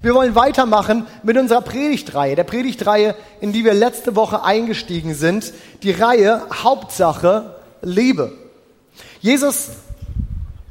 Wir 0.00 0.14
wollen 0.14 0.36
weitermachen 0.36 1.08
mit 1.24 1.36
unserer 1.36 1.60
Predigtreihe, 1.60 2.36
der 2.36 2.44
Predigtreihe, 2.44 3.16
in 3.40 3.52
die 3.52 3.64
wir 3.64 3.74
letzte 3.74 4.14
Woche 4.14 4.44
eingestiegen 4.44 5.12
sind, 5.12 5.52
die 5.82 5.90
Reihe 5.90 6.46
Hauptsache 6.62 7.56
Liebe. 7.82 8.30
Jesus 9.20 9.70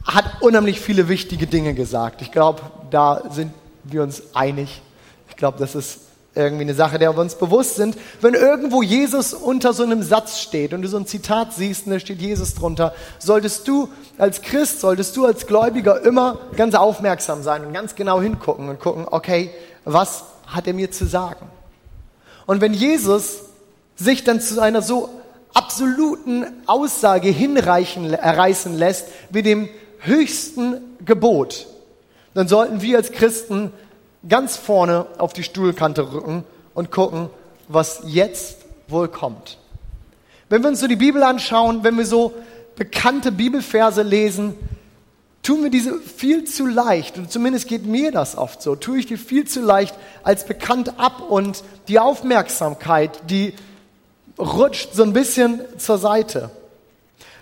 hat 0.05 0.41
unheimlich 0.41 0.79
viele 0.79 1.09
wichtige 1.09 1.45
Dinge 1.45 1.73
gesagt. 1.73 2.21
Ich 2.21 2.31
glaube, 2.31 2.61
da 2.89 3.21
sind 3.29 3.51
wir 3.83 4.01
uns 4.01 4.33
einig. 4.33 4.81
Ich 5.27 5.35
glaube, 5.35 5.59
das 5.59 5.75
ist 5.75 5.99
irgendwie 6.37 6.63
eine 6.63 6.73
Sache, 6.73 6.99
der 6.99 7.15
wir 7.15 7.21
uns 7.21 7.35
bewusst 7.35 7.75
sind. 7.75 7.97
Wenn 8.21 8.33
irgendwo 8.33 8.81
Jesus 8.81 9.33
unter 9.33 9.73
so 9.73 9.83
einem 9.83 10.03
Satz 10.03 10.39
steht 10.39 10.73
und 10.73 10.81
du 10.81 10.87
so 10.87 10.97
ein 10.97 11.05
Zitat 11.05 11.53
siehst 11.53 11.85
und 11.85 11.93
da 11.93 11.99
steht 11.99 12.21
Jesus 12.21 12.53
drunter, 12.53 12.93
solltest 13.19 13.67
du 13.67 13.89
als 14.17 14.41
Christ, 14.41 14.79
solltest 14.81 15.17
du 15.17 15.25
als 15.25 15.47
Gläubiger 15.47 16.01
immer 16.03 16.37
ganz 16.55 16.75
aufmerksam 16.75 17.43
sein 17.43 17.65
und 17.65 17.73
ganz 17.73 17.95
genau 17.95 18.21
hingucken 18.21 18.69
und 18.69 18.79
gucken, 18.79 19.05
okay, 19.09 19.49
was 19.83 20.23
hat 20.45 20.67
er 20.67 20.73
mir 20.73 20.91
zu 20.91 21.05
sagen? 21.05 21.47
Und 22.45 22.61
wenn 22.61 22.73
Jesus 22.73 23.39
sich 23.95 24.23
dann 24.23 24.39
zu 24.39 24.61
einer 24.61 24.81
so 24.81 25.09
absoluten 25.53 26.45
Aussage 26.65 27.29
hinreichen, 27.29 28.13
erreißen 28.13 28.77
lässt, 28.77 29.07
wie 29.31 29.41
dem 29.41 29.69
höchsten 29.99 30.81
Gebot, 31.03 31.67
dann 32.33 32.47
sollten 32.47 32.81
wir 32.81 32.97
als 32.97 33.11
Christen 33.11 33.71
ganz 34.29 34.57
vorne 34.57 35.05
auf 35.17 35.33
die 35.33 35.43
Stuhlkante 35.43 36.11
rücken 36.11 36.43
und 36.73 36.91
gucken, 36.91 37.29
was 37.67 38.01
jetzt 38.05 38.65
wohl 38.87 39.07
kommt. 39.07 39.57
Wenn 40.49 40.61
wir 40.63 40.69
uns 40.69 40.79
so 40.79 40.87
die 40.87 40.95
Bibel 40.95 41.23
anschauen, 41.23 41.83
wenn 41.83 41.97
wir 41.97 42.05
so 42.05 42.33
bekannte 42.75 43.31
Bibelverse 43.31 44.01
lesen, 44.01 44.55
tun 45.43 45.63
wir 45.63 45.69
diese 45.69 45.99
viel 45.99 46.45
zu 46.45 46.65
leicht, 46.65 47.17
und 47.17 47.31
zumindest 47.31 47.67
geht 47.67 47.85
mir 47.85 48.11
das 48.11 48.37
oft 48.37 48.61
so, 48.61 48.75
tue 48.75 48.99
ich 48.99 49.05
die 49.05 49.17
viel 49.17 49.45
zu 49.45 49.61
leicht 49.61 49.95
als 50.23 50.45
bekannt 50.45 50.99
ab 50.99 51.21
und 51.29 51.63
die 51.87 51.99
Aufmerksamkeit, 51.99 53.29
die 53.29 53.53
rutscht 54.37 54.93
so 54.93 55.03
ein 55.03 55.13
bisschen 55.13 55.61
zur 55.77 55.97
Seite. 55.97 56.49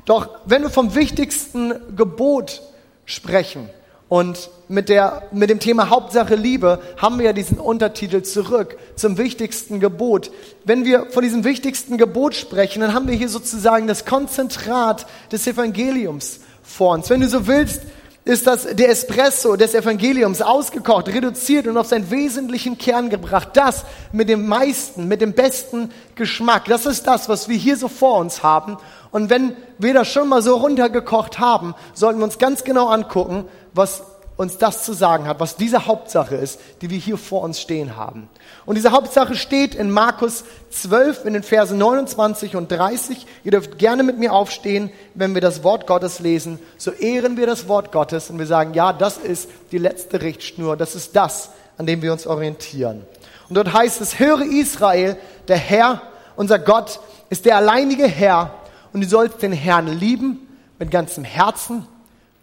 Doch 0.05 0.29
wenn 0.45 0.61
wir 0.61 0.69
vom 0.69 0.95
wichtigsten 0.95 1.95
Gebot 1.95 2.61
sprechen, 3.05 3.69
und 4.09 4.49
mit, 4.67 4.89
der, 4.89 5.23
mit 5.31 5.49
dem 5.49 5.59
Thema 5.59 5.89
Hauptsache 5.89 6.35
Liebe 6.35 6.81
haben 6.97 7.19
wir 7.19 7.25
ja 7.25 7.33
diesen 7.33 7.59
Untertitel 7.59 8.23
zurück 8.23 8.77
zum 8.95 9.17
wichtigsten 9.17 9.79
Gebot. 9.79 10.31
Wenn 10.63 10.85
wir 10.85 11.07
von 11.11 11.23
diesem 11.23 11.43
wichtigsten 11.43 11.97
Gebot 11.97 12.35
sprechen, 12.35 12.81
dann 12.81 12.93
haben 12.93 13.07
wir 13.07 13.15
hier 13.15 13.29
sozusagen 13.29 13.87
das 13.87 14.05
Konzentrat 14.05 15.05
des 15.31 15.45
Evangeliums 15.47 16.39
vor 16.63 16.93
uns. 16.93 17.09
Wenn 17.09 17.21
du 17.21 17.27
so 17.27 17.47
willst, 17.47 17.81
ist 18.25 18.47
das 18.47 18.63
der 18.63 18.89
Espresso 18.89 19.55
des 19.55 19.75
Evangeliums 19.75 20.41
ausgekocht, 20.41 21.09
reduziert 21.09 21.67
und 21.67 21.77
auf 21.77 21.85
seinen 21.85 22.09
wesentlichen 22.09 22.79
Kern 22.79 23.11
gebracht. 23.11 23.49
Das 23.53 23.85
mit 24.11 24.29
dem 24.29 24.47
meisten, 24.47 25.07
mit 25.07 25.21
dem 25.21 25.33
besten 25.33 25.91
Geschmack. 26.15 26.65
Das 26.65 26.87
ist 26.87 27.05
das, 27.05 27.29
was 27.29 27.49
wir 27.49 27.55
hier 27.55 27.77
so 27.77 27.87
vor 27.87 28.17
uns 28.17 28.41
haben. 28.41 28.77
Und 29.11 29.29
wenn 29.29 29.55
wir 29.77 29.93
das 29.93 30.07
schon 30.07 30.27
mal 30.27 30.41
so 30.41 30.55
runtergekocht 30.57 31.37
haben, 31.37 31.75
sollten 31.93 32.19
wir 32.19 32.25
uns 32.25 32.39
ganz 32.39 32.63
genau 32.63 32.87
angucken, 32.87 33.45
was 33.73 34.01
uns 34.37 34.57
das 34.57 34.83
zu 34.83 34.93
sagen 34.93 35.27
hat, 35.27 35.39
was 35.39 35.55
diese 35.55 35.85
Hauptsache 35.85 36.35
ist, 36.35 36.59
die 36.81 36.89
wir 36.89 36.97
hier 36.97 37.17
vor 37.17 37.41
uns 37.41 37.61
stehen 37.61 37.95
haben. 37.95 38.29
Und 38.65 38.75
diese 38.75 38.91
Hauptsache 38.91 39.35
steht 39.35 39.75
in 39.75 39.89
Markus 39.89 40.43
12 40.71 41.25
in 41.25 41.33
den 41.33 41.43
Versen 41.43 41.77
29 41.77 42.55
und 42.55 42.69
30. 42.69 43.25
Ihr 43.43 43.51
dürft 43.51 43.77
gerne 43.77 44.03
mit 44.03 44.17
mir 44.19 44.33
aufstehen, 44.33 44.91
wenn 45.13 45.33
wir 45.33 45.41
das 45.41 45.63
Wort 45.63 45.87
Gottes 45.87 46.19
lesen. 46.19 46.59
So 46.77 46.91
ehren 46.91 47.37
wir 47.37 47.47
das 47.47 47.67
Wort 47.67 47.91
Gottes 47.91 48.29
und 48.29 48.37
wir 48.37 48.47
sagen, 48.47 48.73
ja, 48.73 48.91
das 48.91 49.17
ist 49.17 49.49
die 49.71 49.77
letzte 49.77 50.21
Richtschnur, 50.21 50.75
das 50.75 50.95
ist 50.95 51.15
das, 51.15 51.51
an 51.77 51.85
dem 51.85 52.01
wir 52.01 52.11
uns 52.11 52.27
orientieren. 52.27 53.03
Und 53.47 53.55
dort 53.55 53.71
heißt 53.73 54.01
es, 54.01 54.19
höre 54.19 54.41
Israel, 54.41 55.17
der 55.47 55.57
Herr, 55.57 56.01
unser 56.35 56.59
Gott, 56.59 56.99
ist 57.29 57.45
der 57.45 57.55
alleinige 57.55 58.07
Herr 58.07 58.53
und 58.91 59.01
du 59.01 59.07
sollst 59.07 59.41
den 59.41 59.53
Herrn 59.53 59.87
lieben 59.87 60.47
mit 60.77 60.91
ganzem 60.91 61.23
Herzen, 61.23 61.87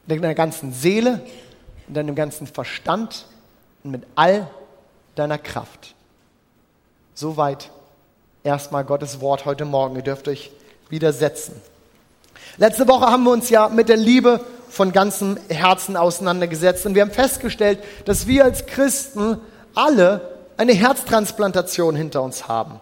mit 0.07 0.23
deiner 0.23 0.35
ganzen 0.35 0.73
Seele, 0.73 1.21
mit 1.87 1.97
deinem 1.97 2.15
ganzen 2.15 2.47
Verstand 2.47 3.27
und 3.85 3.91
mit 3.91 4.03
all 4.15 4.49
deiner 5.15 5.39
Kraft. 5.39 5.95
Soweit 7.15 7.71
erstmal 8.45 8.85
Gottes 8.85 9.21
Wort 9.21 9.45
heute 9.45 9.65
Morgen. 9.65 9.97
Ihr 9.97 10.03
dürft 10.03 10.29
euch 10.29 10.51
widersetzen. 10.89 11.61
Letzte 12.57 12.89
Woche 12.89 13.07
haben 13.07 13.25
wir 13.25 13.31
uns 13.31 13.51
ja 13.51 13.69
mit 13.69 13.89
der 13.89 13.97
Liebe 13.97 14.41
von 14.69 14.93
ganzem 14.93 15.39
Herzen 15.49 15.97
auseinandergesetzt 15.97 16.87
und 16.87 16.95
wir 16.95 17.03
haben 17.03 17.11
festgestellt, 17.11 17.79
dass 18.07 18.27
wir 18.27 18.45
als 18.45 18.67
Christen 18.67 19.39
alle 19.75 20.33
eine 20.57 20.73
Herztransplantation 20.73 21.95
hinter 21.95 22.23
uns 22.23 22.49
haben. 22.49 22.81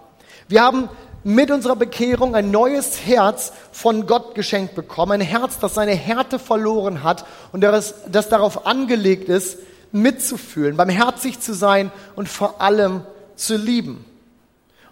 Wir 0.49 0.63
haben 0.63 0.89
mit 1.23 1.51
unserer 1.51 1.77
Bekehrung 1.77 2.35
ein 2.35 2.51
neues 2.51 3.07
Herz 3.07 3.53
von 3.73 4.07
Gott 4.07 4.35
geschenkt 4.35 4.75
bekommen. 4.75 5.13
Ein 5.13 5.21
Herz, 5.21 5.59
das 5.59 5.75
seine 5.75 5.95
Härte 5.95 6.39
verloren 6.39 7.03
hat 7.03 7.25
und 7.53 7.61
das, 7.61 7.95
das 8.11 8.29
darauf 8.29 8.67
angelegt 8.67 9.29
ist, 9.29 9.59
mitzufühlen, 9.93 10.77
barmherzig 10.77 11.41
zu 11.41 11.53
sein 11.53 11.91
und 12.17 12.29
vor 12.29 12.61
allem 12.61 13.03
zu 13.37 13.57
lieben. 13.57 14.05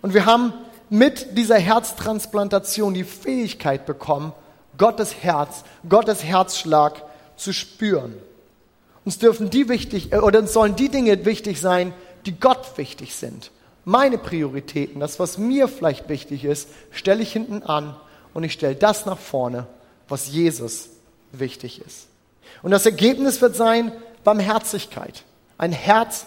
Und 0.03 0.15
wir 0.15 0.27
haben 0.27 0.53
mit 0.91 1.37
dieser 1.37 1.59
Herztransplantation 1.59 2.95
die 2.95 3.05
Fähigkeit 3.05 3.87
bekommen, 3.87 4.33
Gottes 4.77 5.15
Herz, 5.23 5.65
Gottes 5.89 6.25
Herzschlag 6.25 7.03
zu 7.37 7.53
spüren. 7.53 8.15
Uns 9.05 9.19
dürfen 9.19 9.51
die 9.51 9.69
wichtig, 9.69 10.13
äh, 10.13 10.19
oder 10.19 10.41
uns 10.41 10.53
sollen 10.53 10.77
die 10.77 10.89
Dinge 10.89 11.25
wichtig 11.25 11.61
sein, 11.61 11.95
die 12.27 12.39
Gott 12.39 12.77
wichtig 12.77 13.15
sind 13.15 13.51
meine 13.89 14.19
Prioritäten, 14.19 15.01
das, 15.01 15.19
was 15.19 15.39
mir 15.39 15.67
vielleicht 15.67 16.11
wichtig 16.11 16.45
ist, 16.45 16.69
stelle 16.91 17.23
ich 17.23 17.33
hinten 17.33 17.63
an 17.63 17.97
und 18.35 18.45
ich 18.45 18.53
stelle 18.53 18.75
das 18.75 19.07
nach 19.07 19.17
vorne, 19.17 19.67
was 20.09 20.29
Jesus 20.29 20.91
wichtig 21.33 21.81
ist. 21.81 22.07
Und 22.63 22.71
das 22.71 22.85
Ergebnis 22.85 23.41
wird 23.41 23.57
sein 23.57 23.91
Barmherzigkeit. 24.25 25.25
Ein 25.57 25.73
Herz, 25.73 26.27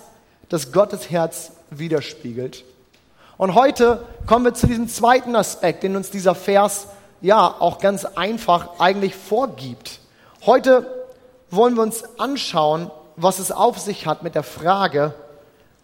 das 0.50 0.72
Gottes 0.72 1.12
Herz 1.12 1.52
widerspiegelt. 1.70 2.66
Und 3.38 3.54
heute 3.54 4.08
kommen 4.26 4.46
wir 4.46 4.56
zu 4.56 4.66
diesem 4.66 4.88
zweiten 4.88 5.36
Aspekt, 5.36 5.84
den 5.84 5.96
uns 5.96 6.10
dieser 6.10 6.34
Vers 6.34 6.88
ja 7.22 7.46
auch 7.48 7.78
ganz 7.78 8.06
einfach 8.06 8.80
eigentlich 8.80 9.16
vorgibt. 9.16 10.00
Heute 10.48 10.88
wollen 11.52 11.76
wir 11.76 11.84
uns 11.84 12.06
anschauen, 12.18 12.90
was 13.18 13.38
es 13.38 13.52
auf 13.52 13.78
sich 13.78 14.08
hat 14.08 14.24
mit 14.24 14.34
der 14.34 14.42
Frage 14.42 15.14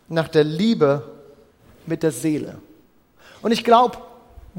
nach 0.07 0.27
der 0.27 0.43
Liebe 0.43 1.16
mit 1.87 2.03
der 2.03 2.11
Seele. 2.11 2.59
Und 3.41 3.51
ich 3.51 3.63
glaube, 3.63 3.97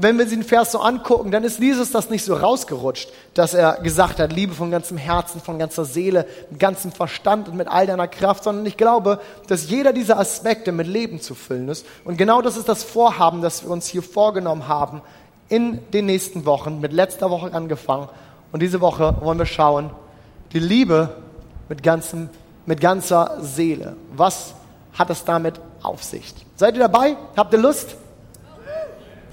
wenn 0.01 0.17
wir 0.17 0.25
den 0.25 0.43
Vers 0.43 0.71
so 0.71 0.79
angucken, 0.79 1.29
dann 1.29 1.43
ist 1.43 1.59
Jesus 1.59 1.91
das 1.91 2.09
nicht 2.09 2.23
so 2.23 2.33
rausgerutscht, 2.33 3.09
dass 3.33 3.53
er 3.53 3.81
gesagt 3.81 4.19
hat, 4.19 4.31
Liebe 4.31 4.53
von 4.53 4.71
ganzem 4.71 4.95
Herzen, 4.95 5.41
von 5.41 5.59
ganzer 5.59 5.83
Seele, 5.83 6.25
mit 6.49 6.57
ganzem 6.57 6.93
Verstand 6.93 7.49
und 7.49 7.57
mit 7.57 7.67
all 7.67 7.85
deiner 7.85 8.07
Kraft, 8.07 8.45
sondern 8.45 8.65
ich 8.65 8.77
glaube, 8.77 9.19
dass 9.47 9.69
jeder 9.69 9.91
dieser 9.91 10.17
Aspekte 10.17 10.71
mit 10.71 10.87
Leben 10.87 11.19
zu 11.19 11.35
füllen 11.35 11.67
ist. 11.67 11.85
Und 12.05 12.17
genau 12.17 12.41
das 12.41 12.55
ist 12.55 12.69
das 12.69 12.85
Vorhaben, 12.85 13.41
das 13.41 13.63
wir 13.63 13.71
uns 13.71 13.87
hier 13.87 14.01
vorgenommen 14.01 14.69
haben 14.69 15.01
in 15.49 15.79
den 15.91 16.05
nächsten 16.05 16.45
Wochen, 16.45 16.79
mit 16.79 16.93
letzter 16.93 17.29
Woche 17.29 17.53
angefangen. 17.53 18.07
Und 18.53 18.61
diese 18.61 18.79
Woche 18.79 19.17
wollen 19.19 19.37
wir 19.37 19.45
schauen, 19.45 19.89
die 20.53 20.59
Liebe 20.59 21.09
mit, 21.67 21.83
ganzem, 21.83 22.29
mit 22.65 22.79
ganzer 22.79 23.37
Seele. 23.41 23.97
Was 24.15 24.53
hat 24.93 25.09
es 25.09 25.25
damit 25.25 25.59
auf 25.83 26.03
sich? 26.03 26.33
Seid 26.55 26.75
ihr 26.75 26.81
dabei? 26.81 27.15
Habt 27.35 27.53
ihr 27.53 27.59
Lust? 27.59 27.95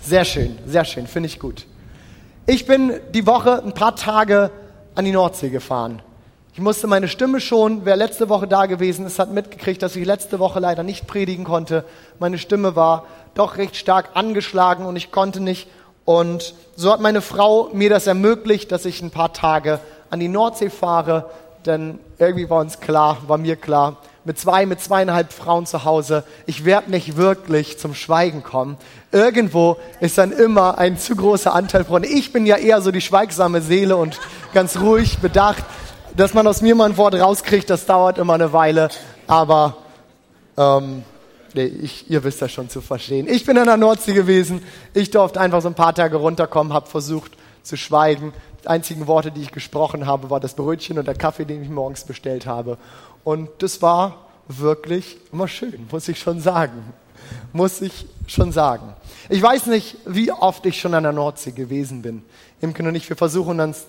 Sehr 0.01 0.25
schön, 0.25 0.59
sehr 0.67 0.85
schön, 0.85 1.07
finde 1.07 1.29
ich 1.29 1.41
gut. 1.41 1.67
Ich 2.47 2.67
bin 2.67 2.93
die 3.13 3.27
Woche 3.27 3.63
ein 3.63 3.73
paar 3.73 3.97
Tage 3.97 4.51
an 4.95 5.05
die 5.05 5.13
Nordsee 5.13 5.51
gefahren. 5.51 6.01
Ich 6.57 6.61
musste 6.61 6.87
meine 6.87 7.09
Stimme 7.09 7.41
schon, 7.41 7.85
wer 7.85 7.97
letzte 7.97 8.29
Woche 8.29 8.47
da 8.47 8.67
gewesen 8.67 9.05
ist, 9.05 9.19
hat 9.19 9.31
mitgekriegt, 9.31 9.83
dass 9.83 9.95
ich 9.95 10.07
letzte 10.07 10.39
Woche 10.39 10.59
leider 10.59 10.83
nicht 10.83 11.07
predigen 11.07 11.45
konnte. 11.45 11.85
Meine 12.19 12.39
Stimme 12.39 12.77
war 12.77 13.05
doch 13.35 13.59
recht 13.59 13.77
stark 13.77 14.11
angeschlagen 14.15 14.87
und 14.87 14.97
ich 14.97 15.11
konnte 15.11 15.41
nicht. 15.41 15.69
Und 16.07 16.55
so 16.77 16.93
hat 16.93 17.01
meine 17.01 17.21
Frau 17.21 17.69
mir 17.73 17.91
das 17.91 18.07
ermöglicht, 18.07 18.73
dass 18.73 18.87
ich 18.87 19.03
ein 19.03 19.11
paar 19.11 19.33
Tage 19.33 19.81
an 20.09 20.21
die 20.21 20.29
Nordsee 20.29 20.71
fahre. 20.71 21.29
Denn 21.67 21.99
irgendwie 22.19 22.49
war 22.49 22.61
uns 22.61 22.81
klar, 22.81 23.19
war 23.27 23.37
mir 23.37 23.57
klar, 23.57 23.97
mit 24.27 24.41
zwei, 24.41 24.67
mit 24.67 24.81
zweieinhalb 24.81 25.33
Frauen 25.33 25.67
zu 25.67 25.85
Hause, 25.85 26.25
ich 26.47 26.65
werde 26.65 26.91
nicht 26.91 27.17
wirklich 27.17 27.79
zum 27.79 27.95
Schweigen 27.95 28.43
kommen. 28.43 28.77
Irgendwo 29.13 29.77
ist 30.01 30.19
dann 30.19 30.33
immer 30.33 30.79
ein 30.79 30.99
zu 30.99 31.15
großer 31.15 31.55
Anteil 31.55 31.85
von. 31.85 32.03
Ich 32.03 32.33
bin 32.33 32.45
ja 32.45 32.57
eher 32.57 32.83
so 32.83 32.91
die 32.91 33.01
schweigsame 33.01 33.63
Seele 33.63 33.97
und 33.97 34.19
ganz 34.53 34.79
ruhig, 34.79 35.19
bedacht. 35.19 35.65
Dass 36.17 36.35
man 36.35 36.47
aus 36.47 36.61
mir 36.61 36.75
mal 36.75 36.87
ein 36.87 36.97
Wort 36.97 37.15
rauskriegt, 37.15 37.71
das 37.71 37.87
dauert 37.87 38.19
immer 38.19 38.35
eine 38.35 38.53
Weile. 38.53 38.89
Aber 39.29 39.77
ähm, 40.57 41.05
nee, 41.55 41.67
ich, 41.67 42.11
ihr 42.11 42.25
wisst 42.25 42.43
das 42.43 42.51
schon 42.51 42.69
zu 42.69 42.81
verstehen. 42.81 43.29
Ich 43.29 43.47
bin 43.47 43.57
an 43.59 43.67
der 43.67 43.77
Nordsee 43.77 44.13
gewesen. 44.13 44.61
Ich 44.93 45.11
durfte 45.13 45.41
einfach 45.41 45.63
so 45.63 45.69
ein 45.69 45.75
paar 45.75 45.95
Tage 45.95 46.17
runterkommen, 46.17 46.73
habe 46.73 46.89
versucht 46.89 47.33
zu 47.63 47.77
schweigen. 47.77 48.33
Die 48.65 48.69
einzigen 48.69 49.07
Worte, 49.07 49.31
die 49.31 49.43
ich 49.43 49.53
gesprochen 49.53 50.07
habe, 50.07 50.31
war 50.31 50.41
das 50.41 50.55
Brötchen 50.55 50.99
und 50.99 51.07
der 51.07 51.15
Kaffee, 51.15 51.45
den 51.45 51.63
ich 51.63 51.69
morgens 51.69 52.03
bestellt 52.03 52.47
habe. 52.47 52.79
Und 53.27 53.51
das 53.59 53.83
war 53.83 54.29
wirklich 54.47 55.17
immer 55.33 55.49
schön, 55.49 55.89
muss 55.91 56.07
ich 56.07 56.21
schon 56.21 56.41
sagen. 56.41 56.95
Muss 57.53 57.81
ich 57.81 58.07
schon 58.29 58.53
sagen. 58.53 58.95
Ich 59.29 59.43
weiß 59.43 59.67
nicht, 59.67 59.97
wie 60.07 60.31
oft 60.31 60.65
ich 60.65 60.81
schon 60.81 60.95
an 60.95 61.03
der 61.03 61.11
Nordsee 61.11 61.51
gewesen 61.51 62.03
bin. 62.03 62.23
Imken 62.61 62.87
und 62.87 62.95
ich, 62.95 63.09
wir 63.09 63.17
versuchen 63.17 63.59
uns 63.59 63.87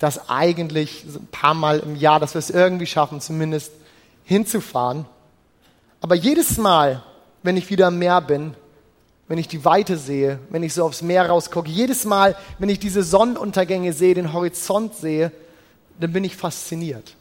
das 0.00 0.28
eigentlich 0.28 1.04
ein 1.04 1.28
paar 1.30 1.54
Mal 1.54 1.78
im 1.78 1.94
Jahr, 1.94 2.18
dass 2.18 2.34
wir 2.34 2.40
es 2.40 2.50
irgendwie 2.50 2.86
schaffen, 2.86 3.20
zumindest 3.20 3.70
hinzufahren. 4.24 5.04
Aber 6.00 6.16
jedes 6.16 6.58
Mal, 6.58 7.04
wenn 7.44 7.56
ich 7.56 7.70
wieder 7.70 7.86
am 7.86 7.98
Meer 8.00 8.20
bin, 8.20 8.54
wenn 9.28 9.38
ich 9.38 9.46
die 9.46 9.64
Weite 9.64 9.98
sehe, 9.98 10.40
wenn 10.48 10.64
ich 10.64 10.74
so 10.74 10.84
aufs 10.84 11.02
Meer 11.02 11.28
rausgucke, 11.28 11.70
jedes 11.70 12.04
Mal, 12.04 12.34
wenn 12.58 12.68
ich 12.68 12.80
diese 12.80 13.04
Sonnenuntergänge 13.04 13.92
sehe, 13.92 14.14
den 14.14 14.32
Horizont 14.32 14.96
sehe, 14.96 15.30
dann 16.00 16.12
bin 16.12 16.24
ich 16.24 16.34
fasziniert. 16.34 17.14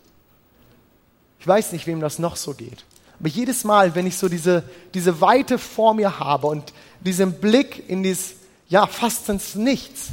Ich 1.39 1.47
weiß 1.47 1.71
nicht, 1.71 1.87
wem 1.87 1.99
das 1.99 2.19
noch 2.19 2.35
so 2.35 2.53
geht. 2.53 2.83
Aber 3.19 3.29
jedes 3.29 3.63
Mal, 3.63 3.95
wenn 3.95 4.07
ich 4.07 4.17
so 4.17 4.29
diese, 4.29 4.63
diese 4.93 5.21
Weite 5.21 5.57
vor 5.57 5.93
mir 5.93 6.19
habe 6.19 6.47
und 6.47 6.73
diesen 7.01 7.33
Blick 7.33 7.89
in 7.89 8.03
dieses, 8.03 8.35
ja, 8.67 8.87
fast 8.87 9.27
ins 9.29 9.55
Nichts, 9.55 10.09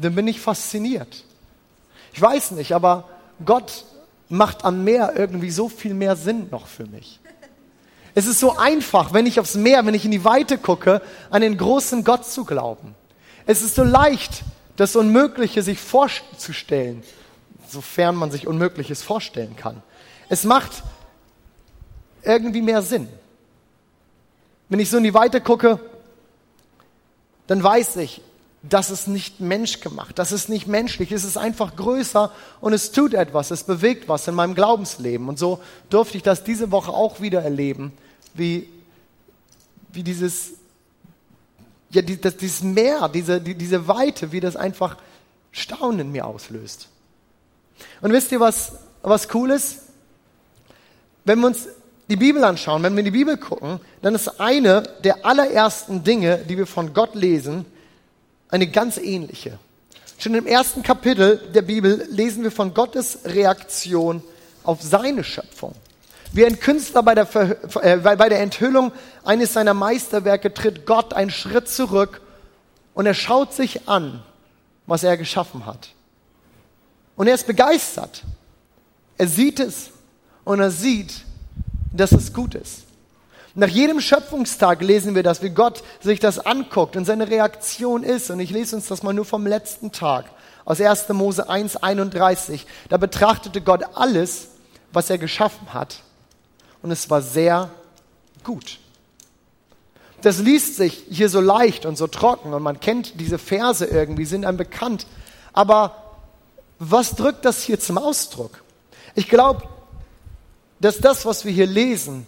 dann 0.00 0.14
bin 0.14 0.26
ich 0.28 0.40
fasziniert. 0.40 1.24
Ich 2.12 2.20
weiß 2.20 2.52
nicht, 2.52 2.72
aber 2.72 3.08
Gott 3.44 3.84
macht 4.28 4.64
am 4.64 4.84
Meer 4.84 5.14
irgendwie 5.16 5.50
so 5.50 5.68
viel 5.68 5.94
mehr 5.94 6.16
Sinn 6.16 6.48
noch 6.50 6.66
für 6.66 6.86
mich. 6.86 7.20
Es 8.14 8.26
ist 8.26 8.38
so 8.38 8.56
einfach, 8.56 9.12
wenn 9.12 9.26
ich 9.26 9.40
aufs 9.40 9.56
Meer, 9.56 9.84
wenn 9.86 9.94
ich 9.94 10.04
in 10.04 10.12
die 10.12 10.24
Weite 10.24 10.56
gucke, 10.56 11.02
an 11.30 11.42
den 11.42 11.58
großen 11.58 12.04
Gott 12.04 12.24
zu 12.24 12.44
glauben. 12.44 12.94
Es 13.44 13.62
ist 13.62 13.74
so 13.74 13.82
leicht, 13.82 14.44
das 14.76 14.94
Unmögliche 14.94 15.62
sich 15.62 15.78
vorzustellen, 15.80 17.02
sofern 17.68 18.14
man 18.14 18.30
sich 18.30 18.46
Unmögliches 18.46 19.02
vorstellen 19.02 19.56
kann. 19.56 19.82
Es 20.34 20.42
macht 20.42 20.82
irgendwie 22.24 22.60
mehr 22.60 22.82
Sinn. 22.82 23.08
Wenn 24.68 24.80
ich 24.80 24.90
so 24.90 24.96
in 24.96 25.04
die 25.04 25.14
Weite 25.14 25.40
gucke, 25.40 25.78
dann 27.46 27.62
weiß 27.62 27.98
ich, 27.98 28.20
das 28.60 28.90
ist 28.90 29.06
nicht 29.06 29.38
menschgemacht, 29.38 30.18
das 30.18 30.32
ist 30.32 30.48
nicht 30.48 30.66
menschlich, 30.66 31.12
es 31.12 31.22
ist 31.22 31.36
einfach 31.36 31.76
größer 31.76 32.32
und 32.60 32.72
es 32.72 32.90
tut 32.90 33.14
etwas, 33.14 33.52
es 33.52 33.62
bewegt 33.62 34.08
was 34.08 34.26
in 34.26 34.34
meinem 34.34 34.56
Glaubensleben. 34.56 35.28
Und 35.28 35.38
so 35.38 35.60
durfte 35.88 36.16
ich 36.16 36.24
das 36.24 36.42
diese 36.42 36.72
Woche 36.72 36.90
auch 36.90 37.20
wieder 37.20 37.42
erleben, 37.42 37.92
wie, 38.32 38.68
wie 39.92 40.02
dieses, 40.02 40.54
ja, 41.90 42.02
das, 42.02 42.38
dieses 42.38 42.64
Meer, 42.64 43.08
diese, 43.08 43.40
die, 43.40 43.54
diese 43.54 43.86
Weite, 43.86 44.32
wie 44.32 44.40
das 44.40 44.56
einfach 44.56 44.96
Staunen 45.52 46.00
in 46.00 46.10
mir 46.10 46.26
auslöst. 46.26 46.88
Und 48.00 48.10
wisst 48.10 48.32
ihr, 48.32 48.40
was, 48.40 48.72
was 49.00 49.32
cool 49.32 49.52
ist? 49.52 49.84
Wenn 51.24 51.40
wir 51.40 51.46
uns 51.46 51.68
die 52.08 52.16
Bibel 52.16 52.44
anschauen, 52.44 52.82
wenn 52.82 52.92
wir 52.92 53.00
in 53.00 53.06
die 53.06 53.10
Bibel 53.10 53.36
gucken, 53.36 53.80
dann 54.02 54.14
ist 54.14 54.40
eine 54.40 54.82
der 55.02 55.24
allerersten 55.24 56.04
Dinge, 56.04 56.38
die 56.38 56.58
wir 56.58 56.66
von 56.66 56.92
Gott 56.92 57.14
lesen, 57.14 57.64
eine 58.48 58.66
ganz 58.66 58.98
ähnliche. 58.98 59.58
Schon 60.18 60.34
im 60.34 60.46
ersten 60.46 60.82
Kapitel 60.82 61.38
der 61.54 61.62
Bibel 61.62 62.06
lesen 62.10 62.44
wir 62.44 62.50
von 62.50 62.74
Gottes 62.74 63.20
Reaktion 63.24 64.22
auf 64.62 64.82
seine 64.82 65.24
Schöpfung. 65.24 65.74
Wie 66.32 66.44
ein 66.44 66.58
Künstler 66.58 67.02
bei 67.02 67.14
der, 67.14 67.28
äh, 67.82 67.96
bei 67.96 68.28
der 68.28 68.40
Enthüllung 68.40 68.92
eines 69.24 69.52
seiner 69.52 69.74
Meisterwerke 69.74 70.52
tritt 70.52 70.84
Gott 70.86 71.14
einen 71.14 71.30
Schritt 71.30 71.68
zurück 71.68 72.20
und 72.92 73.06
er 73.06 73.14
schaut 73.14 73.54
sich 73.54 73.88
an, 73.88 74.22
was 74.86 75.04
er 75.04 75.16
geschaffen 75.16 75.64
hat. 75.64 75.88
Und 77.16 77.28
er 77.28 77.34
ist 77.34 77.46
begeistert. 77.46 78.24
Er 79.16 79.28
sieht 79.28 79.60
es 79.60 79.90
und 80.44 80.60
er 80.60 80.70
sieht, 80.70 81.24
dass 81.92 82.12
es 82.12 82.32
gut 82.32 82.54
ist. 82.54 82.84
Nach 83.56 83.68
jedem 83.68 84.00
Schöpfungstag 84.00 84.82
lesen 84.82 85.14
wir 85.14 85.22
das, 85.22 85.40
wie 85.42 85.50
Gott 85.50 85.84
sich 86.00 86.18
das 86.18 86.40
anguckt 86.40 86.96
und 86.96 87.04
seine 87.04 87.28
Reaktion 87.28 88.02
ist. 88.02 88.30
Und 88.30 88.40
ich 88.40 88.50
lese 88.50 88.74
uns 88.74 88.88
das 88.88 89.04
mal 89.04 89.12
nur 89.12 89.24
vom 89.24 89.46
letzten 89.46 89.92
Tag 89.92 90.24
aus 90.64 90.80
1. 90.80 91.08
Mose 91.10 91.48
1, 91.48 91.76
31. 91.76 92.66
Da 92.88 92.96
betrachtete 92.96 93.60
Gott 93.60 93.84
alles, 93.94 94.48
was 94.92 95.08
er 95.08 95.18
geschaffen 95.18 95.72
hat. 95.72 96.00
Und 96.82 96.90
es 96.90 97.08
war 97.10 97.22
sehr 97.22 97.70
gut. 98.42 98.80
Das 100.22 100.38
liest 100.38 100.76
sich 100.76 101.04
hier 101.10 101.28
so 101.28 101.40
leicht 101.40 101.86
und 101.86 101.96
so 101.96 102.06
trocken 102.06 102.54
und 102.54 102.62
man 102.62 102.80
kennt 102.80 103.20
diese 103.20 103.38
Verse 103.38 103.84
irgendwie, 103.84 104.24
sind 104.24 104.46
einem 104.46 104.56
bekannt. 104.56 105.06
Aber 105.52 106.16
was 106.78 107.14
drückt 107.14 107.44
das 107.44 107.62
hier 107.62 107.78
zum 107.78 107.98
Ausdruck? 107.98 108.62
Ich 109.14 109.28
glaube, 109.28 109.62
dass 110.80 110.98
das, 110.98 111.24
was 111.24 111.44
wir 111.44 111.52
hier 111.52 111.66
lesen, 111.66 112.26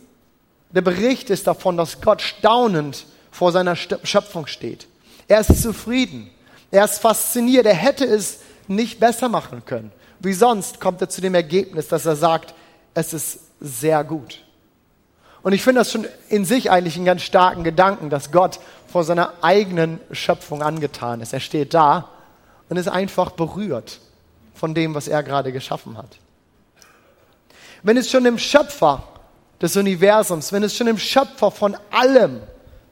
der 0.70 0.82
Bericht 0.82 1.30
ist 1.30 1.46
davon, 1.46 1.76
dass 1.76 2.00
Gott 2.00 2.22
staunend 2.22 3.06
vor 3.30 3.52
seiner 3.52 3.76
Schöpfung 3.76 4.46
steht. 4.46 4.86
Er 5.28 5.40
ist 5.40 5.62
zufrieden. 5.62 6.30
Er 6.70 6.84
ist 6.84 6.98
fasziniert. 6.98 7.66
Er 7.66 7.74
hätte 7.74 8.04
es 8.04 8.40
nicht 8.68 9.00
besser 9.00 9.28
machen 9.28 9.64
können. 9.64 9.92
Wie 10.20 10.32
sonst 10.32 10.80
kommt 10.80 11.00
er 11.00 11.08
zu 11.08 11.20
dem 11.20 11.34
Ergebnis, 11.34 11.88
dass 11.88 12.06
er 12.06 12.16
sagt, 12.16 12.54
es 12.94 13.12
ist 13.12 13.40
sehr 13.60 14.02
gut. 14.04 14.42
Und 15.42 15.52
ich 15.52 15.62
finde 15.62 15.80
das 15.80 15.92
schon 15.92 16.06
in 16.28 16.44
sich 16.44 16.70
eigentlich 16.70 16.96
einen 16.96 17.04
ganz 17.04 17.22
starken 17.22 17.62
Gedanken, 17.62 18.10
dass 18.10 18.32
Gott 18.32 18.58
vor 18.88 19.04
seiner 19.04 19.32
eigenen 19.42 20.00
Schöpfung 20.10 20.62
angetan 20.62 21.20
ist. 21.20 21.32
Er 21.32 21.40
steht 21.40 21.74
da 21.74 22.08
und 22.68 22.76
ist 22.76 22.88
einfach 22.88 23.30
berührt 23.30 24.00
von 24.54 24.74
dem, 24.74 24.94
was 24.94 25.06
er 25.06 25.22
gerade 25.22 25.52
geschaffen 25.52 25.98
hat. 25.98 26.18
Wenn 27.86 27.98
es 27.98 28.10
schon 28.10 28.24
dem 28.24 28.36
Schöpfer 28.36 29.04
des 29.62 29.76
Universums, 29.76 30.50
wenn 30.50 30.64
es 30.64 30.74
schon 30.74 30.88
dem 30.88 30.98
Schöpfer 30.98 31.52
von 31.52 31.76
allem 31.92 32.40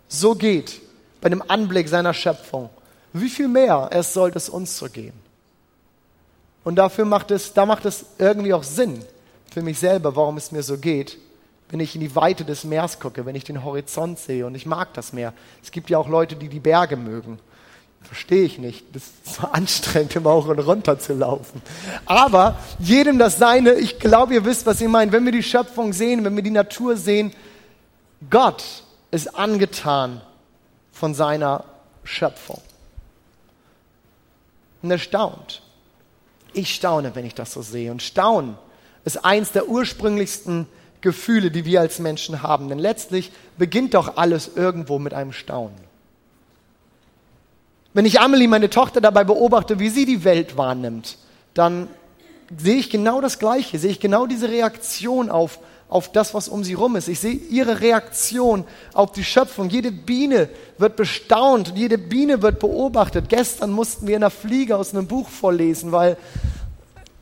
so 0.07 0.37
geht, 0.37 0.81
bei 1.21 1.29
dem 1.29 1.43
Anblick 1.51 1.89
seiner 1.89 2.15
Schöpfung, 2.15 2.71
wie 3.13 3.29
viel 3.29 3.49
mehr 3.49 3.89
es 3.91 4.15
sollte 4.15 4.39
es 4.39 4.49
uns 4.49 4.79
so 4.79 4.89
gehen. 4.89 5.15
Und 6.63 6.77
dafür 6.77 7.07
macht 7.07 7.33
es, 7.33 7.53
da 7.53 7.67
macht 7.67 7.87
es 7.87 8.07
irgendwie 8.21 8.55
auch 8.55 8.63
Sinn 8.63 9.05
für 9.53 9.63
mich 9.63 9.81
selber, 9.81 10.15
warum 10.15 10.37
es 10.37 10.53
mir 10.53 10.63
so 10.63 10.79
geht, 10.79 11.19
wenn 11.71 11.81
ich 11.81 11.97
in 11.97 12.01
die 12.01 12.15
Weite 12.15 12.45
des 12.45 12.63
Meers 12.63 13.01
gucke, 13.01 13.27
wenn 13.27 13.35
ich 13.35 13.43
den 13.43 13.65
Horizont 13.65 14.21
sehe 14.21 14.47
und 14.47 14.55
ich 14.55 14.65
mag 14.65 14.95
das 14.95 15.13
Meer. 15.13 15.33
Es 15.61 15.73
gibt 15.73 15.91
ja 15.91 15.99
auch 15.99 16.09
Leute, 16.09 16.37
die 16.37 16.49
die 16.49 16.61
Berge 16.61 16.97
mögen. 16.97 17.41
Verstehe 18.05 18.45
ich 18.45 18.59
nicht. 18.59 18.85
Das 18.95 19.03
ist 19.03 19.37
so 19.37 19.47
anstrengend, 19.49 20.15
immer 20.15 20.37
und 20.37 20.59
runter 20.61 20.99
zu 20.99 21.15
laufen. 21.15 21.61
Aber 22.07 22.59
jedem 22.79 23.19
das 23.19 23.39
Seine. 23.39 23.75
Ich 23.75 23.99
glaube, 23.99 24.35
ihr 24.35 24.45
wisst, 24.45 24.67
was 24.67 24.81
ich 24.81 24.89
meine. 24.89 25.11
Wenn 25.11 25.25
wir 25.25 25.33
die 25.33 25.43
Schöpfung 25.43 25.93
sehen, 25.93 26.25
wenn 26.25 26.37
wir 26.37 26.43
die 26.43 26.51
Natur 26.51 26.97
sehen, 26.97 27.33
Gott 28.31 28.63
ist 29.11 29.35
angetan 29.35 30.21
von 30.93 31.15
seiner 31.15 31.65
Schöpfung. 32.05 32.61
Und 34.83 34.91
er 34.91 34.99
staunt. 34.99 35.63
Ich 36.53 36.75
staune, 36.75 37.15
wenn 37.15 37.25
ich 37.25 37.35
das 37.35 37.53
so 37.53 37.63
sehe. 37.63 37.91
Und 37.91 38.03
Staunen 38.03 38.57
ist 39.05 39.25
eins 39.25 39.51
der 39.53 39.69
ursprünglichsten 39.69 40.67
Gefühle, 41.01 41.51
die 41.51 41.65
wir 41.65 41.81
als 41.81 41.99
Menschen 41.99 42.43
haben. 42.43 42.69
Denn 42.69 42.79
letztlich 42.79 43.33
beginnt 43.59 43.95
doch 43.95 44.17
alles 44.17 44.51
irgendwo 44.55 44.99
mit 44.99 45.15
einem 45.15 45.33
Staunen. 45.33 45.94
Wenn 47.95 48.07
ich 48.07 48.21
Amelie, 48.21 48.49
meine 48.49 48.71
Tochter, 48.71 49.01
dabei 49.01 49.23
beobachte, 49.23 49.79
wie 49.79 49.89
sie 49.89 50.05
die 50.05 50.25
Welt 50.25 50.57
wahrnimmt, 50.57 51.17
dann 51.55 51.89
sehe 52.59 52.75
ich 52.75 52.91
genau 52.91 53.21
das 53.21 53.39
Gleiche, 53.39 53.79
sehe 53.79 53.93
ich 53.93 54.01
genau 54.01 54.27
diese 54.27 54.49
Reaktion 54.49 55.31
auf, 55.31 55.61
auf 55.89 56.11
das, 56.11 56.35
was 56.35 56.49
um 56.49 56.65
sie 56.65 56.75
rum 56.75 56.97
ist. 56.97 57.07
Ich 57.07 57.21
sehe 57.21 57.35
ihre 57.35 57.81
Reaktion 57.81 58.65
auf 58.95 59.13
die 59.13 59.23
Schöpfung. 59.23 59.71
Jede 59.71 59.93
Biene 59.93 60.49
wird 60.77 60.97
bestaunt, 60.97 61.75
jede 61.77 61.97
Biene 61.97 62.43
wird 62.43 62.59
beobachtet. 62.59 63.29
Gestern 63.29 63.71
mussten 63.71 64.09
wir 64.09 64.17
in 64.17 64.23
der 64.23 64.31
Fliege 64.31 64.77
aus 64.77 64.93
einem 64.93 65.07
Buch 65.07 65.29
vorlesen, 65.29 65.93
weil 65.93 66.17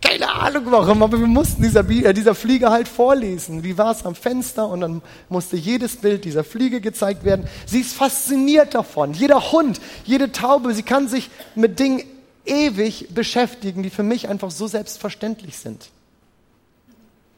keine 0.02 0.30
Ahnung 0.30 0.64
warum, 0.66 1.02
aber 1.02 1.18
wir 1.18 1.26
mussten 1.26 1.62
dieser, 1.62 1.88
äh, 1.88 2.12
dieser 2.12 2.34
Fliege 2.34 2.70
halt 2.70 2.88
vorlesen. 2.88 3.62
Wie 3.62 3.78
war 3.78 3.92
es 3.92 4.04
am 4.04 4.14
Fenster? 4.14 4.68
Und 4.68 4.80
dann 4.80 5.02
musste 5.28 5.56
jedes 5.56 5.96
Bild 5.96 6.24
dieser 6.24 6.44
Fliege 6.44 6.80
gezeigt 6.80 7.24
werden. 7.24 7.48
Sie 7.66 7.80
ist 7.80 7.94
fasziniert 7.94 8.74
davon. 8.74 9.14
Jeder 9.14 9.52
Hund, 9.52 9.80
jede 10.04 10.32
Taube, 10.32 10.74
sie 10.74 10.82
kann 10.82 11.08
sich 11.08 11.30
mit 11.54 11.78
Dingen 11.78 12.02
ewig 12.44 13.08
beschäftigen, 13.14 13.82
die 13.82 13.90
für 13.90 14.02
mich 14.02 14.28
einfach 14.28 14.50
so 14.50 14.66
selbstverständlich 14.66 15.56
sind. 15.58 15.90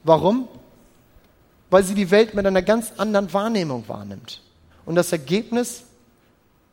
Warum? 0.03 0.49
Weil 1.71 1.85
sie 1.85 1.95
die 1.95 2.11
Welt 2.11 2.35
mit 2.35 2.47
einer 2.47 2.63
ganz 2.63 2.93
anderen 2.97 3.33
Wahrnehmung 3.33 3.85
wahrnimmt. 3.87 4.41
Und 4.87 4.95
das 4.95 5.13
Ergebnis 5.13 5.85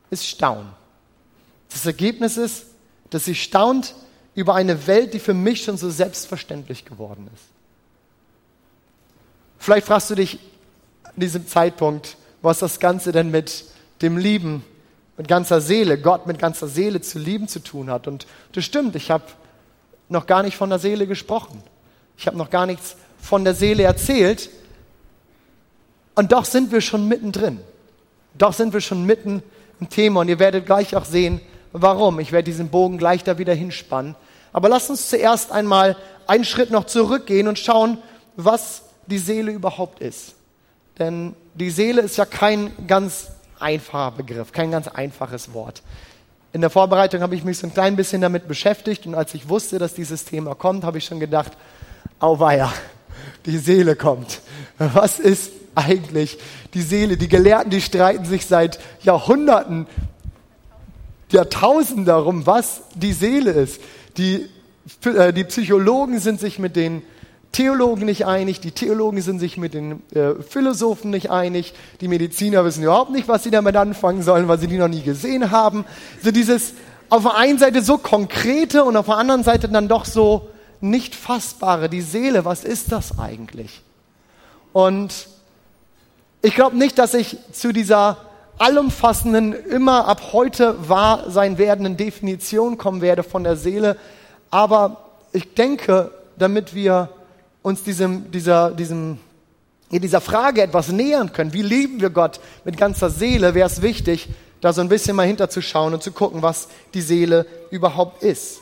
ist 0.09 0.25
Staunen. 0.25 0.69
Das 1.69 1.85
Ergebnis 1.85 2.37
ist, 2.37 2.65
dass 3.09 3.25
sie 3.25 3.35
staunt, 3.35 3.95
über 4.35 4.55
eine 4.55 4.87
Welt, 4.87 5.13
die 5.13 5.19
für 5.19 5.33
mich 5.33 5.63
schon 5.63 5.77
so 5.77 5.89
selbstverständlich 5.89 6.85
geworden 6.85 7.29
ist. 7.33 7.43
Vielleicht 9.57 9.87
fragst 9.87 10.09
du 10.09 10.15
dich 10.15 10.39
an 11.03 11.13
diesem 11.17 11.47
Zeitpunkt, 11.47 12.17
was 12.41 12.59
das 12.59 12.79
Ganze 12.79 13.11
denn 13.11 13.29
mit 13.29 13.65
dem 14.01 14.17
Lieben, 14.17 14.63
mit 15.17 15.27
ganzer 15.27 15.61
Seele, 15.61 15.99
Gott 15.99 16.25
mit 16.25 16.39
ganzer 16.39 16.67
Seele 16.67 17.01
zu 17.01 17.19
lieben 17.19 17.47
zu 17.47 17.59
tun 17.59 17.89
hat. 17.89 18.07
Und 18.07 18.25
das 18.53 18.65
stimmt, 18.65 18.95
ich 18.95 19.11
habe 19.11 19.25
noch 20.09 20.25
gar 20.25 20.41
nicht 20.41 20.57
von 20.57 20.69
der 20.69 20.79
Seele 20.79 21.05
gesprochen. 21.05 21.61
Ich 22.17 22.25
habe 22.27 22.37
noch 22.37 22.49
gar 22.49 22.65
nichts 22.65 22.95
von 23.19 23.43
der 23.43 23.53
Seele 23.53 23.83
erzählt. 23.83 24.49
Und 26.15 26.31
doch 26.31 26.45
sind 26.45 26.71
wir 26.71 26.81
schon 26.81 27.07
mittendrin. 27.07 27.59
Doch 28.33 28.53
sind 28.53 28.73
wir 28.73 28.81
schon 28.81 29.05
mitten 29.05 29.43
im 29.79 29.89
Thema 29.89 30.21
und 30.21 30.29
ihr 30.29 30.39
werdet 30.39 30.65
gleich 30.65 30.95
auch 30.95 31.05
sehen, 31.05 31.41
warum. 31.71 32.19
Ich 32.19 32.31
werde 32.31 32.45
diesen 32.45 32.69
Bogen 32.69 32.97
gleich 32.97 33.23
da 33.23 33.37
wieder 33.37 33.53
hinspannen. 33.53 34.15
Aber 34.53 34.69
lasst 34.69 34.89
uns 34.89 35.09
zuerst 35.09 35.51
einmal 35.51 35.95
einen 36.27 36.45
Schritt 36.45 36.71
noch 36.71 36.85
zurückgehen 36.85 37.47
und 37.47 37.57
schauen, 37.59 37.97
was 38.35 38.83
die 39.07 39.17
Seele 39.17 39.51
überhaupt 39.51 39.99
ist. 39.99 40.35
Denn 40.99 41.35
die 41.55 41.69
Seele 41.69 42.01
ist 42.01 42.17
ja 42.17 42.25
kein 42.25 42.71
ganz 42.87 43.27
einfacher 43.59 44.11
Begriff, 44.11 44.51
kein 44.51 44.71
ganz 44.71 44.87
einfaches 44.87 45.53
Wort. 45.53 45.81
In 46.53 46.61
der 46.61 46.69
Vorbereitung 46.69 47.21
habe 47.21 47.35
ich 47.35 47.43
mich 47.43 47.57
so 47.57 47.67
ein 47.67 47.73
klein 47.73 47.95
bisschen 47.95 48.21
damit 48.21 48.47
beschäftigt 48.47 49.05
und 49.05 49.15
als 49.15 49.33
ich 49.33 49.47
wusste, 49.47 49.79
dass 49.79 49.93
dieses 49.93 50.25
Thema 50.25 50.53
kommt, 50.53 50.83
habe 50.83 50.97
ich 50.97 51.05
schon 51.05 51.19
gedacht, 51.19 51.53
auweia, 52.19 52.71
die 53.45 53.57
Seele 53.57 53.95
kommt. 53.95 54.41
Was 54.77 55.19
ist 55.19 55.51
eigentlich 55.75 56.37
die 56.73 56.81
Seele? 56.81 57.15
Die 57.15 57.29
Gelehrten, 57.29 57.69
die 57.69 57.81
streiten 57.81 58.25
sich 58.25 58.45
seit 58.45 58.79
Jahrhunderten, 59.01 59.87
Jahrtausenden 61.31 62.05
darum, 62.05 62.45
was 62.45 62.81
die 62.95 63.13
Seele 63.13 63.51
ist. 63.51 63.81
Die, 64.17 64.47
äh, 65.05 65.33
die 65.33 65.43
Psychologen 65.43 66.19
sind 66.19 66.39
sich 66.39 66.59
mit 66.59 66.75
den 66.75 67.01
Theologen 67.51 68.05
nicht 68.05 68.25
einig, 68.25 68.61
die 68.61 68.71
Theologen 68.71 69.21
sind 69.21 69.39
sich 69.39 69.57
mit 69.57 69.73
den 69.73 70.01
äh, 70.13 70.35
Philosophen 70.41 71.11
nicht 71.11 71.31
einig, 71.31 71.73
die 71.99 72.07
Mediziner 72.07 72.63
wissen 72.63 72.83
überhaupt 72.83 73.11
nicht, 73.11 73.27
was 73.27 73.43
sie 73.43 73.51
damit 73.51 73.75
anfangen 73.75 74.23
sollen, 74.23 74.47
weil 74.47 74.59
sie 74.59 74.67
die 74.67 74.77
noch 74.77 74.87
nie 74.87 75.01
gesehen 75.01 75.51
haben. 75.51 75.83
So 76.23 76.31
dieses 76.31 76.73
auf 77.09 77.23
der 77.23 77.35
einen 77.35 77.59
Seite 77.59 77.81
so 77.81 77.97
konkrete 77.97 78.85
und 78.85 78.95
auf 78.95 79.07
der 79.07 79.17
anderen 79.17 79.43
Seite 79.43 79.67
dann 79.67 79.89
doch 79.89 80.05
so 80.05 80.47
nicht 80.79 81.13
fassbare, 81.13 81.89
die 81.89 82.01
Seele, 82.01 82.45
was 82.45 82.63
ist 82.63 82.93
das 82.93 83.19
eigentlich? 83.19 83.81
Und 84.71 85.27
ich 86.41 86.55
glaube 86.55 86.77
nicht, 86.77 86.97
dass 86.97 87.13
ich 87.13 87.37
zu 87.51 87.73
dieser 87.73 88.17
allumfassenden, 88.61 89.53
immer 89.53 90.07
ab 90.07 90.33
heute 90.33 90.87
wahr 90.87 91.31
sein 91.31 91.57
werdenden 91.57 91.97
Definition 91.97 92.77
kommen 92.77 93.01
werde 93.01 93.23
von 93.23 93.43
der 93.43 93.55
Seele, 93.55 93.97
aber 94.51 94.97
ich 95.33 95.55
denke, 95.55 96.11
damit 96.37 96.75
wir 96.75 97.09
uns 97.63 97.83
diesem, 97.83 98.31
dieser, 98.31 98.71
diesem, 98.71 99.17
dieser 99.91 100.21
Frage 100.21 100.61
etwas 100.61 100.89
nähern 100.89 101.33
können, 101.33 101.53
wie 101.53 101.63
lieben 101.63 102.01
wir 102.01 102.11
Gott 102.11 102.39
mit 102.63 102.77
ganzer 102.77 103.09
Seele, 103.09 103.55
wäre 103.55 103.67
es 103.67 103.81
wichtig, 103.81 104.29
da 104.61 104.73
so 104.73 104.81
ein 104.81 104.89
bisschen 104.89 105.15
mal 105.15 105.25
hinterzuschauen 105.25 105.95
und 105.95 106.03
zu 106.03 106.11
gucken, 106.11 106.43
was 106.43 106.67
die 106.93 107.01
Seele 107.01 107.47
überhaupt 107.71 108.21
ist. 108.21 108.59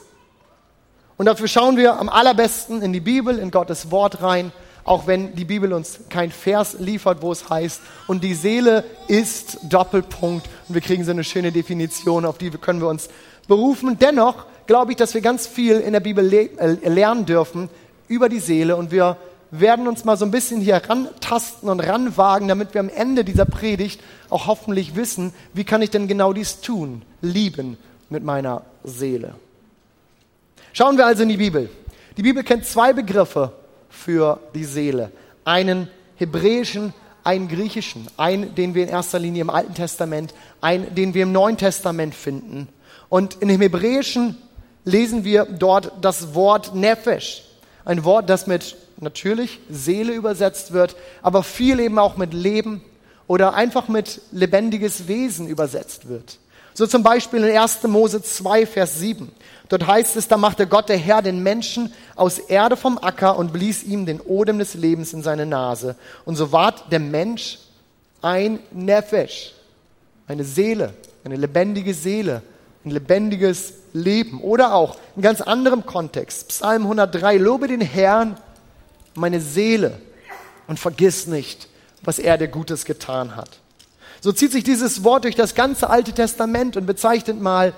Und 1.18 1.26
dafür 1.26 1.50
schauen 1.50 1.76
wir 1.76 2.00
am 2.00 2.08
allerbesten 2.08 2.82
in 2.82 2.94
die 2.94 3.02
Bibel, 3.02 3.38
in 3.38 3.52
Gottes 3.52 3.92
Wort 3.92 4.22
rein, 4.22 4.54
auch 4.90 5.06
wenn 5.06 5.36
die 5.36 5.46
Bibel 5.46 5.72
uns 5.72 6.00
kein 6.10 6.32
Vers 6.32 6.78
liefert, 6.80 7.22
wo 7.22 7.32
es 7.32 7.48
heißt, 7.48 7.80
und 8.08 8.24
die 8.24 8.34
Seele 8.34 8.84
ist 9.08 9.60
Doppelpunkt. 9.62 10.50
Und 10.68 10.74
wir 10.74 10.82
kriegen 10.82 11.04
so 11.04 11.12
eine 11.12 11.24
schöne 11.24 11.52
Definition, 11.52 12.26
auf 12.26 12.40
die 12.40 12.50
können 12.50 12.82
wir 12.82 12.88
uns 12.88 13.08
berufen. 13.48 14.00
Dennoch 14.00 14.48
glaube 14.66 14.92
ich, 14.92 14.98
dass 14.98 15.14
wir 15.14 15.22
ganz 15.22 15.46
viel 15.46 15.80
in 15.80 15.94
der 15.94 16.00
Bibel 16.00 16.34
äh, 16.34 16.90
lernen 16.90 17.28
dürfen, 17.28 17.70
über 18.08 18.30
die 18.30 18.40
Seele 18.40 18.76
und 18.78 18.90
wir 18.90 19.18
werden 19.52 19.88
uns 19.88 20.06
mal 20.06 20.18
so 20.18 20.26
ein 20.26 20.32
bisschen 20.32 20.60
hier 20.60 20.78
rantasten 20.78 21.70
und 21.70 21.82
ranwagen, 21.82 22.48
damit 22.48 22.74
wir 22.74 22.82
am 22.82 22.90
Ende 22.90 23.24
dieser 23.24 23.46
Predigt 23.46 24.02
auch 24.32 24.48
hoffentlich 24.48 24.96
wissen, 24.96 25.34
wie 25.54 25.66
kann 25.66 25.84
ich 25.84 25.92
denn 25.92 26.08
genau 26.08 26.34
dies 26.34 26.62
tun, 26.62 27.04
lieben 27.22 27.78
mit 28.10 28.24
meiner 28.24 28.64
Seele. 28.84 29.36
Schauen 30.74 30.98
wir 30.98 31.06
also 31.06 31.22
in 31.22 31.30
die 31.30 31.38
Bibel. 31.38 31.70
Die 32.18 32.24
Bibel 32.24 32.44
kennt 32.44 32.66
zwei 32.66 32.92
Begriffe 32.92 33.54
für 33.90 34.40
die 34.54 34.66
Seele. 34.66 35.12
Einen 35.46 35.88
hebräischen, 36.16 36.94
einen 37.24 37.48
griechischen. 37.48 38.08
Einen, 38.18 38.56
den 38.56 38.76
wir 38.76 38.84
in 38.84 38.90
erster 38.90 39.20
Linie 39.20 39.42
im 39.42 39.50
Alten 39.50 39.74
Testament, 39.74 40.34
einen, 40.62 40.94
den 40.96 41.14
wir 41.14 41.24
im 41.24 41.32
Neuen 41.32 41.58
Testament 41.58 42.16
finden. 42.16 42.68
Und 43.10 43.36
in 43.36 43.48
dem 43.48 43.62
Hebräischen 43.62 44.38
lesen 44.86 45.24
wir 45.24 45.46
dort 45.46 45.92
das 46.02 46.34
Wort 46.36 46.76
Nefesh. 46.76 47.44
Ein 47.86 48.04
Wort, 48.04 48.30
das 48.30 48.48
mit 48.48 48.76
natürlich 49.00 49.60
Seele 49.70 50.14
übersetzt 50.14 50.74
wird, 50.74 50.96
aber 51.22 51.44
viel 51.44 51.80
eben 51.80 52.00
auch 52.00 52.18
mit 52.18 52.34
Leben 52.34 52.84
oder 53.28 53.54
einfach 53.54 53.88
mit 53.88 54.22
lebendiges 54.32 55.08
Wesen 55.08 55.48
übersetzt 55.48 56.10
wird. 56.10 56.40
So 56.74 56.88
zum 56.88 57.04
Beispiel 57.04 57.44
in 57.44 57.58
1. 57.58 57.84
Mose 57.84 58.22
2, 58.22 58.66
Vers 58.66 59.00
7. 59.00 59.32
Dort 59.70 59.86
heißt 59.86 60.16
es, 60.16 60.28
da 60.28 60.36
machte 60.36 60.66
Gott 60.66 60.90
der 60.90 60.98
Herr 60.98 61.22
den 61.22 61.44
Menschen 61.44 61.94
aus 62.16 62.40
Erde 62.40 62.76
vom 62.76 62.98
Acker 62.98 63.38
und 63.38 63.54
blies 63.54 63.84
ihm 63.84 64.08
den 64.08 64.20
Odem 64.20 64.58
des 64.58 64.74
Lebens 64.74 65.14
in 65.14 65.22
seine 65.22 65.46
Nase. 65.46 65.96
Und 66.26 66.36
so 66.36 66.52
ward 66.52 66.92
der 66.92 67.00
Mensch 67.00 67.60
ein 68.22 68.60
Nefesh, 68.72 69.54
eine 70.28 70.44
Seele, 70.44 70.94
eine 71.24 71.36
lebendige 71.36 71.94
Seele, 71.94 72.42
ein 72.84 72.90
lebendiges 72.90 73.74
Leben. 73.94 74.42
Oder 74.42 74.74
auch 74.74 74.98
in 75.16 75.22
ganz 75.22 75.40
anderem 75.40 75.86
Kontext, 75.86 76.50
Psalm 76.50 76.84
103, 76.84 77.38
lobe 77.38 77.68
den 77.68 77.82
Herrn, 77.82 78.38
meine 79.14 79.40
Seele, 79.40 80.02
und 80.68 80.80
vergiss 80.80 81.28
nicht, 81.28 81.68
was 82.04 82.20
er 82.20 82.38
dir 82.38 82.48
Gutes 82.48 82.86
getan 82.86 83.36
hat. 83.36 83.50
So 84.22 84.32
zieht 84.32 84.52
sich 84.52 84.64
dieses 84.64 85.04
Wort 85.04 85.24
durch 85.24 85.36
das 85.36 85.56
ganze 85.56 85.90
Alte 85.90 86.12
Testament 86.12 86.76
und 86.76 86.86
bezeichnet 86.86 87.40
mal 87.40 87.74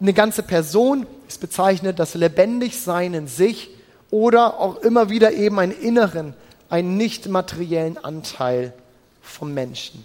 eine 0.00 0.12
ganze 0.12 0.42
Person. 0.42 1.06
Es 1.28 1.38
bezeichnet 1.38 1.98
das 1.98 2.14
Lebendigsein 2.14 3.14
in 3.14 3.26
sich 3.26 3.70
oder 4.10 4.58
auch 4.58 4.76
immer 4.78 5.10
wieder 5.10 5.32
eben 5.32 5.58
einen 5.58 5.72
inneren, 5.72 6.34
einen 6.68 6.96
nicht 6.96 7.28
materiellen 7.28 7.98
Anteil 7.98 8.72
vom 9.20 9.54
Menschen. 9.54 10.04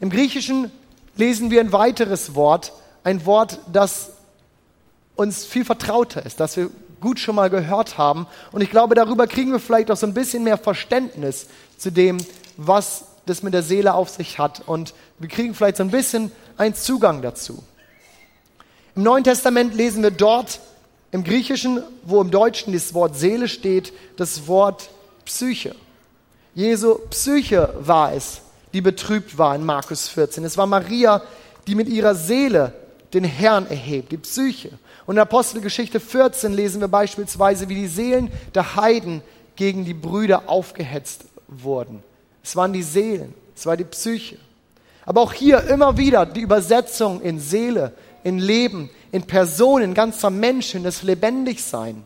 Im 0.00 0.10
Griechischen 0.10 0.70
lesen 1.16 1.50
wir 1.50 1.60
ein 1.60 1.72
weiteres 1.72 2.34
Wort, 2.34 2.72
ein 3.04 3.24
Wort, 3.24 3.58
das 3.72 4.10
uns 5.14 5.44
viel 5.44 5.64
vertrauter 5.64 6.24
ist, 6.24 6.40
das 6.40 6.56
wir 6.56 6.70
gut 7.00 7.18
schon 7.18 7.34
mal 7.34 7.50
gehört 7.50 7.98
haben. 7.98 8.26
Und 8.50 8.62
ich 8.62 8.70
glaube, 8.70 8.94
darüber 8.94 9.26
kriegen 9.26 9.52
wir 9.52 9.60
vielleicht 9.60 9.90
auch 9.90 9.96
so 9.96 10.06
ein 10.06 10.14
bisschen 10.14 10.44
mehr 10.44 10.58
Verständnis 10.58 11.48
zu 11.76 11.90
dem, 11.90 12.18
was 12.56 13.04
das 13.26 13.42
mit 13.42 13.54
der 13.54 13.62
Seele 13.62 13.94
auf 13.94 14.08
sich 14.08 14.38
hat. 14.38 14.62
Und 14.66 14.94
wir 15.18 15.28
kriegen 15.28 15.54
vielleicht 15.54 15.76
so 15.76 15.82
ein 15.82 15.90
bisschen 15.90 16.32
einen 16.56 16.74
Zugang 16.74 17.22
dazu. 17.22 17.62
Im 18.94 19.04
Neuen 19.04 19.24
Testament 19.24 19.74
lesen 19.74 20.02
wir 20.02 20.10
dort 20.10 20.60
im 21.12 21.24
Griechischen, 21.24 21.82
wo 22.04 22.20
im 22.20 22.30
Deutschen 22.30 22.74
das 22.74 22.92
Wort 22.92 23.16
Seele 23.16 23.48
steht, 23.48 23.90
das 24.16 24.46
Wort 24.46 24.90
Psyche. 25.24 25.74
Jesu 26.54 26.98
Psyche 27.08 27.72
war 27.80 28.12
es, 28.12 28.42
die 28.74 28.82
betrübt 28.82 29.38
war 29.38 29.54
in 29.54 29.64
Markus 29.64 30.08
14. 30.08 30.44
Es 30.44 30.58
war 30.58 30.66
Maria, 30.66 31.22
die 31.66 31.74
mit 31.74 31.88
ihrer 31.88 32.14
Seele 32.14 32.74
den 33.14 33.24
Herrn 33.24 33.66
erhebt, 33.66 34.12
die 34.12 34.18
Psyche. 34.18 34.72
Und 35.06 35.16
in 35.16 35.22
Apostelgeschichte 35.22 35.98
14 35.98 36.52
lesen 36.52 36.82
wir 36.82 36.88
beispielsweise, 36.88 37.70
wie 37.70 37.76
die 37.76 37.86
Seelen 37.86 38.30
der 38.54 38.76
Heiden 38.76 39.22
gegen 39.56 39.86
die 39.86 39.94
Brüder 39.94 40.50
aufgehetzt 40.50 41.24
wurden. 41.48 42.02
Es 42.44 42.56
waren 42.56 42.74
die 42.74 42.82
Seelen, 42.82 43.32
es 43.56 43.64
war 43.64 43.78
die 43.78 43.84
Psyche. 43.84 44.36
Aber 45.04 45.22
auch 45.22 45.32
hier 45.32 45.62
immer 45.64 45.96
wieder 45.96 46.26
die 46.26 46.40
Übersetzung 46.40 47.22
in 47.22 47.40
Seele, 47.40 47.92
in 48.24 48.38
Leben, 48.38 48.90
in 49.10 49.24
Person, 49.24 49.82
in 49.82 49.94
ganzer 49.94 50.30
Mensch, 50.30 50.74
in 50.74 50.84
das 50.84 51.02
Lebendigsein. 51.02 52.04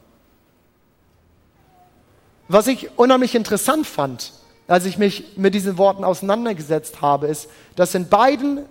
Was 2.48 2.66
ich 2.66 2.96
unheimlich 2.96 3.34
interessant 3.34 3.86
fand, 3.86 4.32
als 4.68 4.84
ich 4.84 4.98
mich 4.98 5.36
mit 5.36 5.54
diesen 5.54 5.78
Worten 5.78 6.04
auseinandergesetzt 6.04 7.00
habe, 7.00 7.26
ist, 7.26 7.48
dass 7.74 7.94
in 7.94 8.08
beiden 8.08 8.64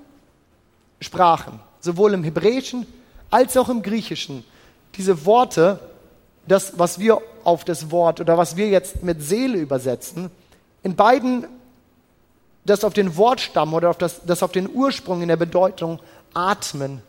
Sprachen, 0.99 1.59
sowohl 1.79 2.13
im 2.13 2.23
Hebräischen 2.23 2.85
als 3.29 3.57
auch 3.57 3.69
im 3.69 3.81
Griechischen, 3.81 4.43
diese 4.95 5.25
Worte, 5.25 5.79
das, 6.47 6.77
was 6.77 6.99
wir 6.99 7.21
auf 7.43 7.65
das 7.65 7.91
Wort 7.91 8.21
oder 8.21 8.37
was 8.37 8.55
wir 8.55 8.69
jetzt 8.69 9.03
mit 9.03 9.21
Seele 9.21 9.57
übersetzen, 9.57 10.31
in 10.83 10.95
beiden 10.95 11.47
das 12.65 12.83
auf 12.83 12.93
den 12.93 13.15
Wortstamm 13.17 13.73
oder 13.73 13.89
auf 13.89 13.97
das, 13.97 14.21
das 14.25 14.41
auf 14.41 14.51
den 14.51 14.69
Ursprung 14.69 15.21
in 15.21 15.27
der 15.27 15.37
Bedeutung 15.37 15.99
atmen 16.33 17.01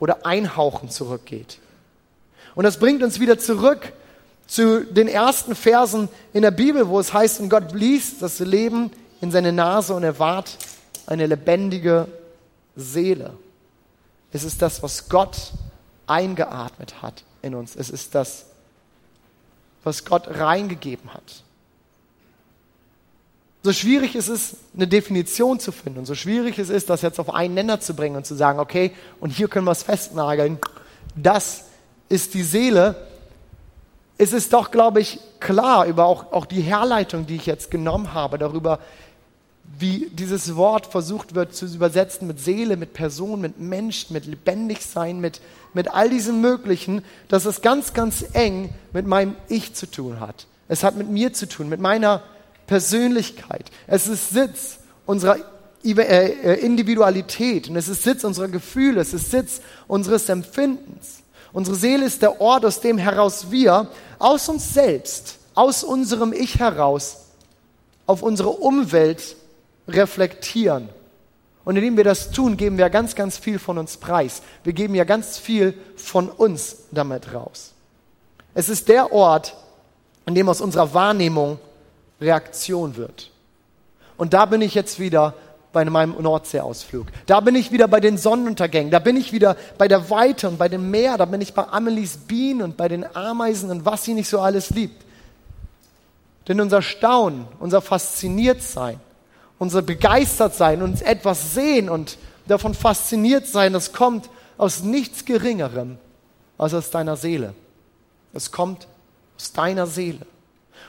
oder 0.00 0.26
einhauchen 0.26 0.90
zurückgeht. 0.90 1.58
Und 2.56 2.64
das 2.64 2.78
bringt 2.78 3.02
uns 3.04 3.20
wieder 3.20 3.38
zurück 3.38 3.92
zu 4.48 4.84
den 4.84 5.06
ersten 5.06 5.54
Versen 5.54 6.08
in 6.32 6.42
der 6.42 6.50
Bibel, 6.50 6.88
wo 6.88 6.98
es 6.98 7.12
heißt, 7.12 7.38
und 7.38 7.48
Gott 7.48 7.72
blies 7.72 8.18
das 8.18 8.40
Leben 8.40 8.90
in 9.20 9.30
seine 9.30 9.52
Nase 9.52 9.94
und 9.94 10.02
er 10.02 10.18
ward 10.18 10.58
eine 11.06 11.26
lebendige 11.26 12.08
Seele. 12.74 13.32
Es 14.32 14.42
ist 14.42 14.60
das, 14.62 14.82
was 14.82 15.08
Gott 15.08 15.52
eingeatmet 16.06 17.02
hat 17.02 17.22
in 17.42 17.54
uns. 17.54 17.76
Es 17.76 17.90
ist 17.90 18.14
das, 18.14 18.46
was 19.84 20.04
Gott 20.04 20.26
reingegeben 20.28 21.14
hat. 21.14 21.44
So 23.62 23.72
schwierig 23.72 24.14
es 24.14 24.28
ist, 24.28 24.56
eine 24.74 24.88
Definition 24.88 25.60
zu 25.60 25.70
finden 25.70 26.06
so 26.06 26.14
schwierig 26.14 26.58
es 26.58 26.70
ist, 26.70 26.88
das 26.88 27.02
jetzt 27.02 27.20
auf 27.20 27.34
einen 27.34 27.54
Nenner 27.54 27.80
zu 27.80 27.94
bringen 27.94 28.16
und 28.16 28.24
zu 28.24 28.34
sagen, 28.34 28.58
okay, 28.58 28.92
und 29.20 29.30
hier 29.30 29.48
können 29.48 29.66
wir 29.66 29.72
es 29.72 29.82
festnageln, 29.82 30.58
das 31.14 31.64
ist 32.08 32.32
die 32.34 32.42
Seele, 32.42 32.96
ist 34.16 34.32
es 34.32 34.48
doch, 34.48 34.70
glaube 34.70 35.00
ich, 35.00 35.18
klar 35.40 35.86
über 35.86 36.06
auch, 36.06 36.32
auch 36.32 36.46
die 36.46 36.62
Herleitung, 36.62 37.26
die 37.26 37.36
ich 37.36 37.46
jetzt 37.46 37.70
genommen 37.70 38.14
habe, 38.14 38.38
darüber, 38.38 38.78
wie 39.78 40.10
dieses 40.12 40.56
Wort 40.56 40.86
versucht 40.86 41.34
wird 41.34 41.54
zu 41.54 41.66
übersetzen 41.66 42.26
mit 42.26 42.40
Seele, 42.40 42.76
mit 42.76 42.92
Person, 42.92 43.40
mit 43.40 43.60
Mensch, 43.60 44.10
mit 44.10 44.26
Lebendigsein, 44.26 45.20
mit, 45.20 45.40
mit 45.74 45.88
all 45.92 46.10
diesem 46.10 46.40
Möglichen, 46.40 47.02
dass 47.28 47.44
es 47.44 47.62
ganz, 47.62 47.92
ganz 47.92 48.24
eng 48.32 48.74
mit 48.92 49.06
meinem 49.06 49.36
Ich 49.48 49.74
zu 49.74 49.86
tun 49.86 50.20
hat. 50.20 50.46
Es 50.68 50.82
hat 50.82 50.96
mit 50.96 51.08
mir 51.08 51.32
zu 51.32 51.48
tun, 51.48 51.68
mit 51.68 51.80
meiner 51.80 52.22
Persönlichkeit. 52.70 53.68
Es 53.88 54.06
ist 54.06 54.30
Sitz 54.30 54.78
unserer 55.04 55.38
äh, 55.82 55.90
äh, 55.90 56.60
Individualität 56.64 57.68
und 57.68 57.74
es 57.74 57.88
ist 57.88 58.04
Sitz 58.04 58.22
unserer 58.22 58.46
Gefühle, 58.46 59.00
es 59.00 59.12
ist 59.12 59.32
Sitz 59.32 59.60
unseres 59.88 60.28
Empfindens. 60.28 61.24
Unsere 61.52 61.76
Seele 61.76 62.04
ist 62.04 62.22
der 62.22 62.40
Ort, 62.40 62.64
aus 62.64 62.80
dem 62.80 62.96
heraus 62.96 63.50
wir 63.50 63.88
aus 64.20 64.48
uns 64.48 64.72
selbst, 64.72 65.38
aus 65.56 65.82
unserem 65.82 66.32
Ich 66.32 66.60
heraus 66.60 67.16
auf 68.06 68.22
unsere 68.22 68.50
Umwelt 68.50 69.34
reflektieren. 69.88 70.90
Und 71.64 71.74
indem 71.74 71.96
wir 71.96 72.04
das 72.04 72.30
tun, 72.30 72.56
geben 72.56 72.78
wir 72.78 72.88
ganz, 72.88 73.16
ganz 73.16 73.36
viel 73.36 73.58
von 73.58 73.78
uns 73.78 73.96
preis. 73.96 74.42
Wir 74.62 74.74
geben 74.74 74.94
ja 74.94 75.02
ganz 75.02 75.38
viel 75.38 75.74
von 75.96 76.28
uns 76.28 76.76
damit 76.92 77.34
raus. 77.34 77.72
Es 78.54 78.68
ist 78.68 78.88
der 78.88 79.12
Ort, 79.12 79.56
an 80.24 80.36
dem 80.36 80.48
aus 80.48 80.60
unserer 80.60 80.94
Wahrnehmung 80.94 81.58
Reaktion 82.20 82.96
wird. 82.96 83.30
Und 84.16 84.34
da 84.34 84.44
bin 84.46 84.60
ich 84.60 84.74
jetzt 84.74 84.98
wieder 85.00 85.34
bei 85.72 85.84
meinem 85.84 86.20
Nordseeausflug. 86.20 87.06
Da 87.26 87.40
bin 87.40 87.54
ich 87.54 87.72
wieder 87.72 87.88
bei 87.88 88.00
den 88.00 88.18
Sonnenuntergängen. 88.18 88.90
Da 88.90 88.98
bin 88.98 89.16
ich 89.16 89.32
wieder 89.32 89.56
bei 89.78 89.88
der 89.88 90.10
Weite 90.10 90.48
und 90.48 90.58
bei 90.58 90.68
dem 90.68 90.90
Meer. 90.90 91.16
Da 91.16 91.24
bin 91.24 91.40
ich 91.40 91.54
bei 91.54 91.66
Amelies 91.66 92.16
Bienen 92.16 92.62
und 92.62 92.76
bei 92.76 92.88
den 92.88 93.04
Ameisen 93.16 93.70
und 93.70 93.84
was 93.84 94.04
sie 94.04 94.14
nicht 94.14 94.28
so 94.28 94.40
alles 94.40 94.70
liebt. 94.70 95.04
Denn 96.48 96.60
unser 96.60 96.82
Staunen, 96.82 97.46
unser 97.60 97.80
Fasziniertsein, 97.80 98.98
unser 99.58 99.82
Begeistertsein, 99.82 100.82
uns 100.82 101.02
etwas 101.02 101.54
sehen 101.54 101.88
und 101.88 102.18
davon 102.46 102.74
fasziniert 102.74 103.46
sein, 103.46 103.72
das 103.72 103.92
kommt 103.92 104.28
aus 104.58 104.82
nichts 104.82 105.24
Geringerem 105.24 105.98
als 106.58 106.74
aus 106.74 106.90
deiner 106.90 107.16
Seele. 107.16 107.54
Es 108.32 108.50
kommt 108.50 108.88
aus 109.36 109.52
deiner 109.52 109.86
Seele. 109.86 110.26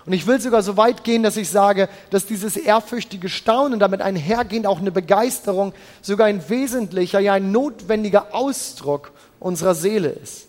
Und 0.06 0.14
ich 0.14 0.26
will 0.26 0.42
sogar 0.42 0.64
so 0.64 0.78
weit 0.78 1.04
gehen, 1.04 1.22
dass 1.22 1.38
ich 1.38 1.50
sage, 1.50 1.88
dass 2.10 2.26
dieses 2.26 2.58
ehrfürchtige 2.58 3.30
Staunen 3.30 3.80
damit 3.80 4.02
einhergehend 4.02 4.66
auch 4.66 4.80
eine 4.80 4.92
Begeisterung 4.92 5.74
sogar 6.02 6.28
ein 6.28 6.50
wesentlicher, 6.50 7.20
ja 7.20 7.34
ein 7.34 7.52
notwendiger 7.52 8.34
Ausdruck 8.34 9.12
unserer 9.40 9.76
Seele 9.76 10.10
ist. 10.10 10.48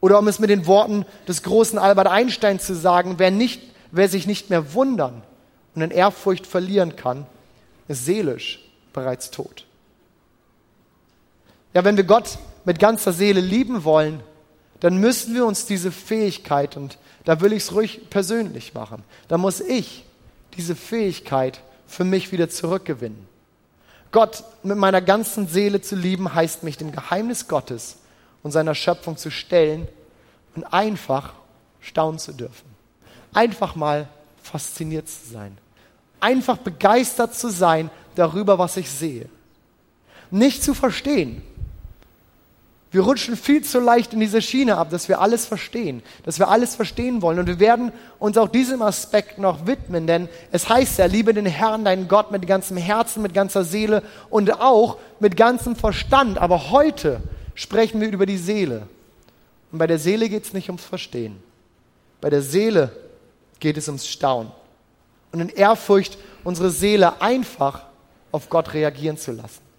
Oder 0.00 0.18
um 0.18 0.28
es 0.28 0.38
mit 0.38 0.50
den 0.50 0.66
Worten 0.66 1.04
des 1.28 1.42
großen 1.42 1.78
Albert 1.78 2.08
Einstein 2.08 2.58
zu 2.58 2.74
sagen, 2.74 3.14
wer, 3.18 3.30
nicht, 3.30 3.62
wer 3.90 4.08
sich 4.08 4.26
nicht 4.26 4.50
mehr 4.50 4.74
wundern 4.74 5.22
und 5.74 5.82
in 5.82 5.90
Ehrfurcht 5.90 6.46
verlieren 6.46 6.96
kann, 6.96 7.26
ist 7.88 8.04
seelisch 8.04 8.60
bereits 8.92 9.30
tot. 9.30 9.66
Ja, 11.74 11.84
wenn 11.84 11.96
wir 11.96 12.04
Gott 12.04 12.38
mit 12.64 12.78
ganzer 12.78 13.12
Seele 13.12 13.40
lieben 13.40 13.84
wollen, 13.84 14.20
dann 14.80 14.96
müssen 14.96 15.34
wir 15.34 15.44
uns 15.44 15.66
diese 15.66 15.92
Fähigkeit, 15.92 16.76
und 16.76 16.98
da 17.24 17.40
will 17.40 17.52
ich 17.52 17.64
es 17.64 17.74
ruhig 17.74 18.08
persönlich 18.10 18.74
machen, 18.74 19.04
da 19.28 19.38
muss 19.38 19.60
ich 19.60 20.04
diese 20.56 20.74
Fähigkeit 20.74 21.60
für 21.86 22.04
mich 22.04 22.32
wieder 22.32 22.48
zurückgewinnen. 22.48 23.28
Gott 24.12 24.42
mit 24.62 24.76
meiner 24.76 25.00
ganzen 25.00 25.46
Seele 25.46 25.80
zu 25.80 25.94
lieben, 25.94 26.34
heißt 26.34 26.62
mich 26.62 26.76
dem 26.76 26.92
Geheimnis 26.92 27.46
Gottes 27.46 27.98
und 28.42 28.50
seiner 28.50 28.74
Schöpfung 28.74 29.16
zu 29.16 29.30
stellen 29.30 29.86
und 30.56 30.64
einfach 30.64 31.34
staunen 31.80 32.18
zu 32.18 32.32
dürfen. 32.32 32.68
Einfach 33.32 33.76
mal 33.76 34.08
fasziniert 34.42 35.08
zu 35.08 35.32
sein. 35.32 35.56
Einfach 36.18 36.58
begeistert 36.58 37.34
zu 37.34 37.50
sein 37.50 37.90
darüber, 38.16 38.58
was 38.58 38.76
ich 38.76 38.90
sehe. 38.90 39.28
Nicht 40.30 40.62
zu 40.62 40.74
verstehen, 40.74 41.42
wir 42.92 43.02
rutschen 43.02 43.36
viel 43.36 43.62
zu 43.62 43.78
leicht 43.78 44.14
in 44.14 44.20
diese 44.20 44.42
Schiene 44.42 44.76
ab, 44.76 44.90
dass 44.90 45.08
wir 45.08 45.20
alles 45.20 45.46
verstehen, 45.46 46.02
dass 46.24 46.40
wir 46.40 46.48
alles 46.48 46.74
verstehen 46.74 47.22
wollen. 47.22 47.38
Und 47.38 47.46
wir 47.46 47.60
werden 47.60 47.92
uns 48.18 48.36
auch 48.36 48.48
diesem 48.48 48.82
Aspekt 48.82 49.38
noch 49.38 49.66
widmen, 49.66 50.08
denn 50.08 50.28
es 50.50 50.68
heißt 50.68 50.98
ja, 50.98 51.06
liebe 51.06 51.32
den 51.32 51.46
Herrn, 51.46 51.84
deinen 51.84 52.08
Gott 52.08 52.32
mit 52.32 52.46
ganzem 52.48 52.76
Herzen, 52.76 53.22
mit 53.22 53.32
ganzer 53.32 53.62
Seele 53.64 54.02
und 54.28 54.60
auch 54.60 54.98
mit 55.20 55.36
ganzem 55.36 55.76
Verstand. 55.76 56.38
Aber 56.38 56.70
heute 56.70 57.20
sprechen 57.54 58.00
wir 58.00 58.10
über 58.10 58.26
die 58.26 58.38
Seele. 58.38 58.88
Und 59.70 59.78
bei 59.78 59.86
der 59.86 60.00
Seele 60.00 60.28
geht 60.28 60.44
es 60.44 60.52
nicht 60.52 60.68
ums 60.68 60.84
Verstehen. 60.84 61.40
Bei 62.20 62.28
der 62.28 62.42
Seele 62.42 62.90
geht 63.60 63.76
es 63.76 63.86
ums 63.86 64.08
Staunen. 64.08 64.50
Und 65.30 65.40
in 65.40 65.48
Ehrfurcht 65.48 66.18
unsere 66.42 66.70
Seele 66.70 67.22
einfach 67.22 67.84
auf 68.32 68.50
Gott 68.50 68.74
reagieren 68.74 69.16
zu 69.16 69.30
lassen. 69.30 69.69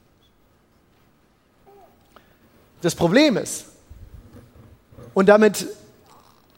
Das 2.81 2.95
Problem 2.95 3.37
ist, 3.37 3.65
und 5.13 5.29
damit 5.29 5.67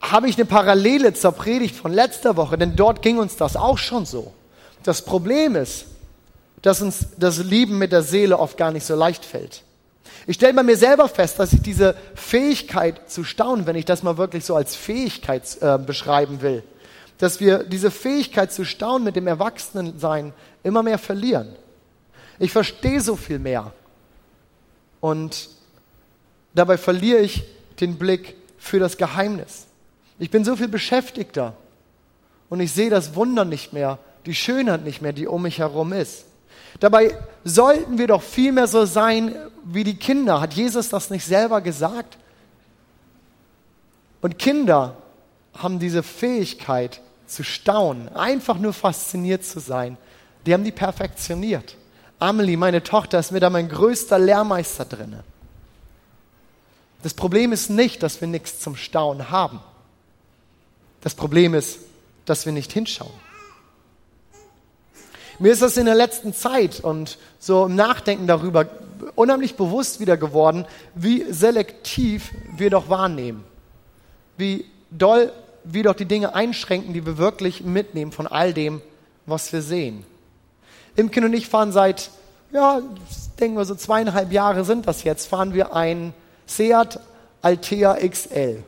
habe 0.00 0.28
ich 0.28 0.36
eine 0.36 0.44
Parallele 0.44 1.14
zur 1.14 1.32
Predigt 1.32 1.74
von 1.74 1.92
letzter 1.92 2.36
Woche, 2.36 2.58
denn 2.58 2.76
dort 2.76 3.02
ging 3.02 3.18
uns 3.18 3.36
das 3.36 3.56
auch 3.56 3.78
schon 3.78 4.06
so. 4.06 4.32
Das 4.82 5.02
Problem 5.02 5.56
ist, 5.56 5.86
dass 6.62 6.80
uns 6.80 7.06
das 7.18 7.38
Lieben 7.38 7.78
mit 7.78 7.92
der 7.92 8.02
Seele 8.02 8.38
oft 8.38 8.56
gar 8.56 8.70
nicht 8.70 8.86
so 8.86 8.94
leicht 8.94 9.24
fällt. 9.24 9.62
Ich 10.26 10.36
stelle 10.36 10.54
bei 10.54 10.62
mir 10.62 10.76
selber 10.76 11.08
fest, 11.08 11.38
dass 11.38 11.52
ich 11.52 11.60
diese 11.60 11.94
Fähigkeit 12.14 13.10
zu 13.10 13.24
staunen, 13.24 13.66
wenn 13.66 13.76
ich 13.76 13.84
das 13.84 14.02
mal 14.02 14.16
wirklich 14.16 14.44
so 14.44 14.54
als 14.54 14.74
Fähigkeit 14.74 15.42
äh, 15.60 15.78
beschreiben 15.78 16.40
will, 16.40 16.62
dass 17.18 17.40
wir 17.40 17.64
diese 17.64 17.90
Fähigkeit 17.90 18.52
zu 18.52 18.64
staunen 18.64 19.04
mit 19.04 19.16
dem 19.16 19.26
Erwachsenensein 19.26 20.32
immer 20.62 20.82
mehr 20.82 20.98
verlieren. 20.98 21.54
Ich 22.38 22.52
verstehe 22.52 23.00
so 23.00 23.16
viel 23.16 23.38
mehr. 23.38 23.72
Und 25.00 25.48
Dabei 26.54 26.78
verliere 26.78 27.20
ich 27.20 27.44
den 27.80 27.98
Blick 27.98 28.36
für 28.58 28.78
das 28.78 28.96
Geheimnis. 28.96 29.66
Ich 30.18 30.30
bin 30.30 30.44
so 30.44 30.56
viel 30.56 30.68
beschäftigter 30.68 31.54
und 32.48 32.60
ich 32.60 32.72
sehe 32.72 32.90
das 32.90 33.14
Wunder 33.16 33.44
nicht 33.44 33.72
mehr, 33.72 33.98
die 34.26 34.34
Schönheit 34.34 34.84
nicht 34.84 35.02
mehr, 35.02 35.12
die 35.12 35.26
um 35.26 35.42
mich 35.42 35.58
herum 35.58 35.92
ist. 35.92 36.24
Dabei 36.80 37.16
sollten 37.44 37.98
wir 37.98 38.06
doch 38.06 38.22
viel 38.22 38.52
mehr 38.52 38.66
so 38.66 38.84
sein 38.84 39.34
wie 39.64 39.84
die 39.84 39.96
Kinder. 39.96 40.40
Hat 40.40 40.54
Jesus 40.54 40.88
das 40.88 41.10
nicht 41.10 41.24
selber 41.24 41.60
gesagt? 41.60 42.18
Und 44.20 44.38
Kinder 44.38 44.96
haben 45.56 45.78
diese 45.78 46.02
Fähigkeit 46.02 47.00
zu 47.26 47.42
staunen, 47.44 48.08
einfach 48.08 48.58
nur 48.58 48.72
fasziniert 48.72 49.44
zu 49.44 49.60
sein. 49.60 49.96
Die 50.46 50.52
haben 50.52 50.64
die 50.64 50.72
perfektioniert. 50.72 51.76
Amelie, 52.18 52.56
meine 52.56 52.82
Tochter, 52.82 53.18
ist 53.18 53.32
mir 53.32 53.40
da 53.40 53.50
mein 53.50 53.68
größter 53.68 54.18
Lehrmeister 54.18 54.84
drinne. 54.84 55.24
Das 57.04 57.12
Problem 57.12 57.52
ist 57.52 57.68
nicht, 57.68 58.02
dass 58.02 58.22
wir 58.22 58.28
nichts 58.28 58.60
zum 58.60 58.76
Staunen 58.76 59.30
haben. 59.30 59.60
Das 61.02 61.14
Problem 61.14 61.52
ist, 61.52 61.80
dass 62.24 62.46
wir 62.46 62.52
nicht 62.54 62.72
hinschauen. 62.72 63.12
Mir 65.38 65.52
ist 65.52 65.60
das 65.60 65.76
in 65.76 65.84
der 65.84 65.96
letzten 65.96 66.32
Zeit 66.32 66.80
und 66.80 67.18
so 67.38 67.66
im 67.66 67.74
Nachdenken 67.74 68.26
darüber 68.26 68.70
unheimlich 69.16 69.54
bewusst 69.54 70.00
wieder 70.00 70.16
geworden, 70.16 70.64
wie 70.94 71.30
selektiv 71.30 72.30
wir 72.56 72.70
doch 72.70 72.88
wahrnehmen. 72.88 73.44
Wie 74.38 74.64
doll 74.90 75.30
wir 75.62 75.82
doch 75.82 75.94
die 75.94 76.06
Dinge 76.06 76.34
einschränken, 76.34 76.94
die 76.94 77.04
wir 77.04 77.18
wirklich 77.18 77.62
mitnehmen 77.62 78.12
von 78.12 78.26
all 78.26 78.54
dem, 78.54 78.80
was 79.26 79.52
wir 79.52 79.60
sehen. 79.60 80.06
Imken 80.96 81.24
und 81.24 81.34
ich 81.34 81.48
fahren 81.48 81.70
seit, 81.70 82.08
ja, 82.50 82.80
denken 83.38 83.58
wir 83.58 83.66
so 83.66 83.74
zweieinhalb 83.74 84.32
Jahre 84.32 84.64
sind 84.64 84.86
das 84.86 85.04
jetzt, 85.04 85.26
fahren 85.26 85.52
wir 85.52 85.76
ein 85.76 86.14
Seat 86.46 86.98
Altea 87.42 87.96
XL. 88.08 88.62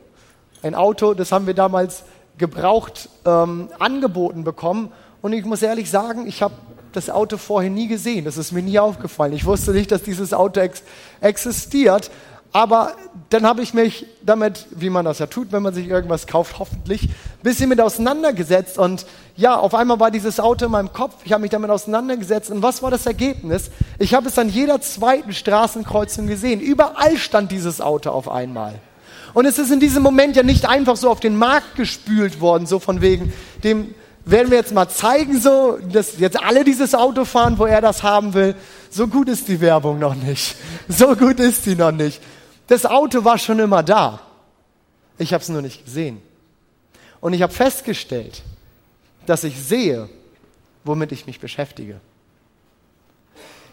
Ein 0.63 0.75
Auto, 0.75 1.13
das 1.13 1.31
haben 1.31 1.47
wir 1.47 1.53
damals 1.53 2.03
gebraucht 2.37 3.09
ähm, 3.25 3.69
angeboten 3.79 4.43
bekommen. 4.43 4.91
Und 5.21 5.33
ich 5.33 5.45
muss 5.45 5.61
ehrlich 5.61 5.89
sagen, 5.89 6.27
ich 6.27 6.41
habe 6.41 6.53
das 6.93 7.09
Auto 7.09 7.37
vorher 7.37 7.69
nie 7.69 7.87
gesehen. 7.87 8.25
Das 8.25 8.37
ist 8.37 8.51
mir 8.51 8.61
nie 8.61 8.79
aufgefallen. 8.79 9.33
Ich 9.33 9.45
wusste 9.45 9.71
nicht, 9.71 9.91
dass 9.91 10.03
dieses 10.03 10.33
Auto 10.33 10.59
ex 10.59 10.83
existiert. 11.21 12.11
Aber 12.53 12.93
dann 13.29 13.45
habe 13.45 13.61
ich 13.61 13.73
mich 13.73 14.05
damit, 14.23 14.65
wie 14.71 14.89
man 14.89 15.05
das 15.05 15.19
ja 15.19 15.27
tut, 15.27 15.51
wenn 15.51 15.61
man 15.63 15.73
sich 15.73 15.87
irgendwas 15.87 16.27
kauft, 16.27 16.59
hoffentlich, 16.59 17.03
ein 17.03 17.43
bisschen 17.43 17.69
mit 17.69 17.79
auseinandergesetzt. 17.81 18.77
Und 18.77 19.05
ja, 19.35 19.57
auf 19.57 19.75
einmal 19.75 19.99
war 19.99 20.11
dieses 20.11 20.39
Auto 20.39 20.65
in 20.65 20.71
meinem 20.71 20.93
Kopf. 20.93 21.15
Ich 21.23 21.33
habe 21.33 21.41
mich 21.41 21.51
damit 21.51 21.69
auseinandergesetzt. 21.69 22.49
Und 22.49 22.63
was 22.63 22.81
war 22.81 22.89
das 22.89 23.05
Ergebnis? 23.05 23.69
Ich 23.99 24.13
habe 24.13 24.27
es 24.27 24.39
an 24.39 24.49
jeder 24.49 24.81
zweiten 24.81 25.33
Straßenkreuzung 25.33 26.27
gesehen. 26.27 26.59
Überall 26.59 27.17
stand 27.17 27.51
dieses 27.51 27.81
Auto 27.81 28.09
auf 28.09 28.29
einmal. 28.29 28.75
Und 29.33 29.45
es 29.45 29.59
ist 29.59 29.71
in 29.71 29.79
diesem 29.79 30.01
Moment 30.01 30.35
ja 30.35 30.43
nicht 30.43 30.67
einfach 30.67 30.95
so 30.95 31.09
auf 31.09 31.19
den 31.19 31.35
Markt 31.35 31.75
gespült 31.75 32.41
worden, 32.41 32.65
so 32.65 32.79
von 32.79 33.01
wegen 33.01 33.33
dem 33.63 33.93
werden 34.25 34.51
wir 34.51 34.57
jetzt 34.57 34.73
mal 34.73 34.89
zeigen, 34.89 35.39
so, 35.39 35.77
dass 35.91 36.19
jetzt 36.19 36.41
alle 36.43 36.63
dieses 36.63 36.93
Auto 36.95 37.23
fahren, 37.23 37.57
wo 37.57 37.65
er 37.65 37.81
das 37.81 38.03
haben 38.03 38.33
will. 38.33 38.55
So 38.89 39.07
gut 39.07 39.29
ist 39.29 39.47
die 39.47 39.61
Werbung 39.61 39.99
noch 39.99 40.15
nicht. 40.15 40.55
So 40.89 41.15
gut 41.15 41.39
ist 41.39 41.63
sie 41.63 41.75
noch 41.75 41.91
nicht. 41.91 42.21
Das 42.67 42.85
Auto 42.85 43.23
war 43.23 43.37
schon 43.37 43.59
immer 43.59 43.83
da. 43.83 44.21
Ich 45.17 45.33
habe 45.33 45.41
es 45.41 45.49
nur 45.49 45.61
nicht 45.61 45.85
gesehen. 45.85 46.21
Und 47.19 47.33
ich 47.33 47.41
habe 47.41 47.53
festgestellt, 47.53 48.43
dass 49.25 49.43
ich 49.43 49.59
sehe, 49.59 50.09
womit 50.83 51.11
ich 51.11 51.25
mich 51.25 51.39
beschäftige. 51.39 51.99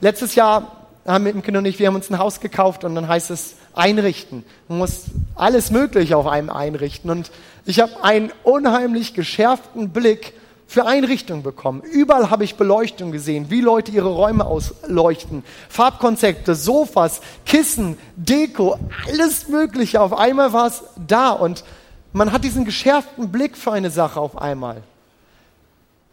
Letztes 0.00 0.34
Jahr 0.34 0.86
haben 1.06 1.24
mit 1.24 1.34
dem 1.34 1.42
Kind 1.42 1.56
und 1.56 1.64
ich, 1.66 1.78
wir 1.78 1.86
haben 1.86 1.94
uns 1.96 2.10
ein 2.10 2.18
Haus 2.18 2.40
gekauft 2.40 2.84
und 2.84 2.94
dann 2.94 3.08
heißt 3.08 3.30
es 3.30 3.56
einrichten. 3.74 4.44
Man 4.68 4.78
muss 4.78 5.04
alles 5.34 5.70
Mögliche 5.70 6.16
auf 6.16 6.26
einem 6.26 6.50
einrichten. 6.50 7.10
Und 7.10 7.30
ich 7.66 7.80
habe 7.80 8.02
einen 8.02 8.32
unheimlich 8.42 9.14
geschärften 9.14 9.90
Blick 9.90 10.32
für 10.66 10.86
Einrichtungen 10.86 11.42
bekommen. 11.42 11.82
Überall 11.82 12.30
habe 12.30 12.44
ich 12.44 12.56
Beleuchtung 12.56 13.12
gesehen, 13.12 13.50
wie 13.50 13.60
Leute 13.60 13.92
ihre 13.92 14.08
Räume 14.08 14.44
ausleuchten. 14.44 15.44
Farbkonzepte, 15.68 16.54
Sofas, 16.54 17.20
Kissen, 17.46 17.98
Deko, 18.16 18.78
alles 19.06 19.48
Mögliche. 19.48 20.00
Auf 20.00 20.12
einmal 20.12 20.52
war 20.52 20.66
es 20.66 20.82
da 21.06 21.30
und 21.30 21.64
man 22.12 22.32
hat 22.32 22.44
diesen 22.44 22.64
geschärften 22.64 23.30
Blick 23.30 23.56
für 23.56 23.72
eine 23.72 23.90
Sache 23.90 24.20
auf 24.20 24.38
einmal. 24.38 24.82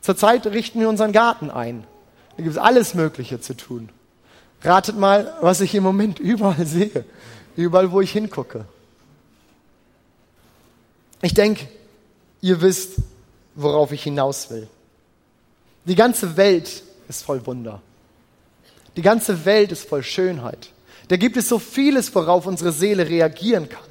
Zurzeit 0.01 0.45
richten 0.47 0.79
wir 0.79 0.89
unseren 0.89 1.11
Garten 1.11 1.49
ein. 1.49 1.83
Da 2.37 2.43
gibt 2.43 2.55
es 2.55 2.61
alles 2.61 2.93
Mögliche 2.93 3.39
zu 3.39 3.55
tun. 3.55 3.89
Ratet 4.63 4.97
mal, 4.97 5.33
was 5.41 5.61
ich 5.61 5.75
im 5.75 5.83
Moment 5.83 6.19
überall 6.19 6.65
sehe. 6.65 7.05
Überall, 7.55 7.91
wo 7.91 8.01
ich 8.01 8.11
hingucke. 8.11 8.65
Ich 11.21 11.33
denke, 11.33 11.67
ihr 12.41 12.61
wisst, 12.61 12.95
worauf 13.55 13.91
ich 13.91 14.03
hinaus 14.03 14.49
will. 14.49 14.67
Die 15.85 15.95
ganze 15.95 16.37
Welt 16.37 16.83
ist 17.07 17.23
voll 17.23 17.45
Wunder. 17.45 17.81
Die 18.95 19.01
ganze 19.01 19.45
Welt 19.45 19.71
ist 19.71 19.87
voll 19.87 20.03
Schönheit. 20.03 20.69
Da 21.07 21.17
gibt 21.17 21.37
es 21.37 21.49
so 21.49 21.59
vieles, 21.59 22.13
worauf 22.13 22.45
unsere 22.45 22.71
Seele 22.71 23.07
reagieren 23.07 23.69
kann. 23.69 23.83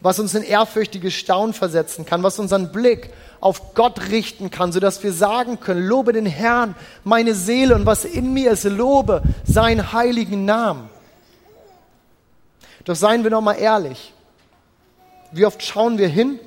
Was 0.00 0.18
uns 0.18 0.34
in 0.34 0.42
ehrfürchtiges 0.42 1.14
Staunen 1.14 1.54
versetzen 1.54 2.04
kann, 2.04 2.22
was 2.22 2.38
unseren 2.38 2.70
Blick 2.72 3.10
auf 3.40 3.74
Gott 3.74 4.10
richten 4.10 4.50
kann, 4.50 4.70
sodass 4.72 5.02
wir 5.02 5.12
sagen 5.12 5.60
können, 5.60 5.86
lobe 5.86 6.12
den 6.12 6.26
Herrn, 6.26 6.74
meine 7.04 7.34
Seele 7.34 7.74
und 7.74 7.86
was 7.86 8.04
in 8.04 8.32
mir 8.32 8.52
ist, 8.52 8.64
lobe 8.64 9.22
seinen 9.44 9.92
heiligen 9.92 10.44
Namen. 10.44 10.90
Doch 12.84 12.96
seien 12.96 13.22
wir 13.22 13.30
noch 13.30 13.40
mal 13.40 13.54
ehrlich. 13.54 14.12
Wie 15.32 15.46
oft 15.46 15.62
schauen 15.62 15.98
wir 15.98 16.08
hin 16.08 16.38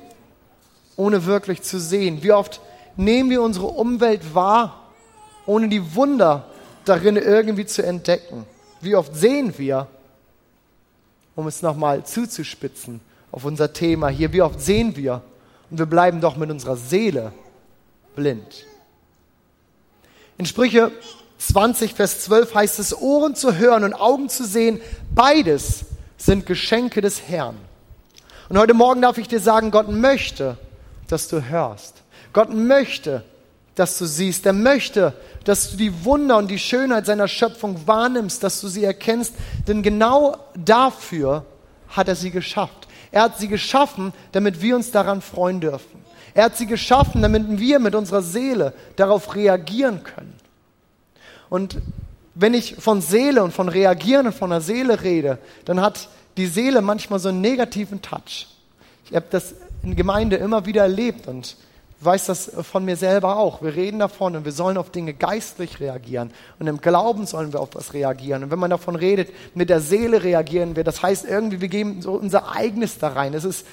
ohne 0.98 1.24
wirklich 1.24 1.62
zu 1.62 1.80
sehen? 1.80 2.22
Wie 2.22 2.32
oft 2.32 2.60
nehmen 2.96 3.30
wir 3.30 3.40
unsere 3.40 3.68
Umwelt 3.68 4.34
wahr, 4.34 4.90
ohne 5.46 5.68
die 5.68 5.94
Wunder 5.94 6.44
darin 6.84 7.16
irgendwie 7.16 7.64
zu 7.64 7.82
entdecken? 7.82 8.44
Wie 8.80 8.96
oft 8.96 9.14
sehen 9.14 9.56
wir, 9.56 9.86
um 11.36 11.46
es 11.46 11.62
nochmal 11.62 12.04
zuzuspitzen 12.04 13.00
auf 13.30 13.44
unser 13.44 13.72
Thema 13.72 14.08
hier, 14.08 14.32
wie 14.32 14.42
oft 14.42 14.60
sehen 14.60 14.96
wir 14.96 15.22
und 15.70 15.78
wir 15.78 15.86
bleiben 15.86 16.20
doch 16.20 16.36
mit 16.36 16.50
unserer 16.50 16.76
Seele 16.76 17.32
blind? 18.16 18.66
In 20.36 20.46
Sprüche 20.46 20.90
20, 21.38 21.94
Vers 21.94 22.24
12 22.24 22.54
heißt 22.54 22.78
es, 22.80 22.96
Ohren 23.00 23.36
zu 23.36 23.56
hören 23.56 23.84
und 23.84 23.94
Augen 23.94 24.28
zu 24.28 24.44
sehen, 24.44 24.80
beides 25.14 25.84
sind 26.16 26.44
Geschenke 26.46 27.00
des 27.00 27.22
Herrn. 27.28 27.56
Und 28.48 28.58
heute 28.58 28.74
Morgen 28.74 29.00
darf 29.02 29.18
ich 29.18 29.28
dir 29.28 29.40
sagen, 29.40 29.70
Gott 29.70 29.88
möchte, 29.88 30.58
dass 31.08 31.28
du 31.28 31.42
hörst. 31.48 32.02
Gott 32.32 32.52
möchte, 32.52 33.24
dass 33.74 33.98
du 33.98 34.06
siehst. 34.06 34.44
Er 34.46 34.52
möchte, 34.52 35.14
dass 35.44 35.70
du 35.70 35.76
die 35.76 36.04
Wunder 36.04 36.36
und 36.36 36.48
die 36.48 36.58
Schönheit 36.58 37.06
seiner 37.06 37.28
Schöpfung 37.28 37.86
wahrnimmst, 37.86 38.42
dass 38.42 38.60
du 38.60 38.68
sie 38.68 38.84
erkennst. 38.84 39.34
Denn 39.66 39.82
genau 39.82 40.36
dafür 40.56 41.44
hat 41.88 42.08
er 42.08 42.16
sie 42.16 42.30
geschafft. 42.30 42.88
Er 43.10 43.22
hat 43.22 43.38
sie 43.38 43.48
geschaffen, 43.48 44.12
damit 44.32 44.60
wir 44.60 44.76
uns 44.76 44.90
daran 44.90 45.22
freuen 45.22 45.60
dürfen. 45.60 46.02
Er 46.34 46.44
hat 46.44 46.56
sie 46.56 46.66
geschaffen, 46.66 47.22
damit 47.22 47.58
wir 47.58 47.78
mit 47.78 47.94
unserer 47.94 48.22
Seele 48.22 48.74
darauf 48.96 49.34
reagieren 49.34 50.02
können. 50.02 50.34
Und 51.48 51.78
wenn 52.34 52.54
ich 52.54 52.76
von 52.76 53.00
Seele 53.00 53.42
und 53.42 53.52
von 53.52 53.68
Reagieren 53.68 54.26
und 54.26 54.34
von 54.34 54.50
der 54.50 54.60
Seele 54.60 55.02
rede, 55.02 55.38
dann 55.64 55.80
hat 55.80 56.08
die 56.36 56.46
Seele 56.46 56.82
manchmal 56.82 57.18
so 57.18 57.30
einen 57.30 57.40
negativen 57.40 58.02
Touch. 58.02 58.46
Ich 59.10 59.16
habe 59.16 59.26
das 59.30 59.54
in 59.82 59.96
Gemeinde 59.96 60.36
immer 60.36 60.66
wieder 60.66 60.82
erlebt 60.82 61.28
und 61.28 61.56
weiß 62.00 62.26
das 62.26 62.52
von 62.62 62.84
mir 62.84 62.96
selber 62.96 63.38
auch. 63.38 63.60
Wir 63.60 63.74
reden 63.74 63.98
davon 63.98 64.36
und 64.36 64.44
wir 64.44 64.52
sollen 64.52 64.76
auf 64.76 64.90
Dinge 64.90 65.14
geistlich 65.14 65.80
reagieren. 65.80 66.30
Und 66.58 66.68
im 66.68 66.80
Glauben 66.80 67.26
sollen 67.26 67.52
wir 67.52 67.60
auf 67.60 67.70
was 67.72 67.92
reagieren. 67.92 68.44
Und 68.44 68.50
wenn 68.50 68.58
man 68.58 68.70
davon 68.70 68.94
redet, 68.94 69.30
mit 69.54 69.68
der 69.68 69.80
Seele 69.80 70.22
reagieren 70.22 70.76
wir, 70.76 70.84
das 70.84 71.02
heißt 71.02 71.24
irgendwie, 71.24 71.60
wir 71.60 71.68
geben 71.68 72.00
so 72.00 72.12
unser 72.12 72.54
eigenes 72.54 72.98
da 72.98 73.08
rein. 73.08 73.34
Es 73.34 73.44
ist, 73.44 73.66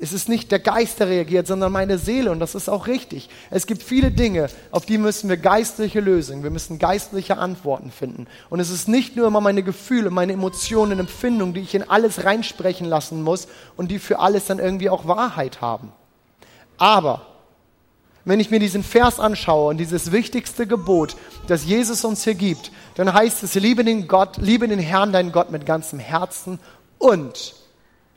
es 0.00 0.12
ist 0.12 0.28
nicht 0.28 0.50
der 0.50 0.58
Geist, 0.58 0.98
der 1.00 1.08
reagiert, 1.08 1.46
sondern 1.46 1.70
meine 1.70 1.98
Seele. 1.98 2.32
Und 2.32 2.40
das 2.40 2.54
ist 2.54 2.68
auch 2.68 2.86
richtig. 2.86 3.28
Es 3.50 3.66
gibt 3.66 3.82
viele 3.82 4.10
Dinge, 4.10 4.48
auf 4.70 4.84
die 4.84 4.98
müssen 4.98 5.28
wir 5.28 5.36
geistliche 5.36 6.00
Lösungen, 6.00 6.42
wir 6.42 6.50
müssen 6.50 6.78
geistliche 6.78 7.38
Antworten 7.38 7.90
finden. 7.90 8.26
Und 8.50 8.60
es 8.60 8.70
ist 8.70 8.88
nicht 8.88 9.16
nur 9.16 9.26
immer 9.28 9.40
meine 9.40 9.62
Gefühle, 9.62 10.10
meine 10.10 10.32
Emotionen, 10.32 10.98
Empfindungen, 10.98 11.54
die 11.54 11.60
ich 11.60 11.74
in 11.74 11.88
alles 11.88 12.24
reinsprechen 12.24 12.86
lassen 12.86 13.22
muss 13.22 13.46
und 13.76 13.90
die 13.90 13.98
für 13.98 14.18
alles 14.18 14.46
dann 14.46 14.58
irgendwie 14.58 14.90
auch 14.90 15.06
Wahrheit 15.06 15.60
haben. 15.60 15.92
Aber 16.78 17.26
wenn 18.24 18.40
ich 18.40 18.50
mir 18.50 18.60
diesen 18.60 18.82
Vers 18.82 19.20
anschaue 19.20 19.70
und 19.70 19.78
dieses 19.78 20.12
wichtigste 20.12 20.66
Gebot, 20.66 21.16
das 21.46 21.64
Jesus 21.64 22.04
uns 22.04 22.24
hier 22.24 22.34
gibt, 22.34 22.72
dann 22.96 23.12
heißt 23.12 23.42
es, 23.42 23.54
liebe 23.54 23.84
den 23.84 24.08
Gott, 24.08 24.36
liebe 24.38 24.68
den 24.68 24.78
Herrn, 24.78 25.12
deinen 25.12 25.32
Gott 25.32 25.50
mit 25.50 25.66
ganzem 25.66 25.98
Herzen 25.98 26.58
und 26.98 27.54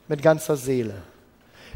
mit 0.08 0.22
ganzer 0.22 0.56
Seele 0.56 0.94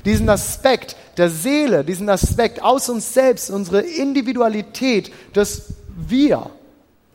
diesen 0.05 0.29
Aspekt 0.29 0.97
der 1.17 1.31
Seele, 1.31 1.85
diesen 1.85 2.09
Aspekt 2.09 2.63
aus 2.63 2.89
uns 2.89 3.13
selbst, 3.13 3.51
unsere 3.51 3.81
Individualität, 3.81 5.13
dass 5.33 5.75
wir, 5.97 6.51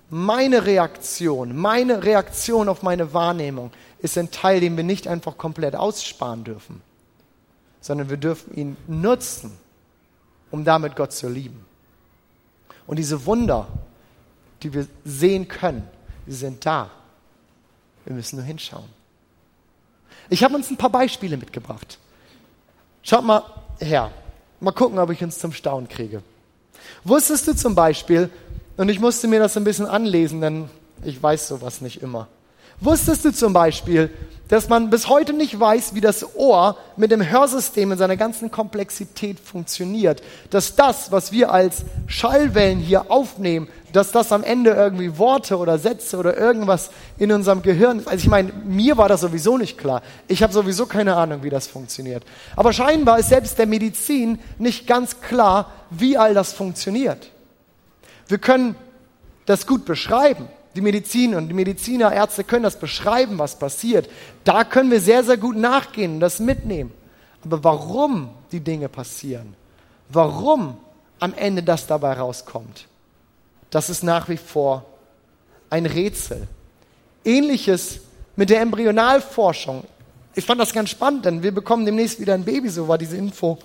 meine 0.10 0.66
Reaktion, 0.66 1.56
meine 1.56 2.04
Reaktion 2.04 2.70
auf 2.70 2.84
meine 2.84 3.14
Wahrnehmung 3.14 3.72
ist 4.00 4.18
ein 4.18 4.30
Teil, 4.30 4.60
den 4.60 4.78
wir 4.78 4.84
nicht 4.84 5.08
einfach 5.08 5.38
komplett 5.38 5.76
aussparen 5.76 6.44
dürfen, 6.44 6.82
sondern 7.82 8.10
wir 8.10 8.18
dürfen 8.18 8.56
ihn 8.56 8.78
nutzen, 8.88 9.52
um 10.52 10.64
damit 10.64 10.96
Gott 10.96 11.12
zu 11.12 11.28
lieben. 11.28 11.66
Und 12.86 12.98
diese 12.98 13.26
Wunder, 13.26 13.68
die 14.62 14.74
wir 14.74 14.88
sehen 15.04 15.48
können, 15.48 15.88
die 16.28 16.34
sind 16.34 16.66
da. 16.66 16.92
Wir 18.06 18.16
müssen 18.16 18.36
nur 18.36 18.46
hinschauen. 18.46 18.90
Ich 20.30 20.44
habe 20.44 20.56
uns 20.56 20.70
ein 20.70 20.78
paar 20.78 20.92
Beispiele 20.92 21.38
mitgebracht. 21.38 21.98
Schaut 23.06 23.24
mal 23.24 23.44
her. 23.80 24.12
Mal 24.60 24.72
gucken, 24.72 24.98
ob 24.98 25.12
ich 25.12 25.24
uns 25.24 25.38
zum 25.38 25.54
Staunen 25.54 25.88
kriege. 25.88 26.24
Wusstest 27.04 27.48
du 27.48 27.56
zum 27.56 27.76
Beispiel, 27.76 28.32
und 28.78 28.90
ich 28.90 29.00
musste 29.00 29.28
mir 29.28 29.40
das 29.40 29.56
ein 29.56 29.64
bisschen 29.64 29.86
anlesen, 29.86 30.42
denn 30.42 30.70
ich 31.04 31.22
weiß 31.22 31.50
sowas 31.50 31.82
nicht 31.82 32.02
immer. 32.02 32.28
Wusstest 32.82 33.26
du 33.26 33.32
zum 33.32 33.54
Beispiel, 33.54 34.12
dass 34.48 34.70
man 34.70 34.90
bis 34.90 35.10
heute 35.10 35.34
nicht 35.34 35.60
weiß, 35.60 35.96
wie 35.96 36.02
das 36.02 36.36
Ohr 36.36 36.78
mit 36.98 37.12
dem 37.12 37.28
Hörsystem 37.28 37.92
in 37.92 37.98
seiner 37.98 38.16
ganzen 38.16 38.52
Komplexität 38.52 39.40
funktioniert. 39.40 40.22
Dass 40.52 40.76
das, 40.76 41.12
was 41.12 41.32
wir 41.32 41.52
als 41.52 41.84
Schallwellen 42.06 42.80
hier 42.80 43.10
aufnehmen, 43.10 43.68
dass 43.92 44.12
das 44.12 44.32
am 44.32 44.44
Ende 44.44 44.72
irgendwie 44.72 45.18
Worte 45.18 45.58
oder 45.58 45.80
Sätze 45.80 46.18
oder 46.18 46.38
irgendwas 46.38 46.92
in 47.18 47.32
unserem 47.32 47.62
Gehirn 47.64 48.00
ist. 48.00 48.08
Also 48.08 48.24
ich 48.24 48.30
meine, 48.30 48.52
mir 48.54 48.98
war 48.98 49.10
das 49.10 49.22
sowieso 49.22 49.58
nicht 49.58 49.78
klar. 49.78 50.04
Ich 50.28 50.44
habe 50.44 50.54
sowieso 50.54 50.86
keine 50.86 51.16
Ahnung, 51.16 51.42
wie 51.44 51.50
das 51.50 51.66
funktioniert. 51.66 52.24
Aber 52.56 52.72
scheinbar 52.72 53.18
ist 53.18 53.30
selbst 53.30 53.58
der 53.58 53.68
Medizin 53.68 54.38
nicht 54.60 54.86
ganz 54.86 55.22
klar, 55.22 55.72
wie 55.90 56.18
all 56.18 56.34
das 56.34 56.54
funktioniert. 56.54 57.32
Wir 58.28 58.38
können 58.38 58.76
das 59.46 59.66
gut 59.66 59.86
beschreiben. 59.86 60.48
Die 60.76 60.82
Medizin 60.82 61.36
und 61.36 61.48
die 61.48 61.54
Mediziner, 61.54 62.12
Ärzte 62.12 62.44
können 62.44 62.64
das 62.64 62.78
beschreiben, 62.78 63.38
was 63.40 63.58
passiert. 63.58 64.10
Da 64.44 64.66
können 64.66 64.92
wir 64.92 65.00
sehr, 65.00 65.24
sehr 65.24 65.38
gut 65.38 65.56
nachgehen 65.56 66.16
und 66.16 66.20
das 66.20 66.40
mitnehmen. 66.40 66.92
Aber 67.44 67.64
warum 67.64 68.30
die 68.52 68.60
Dinge 68.60 68.90
passieren, 68.90 69.56
warum 70.10 70.78
am 71.20 71.34
Ende 71.34 71.64
das 71.64 71.88
dabei 71.88 72.14
rauskommt, 72.14 72.88
das 73.70 73.90
ist 73.90 74.04
nach 74.04 74.28
wie 74.28 74.38
vor 74.38 74.86
ein 75.70 75.86
Rätsel. 75.86 76.48
Ähnliches 77.24 78.00
mit 78.36 78.50
der 78.50 78.60
Embryonalforschung. 78.62 79.86
Ich 80.36 80.46
fand 80.46 80.60
das 80.60 80.74
ganz 80.74 80.90
spannend, 80.90 81.26
denn 81.26 81.42
wir 81.42 81.54
bekommen 81.54 81.86
demnächst 81.86 82.20
wieder 82.20 82.34
ein 82.34 82.44
Baby, 82.44 82.68
so 82.70 82.88
war 82.88 82.98
diese 82.98 83.16
Info 83.16 83.58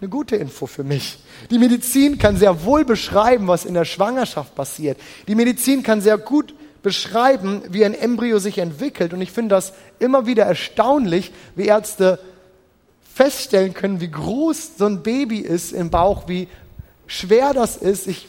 eine 0.00 0.08
gute 0.08 0.36
Info 0.36 0.66
für 0.66 0.84
mich. 0.84 1.18
Die 1.50 1.58
Medizin 1.58 2.18
kann 2.18 2.36
sehr 2.36 2.64
wohl 2.64 2.84
beschreiben, 2.84 3.48
was 3.48 3.64
in 3.64 3.74
der 3.74 3.84
Schwangerschaft 3.84 4.54
passiert. 4.54 4.98
Die 5.26 5.34
Medizin 5.34 5.82
kann 5.82 6.00
sehr 6.00 6.18
gut 6.18 6.54
beschreiben, 6.82 7.62
wie 7.68 7.84
ein 7.84 7.94
Embryo 7.94 8.38
sich 8.38 8.58
entwickelt. 8.58 9.12
Und 9.12 9.20
ich 9.20 9.32
finde 9.32 9.54
das 9.54 9.72
immer 9.98 10.26
wieder 10.26 10.44
erstaunlich, 10.44 11.32
wie 11.54 11.66
Ärzte 11.66 12.18
feststellen 13.14 13.74
können, 13.74 14.00
wie 14.00 14.10
groß 14.10 14.76
so 14.78 14.86
ein 14.86 15.02
Baby 15.02 15.38
ist 15.38 15.72
im 15.72 15.90
Bauch, 15.90 16.28
wie 16.28 16.48
schwer 17.06 17.52
das 17.52 17.76
ist. 17.76 18.06
Ich, 18.06 18.28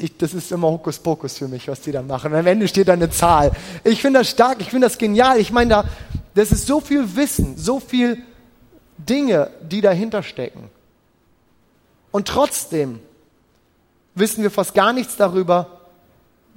ich, 0.00 0.16
das 0.16 0.32
ist 0.32 0.50
immer 0.50 0.68
Hokuspokus 0.68 1.38
für 1.38 1.48
mich, 1.48 1.68
was 1.68 1.82
die 1.82 1.92
da 1.92 2.00
machen. 2.00 2.32
Und 2.32 2.38
am 2.38 2.46
Ende 2.46 2.66
steht 2.68 2.88
da 2.88 2.94
eine 2.94 3.10
Zahl. 3.10 3.52
Ich 3.84 4.00
finde 4.00 4.20
das 4.20 4.30
stark, 4.30 4.60
ich 4.60 4.70
finde 4.70 4.86
das 4.86 4.96
genial. 4.96 5.38
Ich 5.38 5.52
meine, 5.52 5.70
da, 5.70 5.84
das 6.34 6.52
ist 6.52 6.66
so 6.66 6.80
viel 6.80 7.16
Wissen, 7.16 7.58
so 7.58 7.80
viel 7.80 8.22
Dinge, 8.96 9.50
die 9.60 9.80
dahinter 9.80 10.22
stecken. 10.22 10.70
Und 12.10 12.28
trotzdem 12.28 13.00
wissen 14.14 14.42
wir 14.42 14.50
fast 14.50 14.74
gar 14.74 14.92
nichts 14.92 15.16
darüber, 15.16 15.73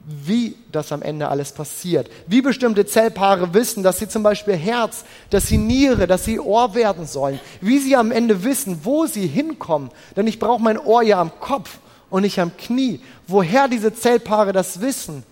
wie 0.09 0.55
das 0.71 0.93
am 0.93 1.01
Ende 1.01 1.27
alles 1.27 1.51
passiert. 1.51 2.09
Wie 2.27 2.41
bestimmte 2.41 2.85
Zellpaare 2.85 3.53
wissen, 3.53 3.83
dass 3.83 3.99
sie 3.99 4.07
zum 4.07 4.23
Beispiel 4.23 4.55
Herz, 4.55 5.03
dass 5.29 5.47
sie 5.47 5.57
Niere, 5.57 6.07
dass 6.07 6.23
sie 6.23 6.39
Ohr 6.39 6.73
werden 6.75 7.05
sollen. 7.05 7.41
Wie 7.59 7.77
sie 7.77 7.93
am 7.97 8.11
Ende 8.11 8.45
wissen, 8.45 8.79
wo 8.85 9.05
sie 9.05 9.27
hinkommen. 9.27 9.91
Denn 10.15 10.25
ich 10.25 10.39
brauche 10.39 10.63
mein 10.63 10.79
Ohr 10.79 11.03
ja 11.03 11.19
am 11.19 11.37
Kopf 11.41 11.79
und 12.09 12.21
nicht 12.21 12.39
am 12.39 12.55
Knie. 12.55 13.01
Woher 13.27 13.67
diese 13.67 13.93
Zellpaare 13.93 14.53
das 14.53 14.79
wissen, 14.79 15.23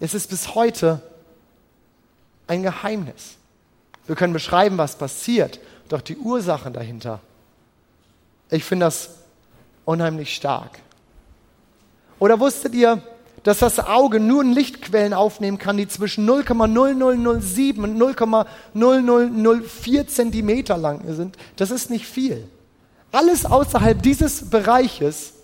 es 0.00 0.12
ist 0.12 0.28
bis 0.28 0.56
heute 0.56 1.00
ein 2.48 2.64
Geheimnis. 2.64 3.36
Wir 4.08 4.16
können 4.16 4.32
beschreiben, 4.32 4.76
was 4.76 4.96
passiert, 4.96 5.60
doch 5.88 6.00
die 6.00 6.16
Ursachen 6.16 6.72
dahinter, 6.72 7.20
ich 8.50 8.64
finde 8.64 8.86
das 8.86 9.10
unheimlich 9.84 10.34
stark. 10.34 10.80
Oder 12.18 12.38
wusstet 12.40 12.74
ihr, 12.74 13.02
dass 13.44 13.58
das 13.58 13.78
Auge 13.78 14.20
nur 14.20 14.42
Lichtquellen 14.42 15.12
aufnehmen 15.12 15.58
kann, 15.58 15.76
die 15.76 15.86
zwischen 15.86 16.28
0,0007 16.28 17.82
und 17.82 17.96
0,0004 17.96 20.06
Zentimeter 20.08 20.76
lang 20.76 21.02
sind. 21.14 21.36
Das 21.56 21.70
ist 21.70 21.90
nicht 21.90 22.06
viel. 22.06 22.48
Alles 23.12 23.46
außerhalb 23.46 24.02
dieses 24.02 24.50
Bereiches 24.50 25.34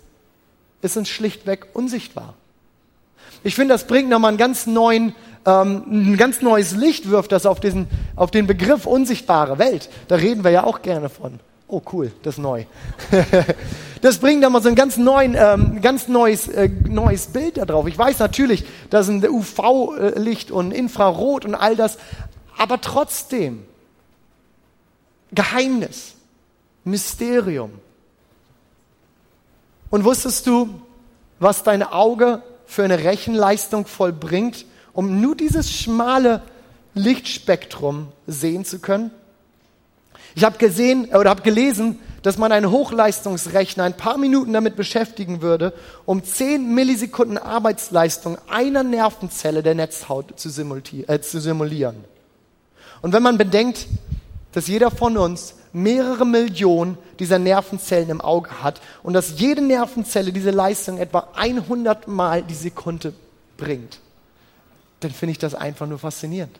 ist 0.81 0.97
uns 0.97 1.07
schlichtweg 1.09 1.67
unsichtbar. 1.73 2.33
Ich 3.43 3.55
finde, 3.55 3.75
das 3.75 3.85
bringt 3.85 4.09
nochmal 4.09 4.29
einen 4.29 4.37
ganz 4.37 4.65
neuen, 4.65 5.13
ähm, 5.45 5.83
ein 5.87 6.17
ganz 6.17 6.41
neues 6.41 6.75
Licht, 6.75 7.09
wirft 7.09 7.31
das 7.31 7.45
auf, 7.45 7.59
diesen, 7.59 7.87
auf 8.15 8.31
den 8.31 8.47
Begriff 8.47 8.87
unsichtbare 8.87 9.59
Welt. 9.59 9.89
Da 10.07 10.15
reden 10.15 10.43
wir 10.43 10.51
ja 10.51 10.63
auch 10.63 10.81
gerne 10.81 11.09
von. 11.09 11.39
Oh 11.71 11.81
cool, 11.93 12.11
das 12.23 12.35
ist 12.35 12.43
neu. 12.43 12.65
das 14.01 14.17
bringt 14.17 14.43
dann 14.43 14.51
mal 14.51 14.61
so 14.61 14.67
ein 14.67 14.75
ganz, 14.75 14.97
neuen, 14.97 15.37
ähm, 15.39 15.81
ganz 15.81 16.09
neues, 16.09 16.49
äh, 16.49 16.67
neues 16.67 17.27
Bild 17.27 17.55
da 17.55 17.63
drauf. 17.63 17.87
Ich 17.87 17.97
weiß 17.97 18.19
natürlich, 18.19 18.65
ist 18.89 19.07
ein 19.07 19.25
UV-Licht 19.25 20.51
und 20.51 20.71
Infrarot 20.71 21.45
und 21.45 21.55
all 21.55 21.77
das, 21.77 21.97
aber 22.57 22.81
trotzdem 22.81 23.63
Geheimnis, 25.31 26.15
Mysterium. 26.83 27.71
Und 29.89 30.03
wusstest 30.03 30.45
du, 30.47 30.81
was 31.39 31.63
dein 31.63 31.83
Auge 31.83 32.43
für 32.65 32.83
eine 32.83 33.01
Rechenleistung 33.01 33.85
vollbringt, 33.85 34.65
um 34.91 35.21
nur 35.21 35.37
dieses 35.37 35.71
schmale 35.71 36.41
Lichtspektrum 36.95 38.09
sehen 38.27 38.65
zu 38.65 38.79
können? 38.79 39.11
Ich 40.35 40.43
habe 40.43 40.57
gesehen 40.57 41.05
oder 41.13 41.29
habe 41.29 41.41
gelesen, 41.41 41.99
dass 42.21 42.37
man 42.37 42.51
einen 42.51 42.69
Hochleistungsrechner 42.69 43.83
ein 43.83 43.97
paar 43.97 44.17
Minuten 44.17 44.53
damit 44.53 44.75
beschäftigen 44.75 45.41
würde, 45.41 45.73
um 46.05 46.23
10 46.23 46.73
Millisekunden 46.73 47.37
Arbeitsleistung 47.37 48.37
einer 48.47 48.83
Nervenzelle 48.83 49.63
der 49.63 49.75
Netzhaut 49.75 50.39
zu, 50.39 50.49
äh, 50.49 51.21
zu 51.21 51.41
simulieren. 51.41 52.05
Und 53.01 53.13
wenn 53.13 53.23
man 53.23 53.37
bedenkt, 53.37 53.87
dass 54.51 54.67
jeder 54.67 54.91
von 54.91 55.17
uns 55.17 55.55
mehrere 55.73 56.25
Millionen 56.25 56.97
dieser 57.19 57.39
Nervenzellen 57.39 58.09
im 58.09 58.21
Auge 58.21 58.61
hat 58.61 58.81
und 59.03 59.13
dass 59.13 59.39
jede 59.39 59.61
Nervenzelle 59.61 60.31
diese 60.31 60.51
Leistung 60.51 60.97
etwa 60.97 61.29
100 61.33 62.07
Mal 62.07 62.43
die 62.43 62.53
Sekunde 62.53 63.13
bringt, 63.57 63.99
dann 64.99 65.11
finde 65.11 65.31
ich 65.31 65.39
das 65.39 65.55
einfach 65.55 65.87
nur 65.87 65.97
faszinierend. 65.97 66.59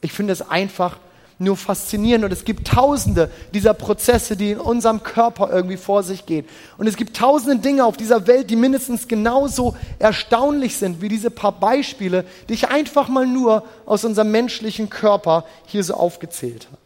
Ich 0.00 0.12
finde 0.12 0.32
es 0.32 0.42
einfach 0.42 0.98
nur 1.42 1.56
faszinierend. 1.56 2.24
Und 2.24 2.32
es 2.32 2.44
gibt 2.44 2.68
tausende 2.68 3.30
dieser 3.52 3.74
Prozesse, 3.74 4.36
die 4.36 4.52
in 4.52 4.58
unserem 4.58 5.02
Körper 5.02 5.50
irgendwie 5.50 5.76
vor 5.76 6.02
sich 6.02 6.26
gehen. 6.26 6.46
Und 6.78 6.86
es 6.86 6.96
gibt 6.96 7.16
tausende 7.16 7.62
Dinge 7.62 7.84
auf 7.84 7.96
dieser 7.96 8.26
Welt, 8.26 8.50
die 8.50 8.56
mindestens 8.56 9.08
genauso 9.08 9.76
erstaunlich 9.98 10.76
sind 10.76 11.02
wie 11.02 11.08
diese 11.08 11.30
paar 11.30 11.52
Beispiele, 11.52 12.24
die 12.48 12.54
ich 12.54 12.68
einfach 12.68 13.08
mal 13.08 13.26
nur 13.26 13.64
aus 13.86 14.04
unserem 14.04 14.30
menschlichen 14.30 14.90
Körper 14.90 15.44
hier 15.66 15.84
so 15.84 15.94
aufgezählt 15.94 16.66
habe. 16.66 16.78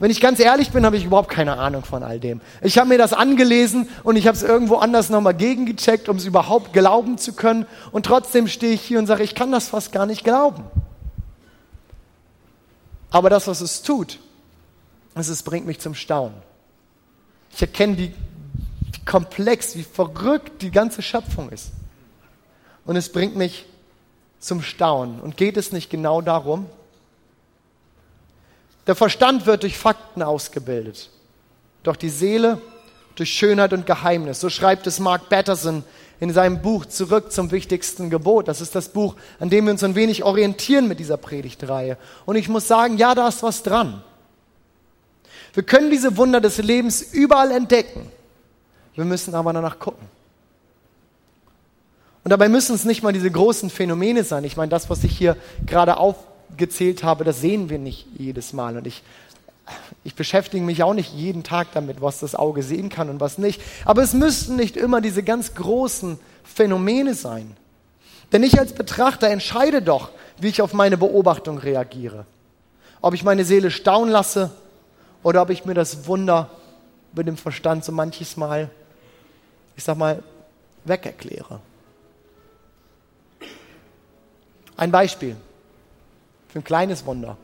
Wenn 0.00 0.10
ich 0.10 0.20
ganz 0.20 0.40
ehrlich 0.40 0.70
bin, 0.70 0.84
habe 0.84 0.96
ich 0.96 1.04
überhaupt 1.04 1.28
keine 1.28 1.56
Ahnung 1.56 1.84
von 1.84 2.02
all 2.02 2.18
dem. 2.18 2.40
Ich 2.62 2.78
habe 2.78 2.88
mir 2.88 2.98
das 2.98 3.12
angelesen 3.12 3.88
und 4.02 4.16
ich 4.16 4.26
habe 4.26 4.36
es 4.36 4.42
irgendwo 4.42 4.76
anders 4.76 5.08
nochmal 5.08 5.34
gegengecheckt, 5.34 6.08
um 6.08 6.16
es 6.16 6.24
überhaupt 6.24 6.72
glauben 6.72 7.16
zu 7.16 7.32
können. 7.32 7.64
Und 7.92 8.06
trotzdem 8.06 8.48
stehe 8.48 8.72
ich 8.72 8.82
hier 8.82 8.98
und 8.98 9.06
sage, 9.06 9.22
ich 9.22 9.36
kann 9.36 9.52
das 9.52 9.68
fast 9.68 9.92
gar 9.92 10.06
nicht 10.06 10.24
glauben. 10.24 10.64
Aber 13.14 13.30
das, 13.30 13.46
was 13.46 13.60
es 13.60 13.80
tut, 13.80 14.18
ist, 15.14 15.28
es 15.28 15.44
bringt 15.44 15.66
mich 15.66 15.78
zum 15.78 15.94
Staunen. 15.94 16.34
Ich 17.52 17.62
erkenne, 17.62 17.96
wie, 17.96 18.12
wie 18.90 19.04
komplex, 19.04 19.76
wie 19.76 19.84
verrückt 19.84 20.62
die 20.62 20.72
ganze 20.72 21.00
Schöpfung 21.00 21.48
ist. 21.50 21.70
Und 22.84 22.96
es 22.96 23.12
bringt 23.12 23.36
mich 23.36 23.66
zum 24.40 24.62
Staunen. 24.62 25.20
Und 25.20 25.36
geht 25.36 25.56
es 25.56 25.70
nicht 25.70 25.90
genau 25.90 26.22
darum? 26.22 26.66
Der 28.88 28.96
Verstand 28.96 29.46
wird 29.46 29.62
durch 29.62 29.78
Fakten 29.78 30.20
ausgebildet, 30.20 31.08
doch 31.84 31.94
die 31.94 32.10
Seele 32.10 32.60
durch 33.14 33.30
Schönheit 33.32 33.72
und 33.72 33.86
Geheimnis. 33.86 34.40
So 34.40 34.50
schreibt 34.50 34.88
es 34.88 34.98
Mark 34.98 35.28
Batterson 35.28 35.84
in 36.24 36.32
seinem 36.32 36.62
Buch 36.62 36.86
Zurück 36.86 37.32
zum 37.32 37.50
wichtigsten 37.50 38.08
Gebot. 38.08 38.48
Das 38.48 38.62
ist 38.62 38.74
das 38.74 38.88
Buch, 38.88 39.14
an 39.38 39.50
dem 39.50 39.66
wir 39.66 39.72
uns 39.72 39.84
ein 39.84 39.94
wenig 39.94 40.24
orientieren 40.24 40.88
mit 40.88 40.98
dieser 40.98 41.18
Predigtreihe. 41.18 41.98
Und 42.24 42.36
ich 42.36 42.48
muss 42.48 42.66
sagen, 42.66 42.96
ja, 42.96 43.14
da 43.14 43.28
ist 43.28 43.42
was 43.42 43.62
dran. 43.62 44.02
Wir 45.52 45.64
können 45.64 45.90
diese 45.90 46.16
Wunder 46.16 46.40
des 46.40 46.56
Lebens 46.56 47.02
überall 47.02 47.50
entdecken. 47.50 48.10
Wir 48.94 49.04
müssen 49.04 49.34
aber 49.34 49.52
danach 49.52 49.78
gucken. 49.78 50.08
Und 52.24 52.30
dabei 52.30 52.48
müssen 52.48 52.74
es 52.74 52.86
nicht 52.86 53.02
mal 53.02 53.12
diese 53.12 53.30
großen 53.30 53.68
Phänomene 53.68 54.24
sein. 54.24 54.44
Ich 54.44 54.56
meine, 54.56 54.70
das, 54.70 54.88
was 54.88 55.04
ich 55.04 55.14
hier 55.16 55.36
gerade 55.66 55.98
aufgezählt 55.98 57.04
habe, 57.04 57.24
das 57.24 57.42
sehen 57.42 57.68
wir 57.68 57.78
nicht 57.78 58.06
jedes 58.16 58.54
Mal. 58.54 58.78
Und 58.78 58.86
ich 58.86 59.02
ich 60.02 60.14
beschäftige 60.14 60.64
mich 60.64 60.82
auch 60.82 60.94
nicht 60.94 61.14
jeden 61.14 61.42
Tag 61.42 61.68
damit, 61.72 62.02
was 62.02 62.20
das 62.20 62.34
Auge 62.34 62.62
sehen 62.62 62.90
kann 62.90 63.08
und 63.08 63.20
was 63.20 63.38
nicht. 63.38 63.60
Aber 63.84 64.02
es 64.02 64.12
müssten 64.12 64.56
nicht 64.56 64.76
immer 64.76 65.00
diese 65.00 65.22
ganz 65.22 65.54
großen 65.54 66.18
Phänomene 66.44 67.14
sein. 67.14 67.56
Denn 68.32 68.42
ich 68.42 68.58
als 68.58 68.74
Betrachter 68.74 69.28
entscheide 69.28 69.80
doch, 69.80 70.10
wie 70.38 70.48
ich 70.48 70.60
auf 70.60 70.74
meine 70.74 70.98
Beobachtung 70.98 71.58
reagiere. 71.58 72.26
Ob 73.00 73.14
ich 73.14 73.24
meine 73.24 73.44
Seele 73.44 73.70
staunen 73.70 74.10
lasse 74.10 74.50
oder 75.22 75.42
ob 75.42 75.50
ich 75.50 75.64
mir 75.64 75.74
das 75.74 76.06
Wunder 76.06 76.50
mit 77.12 77.26
dem 77.26 77.36
Verstand 77.36 77.84
so 77.84 77.92
manches 77.92 78.36
Mal, 78.36 78.70
ich 79.76 79.84
sag 79.84 79.96
mal, 79.96 80.22
wegerkläre. 80.84 81.60
Ein 84.76 84.90
Beispiel 84.90 85.36
für 86.48 86.58
ein 86.58 86.64
kleines 86.64 87.06
Wunder. 87.06 87.36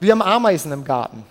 Wir 0.00 0.12
haben 0.12 0.22
Ameisen 0.22 0.72
im 0.72 0.84
Garten. 0.84 1.24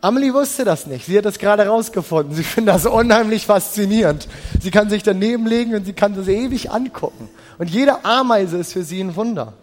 Amelie 0.00 0.32
wusste 0.32 0.64
das 0.64 0.86
nicht. 0.86 1.06
Sie 1.06 1.18
hat 1.18 1.24
das 1.24 1.38
gerade 1.38 1.66
rausgefunden. 1.66 2.34
Sie 2.34 2.44
findet 2.44 2.74
das 2.74 2.86
unheimlich 2.86 3.46
faszinierend. 3.46 4.28
Sie 4.60 4.70
kann 4.70 4.88
sich 4.88 5.02
daneben 5.02 5.46
legen 5.46 5.74
und 5.74 5.84
sie 5.84 5.92
kann 5.92 6.14
das 6.14 6.28
ewig 6.28 6.70
angucken. 6.70 7.28
Und 7.58 7.68
jede 7.68 8.04
Ameise 8.04 8.58
ist 8.58 8.72
für 8.72 8.84
sie 8.84 9.00
ein 9.00 9.16
Wunder. 9.16 9.54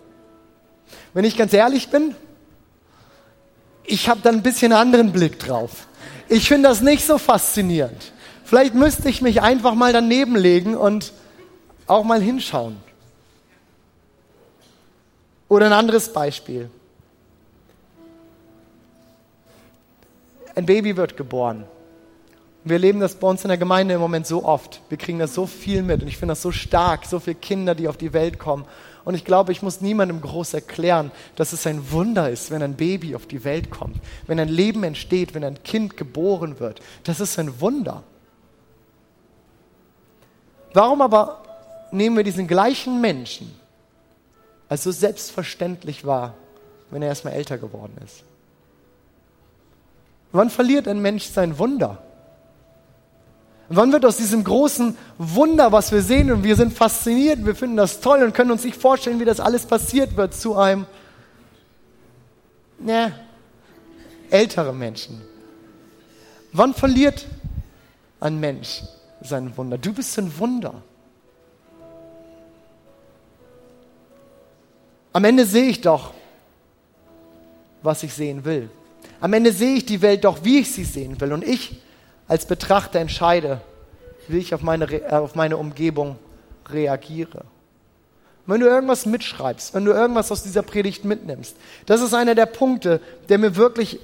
Wenn 1.14 1.24
ich 1.24 1.38
ganz 1.38 1.54
ehrlich 1.54 1.90
bin, 1.90 2.16
ich 3.86 4.10
habe 4.10 4.20
da 4.24 4.30
ein 4.30 4.44
bisschen 4.44 4.74
einen 4.74 4.82
anderen 4.82 5.12
Blick 5.14 5.40
drauf. 5.40 5.88
Ich 6.28 6.48
finde 6.48 6.68
das 6.70 6.82
nicht 6.82 7.06
so 7.06 7.18
faszinierend. 7.18 8.12
Vielleicht 8.44 8.74
müsste 8.74 9.08
ich 9.10 9.22
mich 9.22 9.42
einfach 9.42 9.74
mal 9.74 9.94
daneben 9.94 10.36
legen 10.36 10.76
und 10.76 11.14
auch 11.88 12.04
mal 12.04 12.22
hinschauen. 12.22 12.78
Oder 15.48 15.68
ein 15.68 15.74
anderes 15.74 16.12
Beispiel. 16.12 16.70
Ein 20.56 20.66
Baby 20.66 20.96
wird 20.96 21.18
geboren. 21.18 21.66
Wir 22.64 22.78
erleben 22.78 23.00
das 23.00 23.16
bei 23.16 23.28
uns 23.28 23.44
in 23.44 23.50
der 23.50 23.60
Gemeinde 23.60 23.94
im 23.94 24.00
Moment 24.00 24.26
so 24.26 24.44
oft. 24.44 24.82
Wir 24.90 24.98
kriegen 24.98 25.20
das 25.20 25.36
so 25.36 25.46
viel 25.46 25.84
mit 25.84 26.02
und 26.02 26.08
ich 26.08 26.18
finde 26.18 26.32
das 26.32 26.42
so 26.42 26.52
stark, 26.52 27.06
so 27.06 27.20
viele 27.20 27.36
Kinder, 27.36 27.76
die 27.76 27.88
auf 27.88 27.98
die 27.98 28.12
Welt 28.12 28.40
kommen. 28.40 28.66
Und 29.04 29.14
ich 29.14 29.24
glaube, 29.24 29.52
ich 29.52 29.62
muss 29.62 29.82
niemandem 29.82 30.20
groß 30.20 30.56
erklären, 30.56 31.12
dass 31.36 31.54
es 31.54 31.68
ein 31.68 31.92
Wunder 31.92 32.28
ist, 32.32 32.50
wenn 32.50 32.64
ein 32.64 32.74
Baby 32.74 33.16
auf 33.16 33.28
die 33.28 33.44
Welt 33.44 33.70
kommt, 33.70 33.98
wenn 34.26 34.40
ein 34.40 34.50
Leben 34.50 34.84
entsteht, 34.84 35.36
wenn 35.36 35.44
ein 35.44 35.62
Kind 35.62 35.96
geboren 35.96 36.60
wird. 36.60 36.82
Das 37.04 37.20
ist 37.20 37.38
ein 37.38 37.62
Wunder. 37.62 38.02
Warum 40.74 41.04
aber 41.04 41.44
nehmen 41.92 42.18
wir 42.18 42.24
diesen 42.24 42.48
gleichen 42.48 43.00
Menschen 43.00 43.54
als 44.70 44.84
so 44.84 44.92
selbstverständlich 44.92 46.06
war, 46.06 46.34
wenn 46.92 47.02
er 47.02 47.10
erstmal 47.10 47.34
älter 47.34 47.58
geworden 47.58 47.96
ist. 48.04 48.24
Wann 50.32 50.50
verliert 50.50 50.88
ein 50.88 51.02
Mensch 51.02 51.26
sein 51.26 51.58
Wunder? 51.58 52.02
wann 53.70 53.92
wird 53.92 54.06
aus 54.06 54.18
diesem 54.18 54.44
großen 54.44 54.98
Wunder, 55.18 55.72
was 55.72 55.92
wir 55.92 56.02
sehen 56.02 56.32
und 56.32 56.44
wir 56.44 56.56
sind 56.56 56.74
fasziniert, 56.74 57.46
wir 57.46 57.56
finden 57.56 57.78
das 57.78 58.00
toll 58.00 58.24
und 58.24 58.34
können 58.34 58.52
uns 58.52 58.64
nicht 58.64 58.80
vorstellen, 58.80 59.20
wie 59.20 59.26
das 59.26 59.40
alles 59.40 59.66
passiert 59.66 60.16
wird, 60.18 60.34
zu 60.34 60.56
einem, 60.56 60.86
ne, 62.80 63.14
ältere 64.30 64.74
Menschen. 64.74 65.22
Wann 66.52 66.74
verliert 66.74 67.26
ein 68.20 68.40
Mensch 68.40 68.84
sein 69.22 69.56
Wunder? 69.58 69.78
Du 69.78 69.94
bist 69.94 70.18
ein 70.18 70.38
Wunder. 70.40 70.82
Am 75.16 75.24
Ende 75.24 75.46
sehe 75.46 75.70
ich 75.70 75.80
doch, 75.80 76.12
was 77.82 78.04
ich 78.04 78.14
sehen 78.14 78.44
will. 78.44 78.70
Am 79.22 79.32
Ende 79.32 79.54
sehe 79.54 79.76
ich 79.76 79.86
die 79.86 80.02
Welt 80.02 80.26
doch, 80.26 80.40
wie 80.44 80.60
ich 80.60 80.74
sie 80.74 80.84
sehen 80.84 81.22
will. 81.22 81.32
Und 81.32 81.42
ich 81.42 81.82
als 82.28 82.46
Betrachter 82.46 83.00
entscheide, 83.00 83.62
wie 84.28 84.40
ich 84.40 84.54
auf 84.54 84.62
meine, 84.62 84.92
äh, 84.92 85.14
auf 85.14 85.34
meine 85.34 85.56
Umgebung 85.56 86.18
reagiere. 86.68 87.46
Wenn 88.46 88.60
du 88.60 88.68
irgendwas 88.68 89.06
mitschreibst, 89.06 89.74
wenn 89.74 89.86
du 89.86 89.94
irgendwas 89.94 90.34
aus 90.34 90.44
dieser 90.44 90.64
Predigt 90.64 91.06
mitnimmst, 91.06 91.56
das 91.86 92.02
ist 92.02 92.14
einer 92.14 92.36
der 92.36 92.48
Punkte, 92.48 93.00
der 93.30 93.38
mir 93.38 93.56
wirklich 93.56 94.02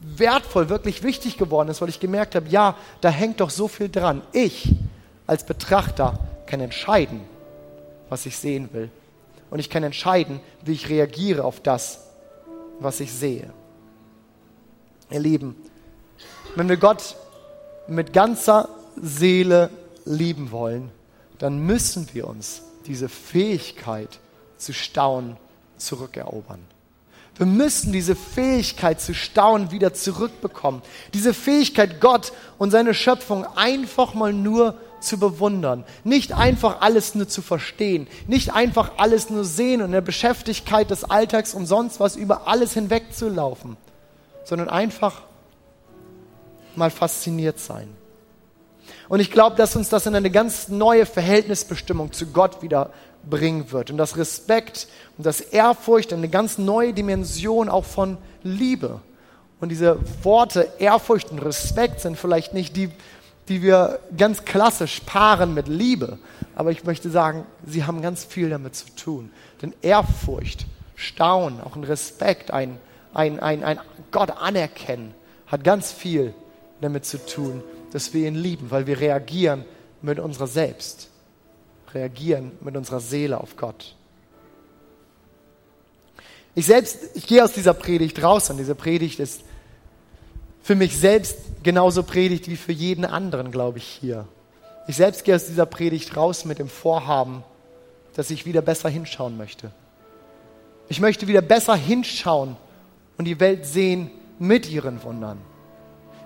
wertvoll, 0.00 0.70
wirklich 0.70 1.02
wichtig 1.02 1.36
geworden 1.36 1.68
ist, 1.68 1.82
weil 1.82 1.90
ich 1.90 2.00
gemerkt 2.00 2.34
habe, 2.34 2.48
ja, 2.48 2.74
da 3.02 3.10
hängt 3.10 3.40
doch 3.40 3.50
so 3.50 3.68
viel 3.68 3.90
dran. 3.90 4.22
Ich 4.32 4.74
als 5.26 5.44
Betrachter 5.44 6.18
kann 6.46 6.62
entscheiden, 6.62 7.20
was 8.08 8.24
ich 8.24 8.38
sehen 8.38 8.70
will. 8.72 8.88
Und 9.50 9.58
ich 9.58 9.70
kann 9.70 9.82
entscheiden, 9.82 10.40
wie 10.64 10.72
ich 10.72 10.88
reagiere 10.88 11.44
auf 11.44 11.60
das, 11.60 12.06
was 12.80 13.00
ich 13.00 13.12
sehe. 13.12 13.50
Ihr 15.10 15.20
Lieben, 15.20 15.56
wenn 16.54 16.68
wir 16.68 16.76
Gott 16.76 17.16
mit 17.86 18.12
ganzer 18.12 18.68
Seele 18.96 19.70
lieben 20.04 20.50
wollen, 20.50 20.90
dann 21.38 21.58
müssen 21.60 22.08
wir 22.12 22.26
uns 22.26 22.62
diese 22.86 23.08
Fähigkeit 23.08 24.18
zu 24.58 24.72
staunen 24.72 25.36
zurückerobern. 25.76 26.60
Wir 27.36 27.46
müssen 27.46 27.92
diese 27.92 28.16
Fähigkeit 28.16 29.00
zu 29.00 29.14
staunen 29.14 29.70
wieder 29.70 29.94
zurückbekommen. 29.94 30.82
Diese 31.14 31.32
Fähigkeit, 31.32 32.00
Gott 32.00 32.32
und 32.58 32.72
seine 32.72 32.94
Schöpfung 32.94 33.46
einfach 33.56 34.14
mal 34.14 34.32
nur 34.32 34.74
zu 35.00 35.18
bewundern. 35.18 35.84
Nicht 36.04 36.32
einfach 36.32 36.80
alles 36.80 37.14
nur 37.14 37.28
zu 37.28 37.42
verstehen. 37.42 38.06
Nicht 38.26 38.52
einfach 38.52 38.92
alles 38.96 39.30
nur 39.30 39.44
sehen 39.44 39.80
und 39.80 39.86
in 39.86 39.92
der 39.92 40.00
Beschäftigkeit 40.00 40.90
des 40.90 41.04
Alltags 41.04 41.54
und 41.54 41.66
sonst 41.66 42.00
was 42.00 42.16
über 42.16 42.48
alles 42.48 42.74
hinwegzulaufen. 42.74 43.76
Sondern 44.44 44.68
einfach 44.68 45.22
mal 46.74 46.90
fasziniert 46.90 47.58
sein. 47.58 47.88
Und 49.08 49.20
ich 49.20 49.30
glaube, 49.30 49.56
dass 49.56 49.76
uns 49.76 49.88
das 49.88 50.06
in 50.06 50.14
eine 50.14 50.30
ganz 50.30 50.68
neue 50.68 51.06
Verhältnisbestimmung 51.06 52.12
zu 52.12 52.26
Gott 52.26 52.62
wieder 52.62 52.90
bringen 53.28 53.72
wird. 53.72 53.90
Und 53.90 53.98
das 53.98 54.16
Respekt 54.16 54.88
und 55.16 55.26
das 55.26 55.40
Ehrfurcht, 55.40 56.12
eine 56.12 56.28
ganz 56.28 56.58
neue 56.58 56.92
Dimension 56.92 57.68
auch 57.68 57.84
von 57.84 58.18
Liebe. 58.42 59.00
Und 59.60 59.70
diese 59.70 59.98
Worte 60.22 60.68
Ehrfurcht 60.78 61.30
und 61.30 61.40
Respekt 61.40 62.00
sind 62.00 62.16
vielleicht 62.16 62.54
nicht 62.54 62.76
die, 62.76 62.90
die 63.48 63.62
wir 63.62 64.00
ganz 64.16 64.44
klassisch 64.44 65.00
paaren 65.00 65.54
mit 65.54 65.68
Liebe. 65.68 66.18
Aber 66.54 66.70
ich 66.70 66.84
möchte 66.84 67.10
sagen, 67.10 67.46
sie 67.66 67.84
haben 67.84 68.02
ganz 68.02 68.24
viel 68.24 68.50
damit 68.50 68.74
zu 68.74 68.86
tun. 68.94 69.30
Denn 69.62 69.74
Ehrfurcht, 69.82 70.66
Staunen, 70.96 71.60
auch 71.60 71.76
ein 71.76 71.84
Respekt, 71.84 72.50
ein, 72.50 72.78
ein, 73.14 73.40
ein, 73.40 73.64
ein 73.64 73.78
Gott 74.10 74.30
anerkennen, 74.30 75.14
hat 75.46 75.64
ganz 75.64 75.92
viel 75.92 76.34
damit 76.80 77.04
zu 77.04 77.24
tun, 77.24 77.62
dass 77.92 78.12
wir 78.12 78.28
ihn 78.28 78.34
lieben, 78.34 78.70
weil 78.70 78.86
wir 78.86 79.00
reagieren 79.00 79.64
mit 80.02 80.18
unserer 80.18 80.46
Selbst, 80.46 81.08
reagieren 81.92 82.52
mit 82.60 82.76
unserer 82.76 83.00
Seele 83.00 83.40
auf 83.40 83.56
Gott. 83.56 83.94
Ich 86.54 86.66
selbst, 86.66 86.98
ich 87.14 87.26
gehe 87.26 87.44
aus 87.44 87.52
dieser 87.52 87.74
Predigt 87.74 88.20
raus 88.22 88.50
und 88.50 88.56
diese 88.56 88.74
Predigt 88.74 89.20
ist 89.20 89.42
für 90.62 90.74
mich 90.74 90.96
selbst 90.96 91.38
genauso 91.62 92.02
Predigt 92.02 92.48
wie 92.48 92.56
für 92.56 92.72
jeden 92.72 93.04
anderen, 93.04 93.50
glaube 93.50 93.78
ich, 93.78 93.84
hier. 93.84 94.26
Ich 94.86 94.96
selbst 94.96 95.24
gehe 95.24 95.34
aus 95.36 95.46
dieser 95.46 95.66
Predigt 95.66 96.16
raus 96.16 96.44
mit 96.44 96.58
dem 96.58 96.68
Vorhaben, 96.68 97.42
dass 98.14 98.30
ich 98.30 98.46
wieder 98.46 98.62
besser 98.62 98.88
hinschauen 98.88 99.36
möchte. 99.36 99.70
Ich 100.88 101.00
möchte 101.00 101.28
wieder 101.28 101.42
besser 101.42 101.76
hinschauen 101.76 102.56
und 103.18 103.26
die 103.26 103.38
Welt 103.40 103.66
sehen 103.66 104.10
mit 104.38 104.70
ihren 104.70 105.02
Wundern. 105.02 105.38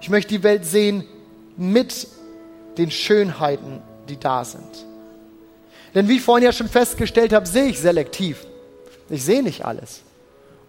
Ich 0.00 0.08
möchte 0.08 0.34
die 0.34 0.42
Welt 0.42 0.64
sehen 0.64 1.04
mit 1.56 2.06
den 2.78 2.90
Schönheiten, 2.90 3.82
die 4.08 4.18
da 4.18 4.44
sind. 4.44 4.86
Denn 5.94 6.08
wie 6.08 6.16
ich 6.16 6.22
vorhin 6.22 6.44
ja 6.44 6.52
schon 6.52 6.68
festgestellt 6.68 7.32
habe, 7.32 7.46
sehe 7.46 7.66
ich 7.66 7.78
selektiv. 7.78 8.46
Ich 9.10 9.24
sehe 9.24 9.42
nicht 9.42 9.64
alles. 9.64 10.02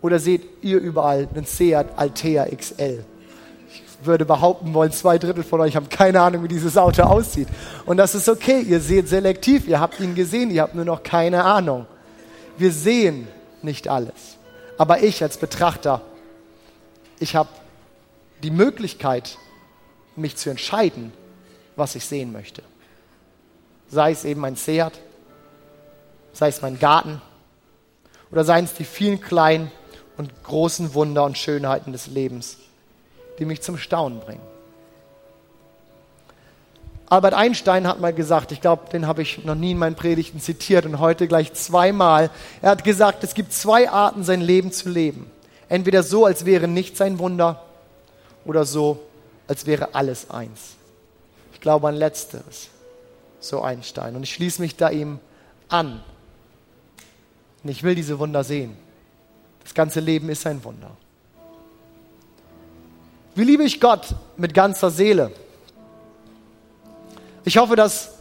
Oder 0.02 0.19
seht 0.19 0.41
ihr 0.62 0.80
überall 0.80 1.30
einen 1.34 1.45
Seat 1.45 1.88
Altea 1.95 2.45
XL? 2.45 3.06
Würde 4.06 4.26
behaupten 4.26 4.74
wollen, 4.74 4.92
zwei 4.92 5.18
Drittel 5.18 5.44
von 5.44 5.62
euch 5.62 5.76
haben 5.76 5.89
keine 5.89 6.22
Ahnung, 6.22 6.44
wie 6.44 6.48
dieses 6.48 6.78
Auto 6.78 7.04
aussieht. 7.04 7.48
Und 7.86 7.98
das 7.98 8.16
ist 8.16 8.28
okay. 8.30 8.62
Ihr 8.62 8.80
seht 8.80 9.08
selektiv. 9.08 9.68
Ihr 9.68 9.80
habt 9.80 10.00
ihn 10.00 10.16
gesehen. 10.16 10.52
Ihr 10.52 10.62
habt 10.62 10.76
nur 10.76 10.86
noch 10.86 11.04
keine 11.04 11.44
Ahnung. 11.44 11.86
Wir 12.58 12.72
sehen 12.72 13.28
nicht 13.62 13.88
alles. 13.88 14.38
Aber 14.78 15.02
ich 15.04 15.22
als 15.24 15.38
Betrachter, 15.38 16.02
ich 17.20 17.36
habe 17.36 17.50
die 18.42 18.52
Möglichkeit, 18.52 19.38
mich 20.16 20.36
zu 20.36 20.50
entscheiden, 20.50 21.13
was 21.76 21.96
ich 21.96 22.06
sehen 22.06 22.32
möchte. 22.32 22.62
Sei 23.89 24.12
es 24.12 24.26
eben 24.26 24.42
mein 24.42 24.56
Seat, 24.56 24.94
sei 26.34 26.50
es 26.50 26.62
mein 26.62 26.80
Garten 26.80 27.22
oder 28.32 28.44
seien 28.44 28.66
es 28.66 28.74
die 28.74 28.84
vielen 28.84 29.22
kleinen 29.22 29.72
und 30.18 30.44
großen 30.44 30.94
Wunder 30.94 31.24
und 31.24 31.38
Schönheiten 31.38 31.92
des 31.92 32.08
Lebens, 32.08 32.58
die 33.39 33.46
mich 33.46 33.62
zum 33.62 33.78
Staunen 33.78 34.19
bringen. 34.19 34.41
Albert 37.08 37.34
Einstein 37.34 37.88
hat 37.88 38.00
mal 38.00 38.13
gesagt, 38.13 38.52
ich 38.52 38.62
glaube, 38.62 38.89
den 38.91 39.06
habe 39.06 39.22
ich 39.22 39.43
noch 39.46 39.56
nie 39.56 39.72
in 39.72 39.78
meinen 39.78 39.96
Predigten 39.96 40.39
zitiert 40.39 40.86
und 40.86 41.00
heute 41.00 41.28
gleich 41.28 41.54
zweimal. 41.54 42.32
Er 42.62 42.72
hat 42.72 42.84
gesagt, 42.84 43.24
es 43.24 43.36
gibt 43.36 43.54
zwei 43.54 43.89
Arten, 43.89 44.24
sein 44.24 44.41
Leben 44.41 44.72
zu 44.72 44.89
leben. 44.89 45.30
Entweder 45.69 46.02
so, 46.02 46.26
als 46.26 46.46
wäre 46.46 46.67
nichts 46.67 47.02
ein 47.02 47.19
Wunder, 47.19 47.62
oder 48.46 48.65
so, 48.65 49.00
als 49.48 49.65
wäre 49.65 49.96
alles 49.96 50.30
eins. 50.30 50.76
Ich 51.54 51.62
glaube 51.62 51.88
an 51.88 51.96
letzteres, 51.96 52.69
so 53.39 53.62
Einstein. 53.62 54.15
Und 54.15 54.24
ich 54.24 54.34
schließe 54.34 54.62
mich 54.62 54.76
da 54.76 54.89
ihm 54.89 55.19
an. 55.69 56.04
Und 57.63 57.69
ich 57.69 57.84
will 57.84 57.96
diese 57.96 58.19
Wunder 58.19 58.43
sehen. 58.43 58.76
Das 59.63 59.74
ganze 59.74 60.00
Leben 60.00 60.30
ist 60.30 60.46
ein 60.46 60.63
Wunder. 60.63 60.91
Wie 63.36 63.43
liebe 63.43 63.63
ich 63.63 63.82
Gott 63.82 64.15
mit 64.38 64.54
ganzer 64.54 64.91
Seele? 64.91 65.32
Ich 67.46 67.58
hoffe, 67.58 67.76
dass 67.76 68.12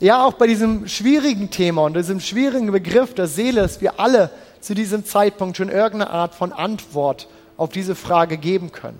ja 0.00 0.24
auch 0.24 0.32
bei 0.32 0.48
diesem 0.48 0.88
schwierigen 0.88 1.50
Thema 1.50 1.82
und 1.82 1.94
diesem 1.94 2.18
schwierigen 2.18 2.72
Begriff 2.72 3.14
der 3.14 3.28
Seele, 3.28 3.62
dass 3.62 3.80
wir 3.80 4.00
alle 4.00 4.30
zu 4.60 4.74
diesem 4.74 5.04
Zeitpunkt 5.04 5.56
schon 5.56 5.68
irgendeine 5.68 6.10
Art 6.10 6.34
von 6.34 6.52
Antwort 6.52 7.28
auf 7.56 7.70
diese 7.70 7.94
Frage 7.94 8.38
geben 8.38 8.72
können. 8.72 8.98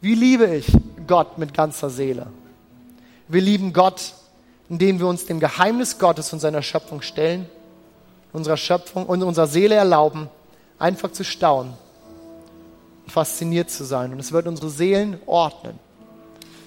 Wie 0.00 0.16
liebe 0.16 0.46
ich 0.56 0.66
Gott 1.06 1.38
mit 1.38 1.54
ganzer 1.54 1.88
Seele? 1.88 2.26
Wir 3.28 3.42
lieben 3.42 3.72
Gott, 3.72 4.14
indem 4.68 4.98
wir 4.98 5.06
uns 5.06 5.26
dem 5.26 5.38
Geheimnis 5.38 6.00
Gottes 6.00 6.32
und 6.32 6.40
seiner 6.40 6.62
Schöpfung 6.62 7.00
stellen, 7.00 7.46
unserer 8.32 8.56
Schöpfung 8.56 9.06
und 9.06 9.22
unserer 9.22 9.46
Seele 9.46 9.76
erlauben, 9.76 10.28
einfach 10.80 11.12
zu 11.12 11.22
staunen 11.22 11.74
fasziniert 13.06 13.70
zu 13.70 13.84
sein. 13.84 14.12
Und 14.12 14.20
es 14.20 14.32
wird 14.32 14.46
unsere 14.46 14.70
Seelen 14.70 15.18
ordnen. 15.26 15.78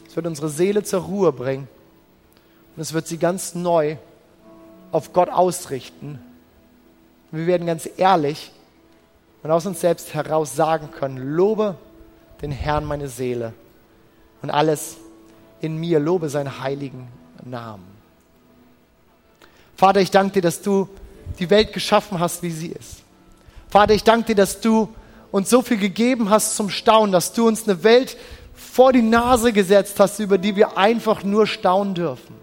Es 0.08 0.16
wird 0.16 0.28
unsere 0.28 0.50
Seele 0.50 0.84
zur 0.84 1.02
Ruhe 1.02 1.32
bringen. 1.32 1.68
Und 2.76 2.82
es 2.82 2.94
wird 2.94 3.08
sie 3.08 3.18
ganz 3.18 3.56
neu 3.56 3.98
auf 4.92 5.14
Gott 5.14 5.30
ausrichten. 5.30 6.20
Und 7.32 7.40
wir 7.40 7.48
werden 7.48 7.68
ganz 7.68 7.90
ehrlich 7.98 8.52
und 9.44 9.52
aus 9.52 9.66
uns 9.66 9.82
selbst 9.82 10.14
heraus 10.14 10.56
sagen 10.56 10.90
können, 10.92 11.36
lobe 11.36 11.76
den 12.42 12.52
Herrn 12.52 12.86
meine 12.86 13.08
Seele 13.08 13.54
und 14.42 14.50
alles 14.50 14.98
in 15.62 15.78
mir 15.78 16.00
lobe 16.00 16.30
seinen 16.30 16.60
heiligen 16.62 17.08
Namen. 17.44 17.86
Vater, 19.76 20.00
ich 20.00 20.12
danke 20.12 20.34
dir, 20.34 20.42
dass 20.42 20.62
du 20.62 20.88
die 21.40 21.50
Welt 21.50 21.74
geschaffen 21.74 22.20
hast, 22.20 22.44
wie 22.44 22.52
sie 22.52 22.68
ist. 22.68 23.04
Vater, 23.70 23.94
ich 23.94 24.04
danke 24.04 24.28
dir, 24.28 24.36
dass 24.36 24.62
du 24.62 24.90
uns 25.36 25.50
so 25.50 25.62
viel 25.62 25.76
gegeben 25.78 26.30
hast 26.30 26.56
zum 26.56 26.70
Staunen, 26.70 27.12
dass 27.12 27.34
du 27.34 27.46
uns 27.46 27.68
eine 27.68 27.84
Welt 27.84 28.16
vor 28.56 28.94
die 28.94 29.02
Nase 29.02 29.52
gesetzt 29.52 30.00
hast, 30.00 30.20
über 30.20 30.38
die 30.38 30.56
wir 30.56 30.78
einfach 30.78 31.26
nur 31.26 31.46
staunen 31.46 31.94
dürfen. 31.94 32.34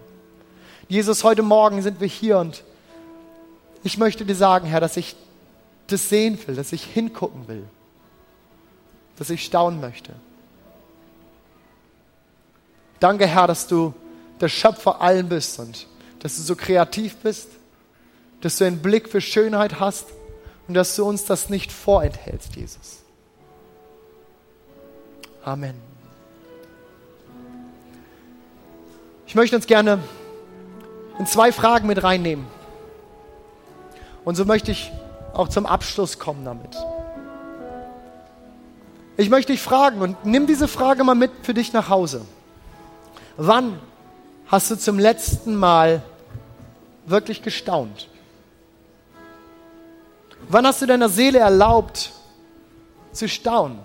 Jesus, 0.87 1.23
heute 1.23 1.41
Morgen 1.41 1.81
sind 1.81 1.99
wir 1.99 2.07
hier 2.07 2.37
und 2.37 2.63
ich 3.83 3.97
möchte 3.97 4.25
dir 4.25 4.35
sagen, 4.35 4.67
Herr, 4.67 4.79
dass 4.79 4.95
ich 4.95 5.15
das 5.87 6.07
sehen 6.07 6.37
will, 6.45 6.55
dass 6.55 6.71
ich 6.71 6.83
hingucken 6.83 7.47
will 7.47 7.63
dass 9.15 9.29
ich 9.29 9.43
staunen 9.45 9.79
möchte. 9.79 10.11
Danke, 12.99 13.27
Herr, 13.27 13.47
dass 13.47 13.67
du 13.67 13.93
der 14.41 14.49
Schöpfer 14.49 15.01
allen 15.01 15.29
bist 15.29 15.59
und 15.59 15.87
dass 16.19 16.35
du 16.37 16.41
so 16.41 16.55
kreativ 16.55 17.17
bist, 17.17 17.49
dass 18.41 18.57
du 18.57 18.65
einen 18.65 18.81
Blick 18.81 19.07
für 19.07 19.21
Schönheit 19.21 19.79
hast 19.79 20.07
und 20.67 20.73
dass 20.73 20.95
du 20.95 21.05
uns 21.05 21.25
das 21.25 21.49
nicht 21.49 21.71
vorenthältst, 21.71 22.55
Jesus. 22.55 22.99
Amen. 25.43 25.75
Ich 29.27 29.35
möchte 29.35 29.55
uns 29.55 29.67
gerne 29.67 29.99
in 31.19 31.25
zwei 31.25 31.51
Fragen 31.51 31.87
mit 31.87 32.03
reinnehmen. 32.03 32.45
Und 34.23 34.35
so 34.35 34.45
möchte 34.45 34.71
ich 34.71 34.91
auch 35.33 35.49
zum 35.49 35.65
Abschluss 35.65 36.19
kommen 36.19 36.45
damit. 36.45 36.77
Ich 39.17 39.29
möchte 39.29 39.51
dich 39.51 39.61
fragen 39.61 40.01
und 40.01 40.25
nimm 40.25 40.47
diese 40.47 40.67
Frage 40.67 41.03
mal 41.03 41.15
mit 41.15 41.31
für 41.43 41.53
dich 41.53 41.73
nach 41.73 41.89
Hause. 41.89 42.21
Wann 43.37 43.79
hast 44.47 44.71
du 44.71 44.77
zum 44.77 44.97
letzten 44.97 45.55
Mal 45.55 46.01
wirklich 47.05 47.41
gestaunt? 47.41 48.07
Wann 50.49 50.67
hast 50.67 50.81
du 50.81 50.85
deiner 50.85 51.09
Seele 51.09 51.39
erlaubt 51.39 52.11
zu 53.11 53.27
staunen? 53.27 53.79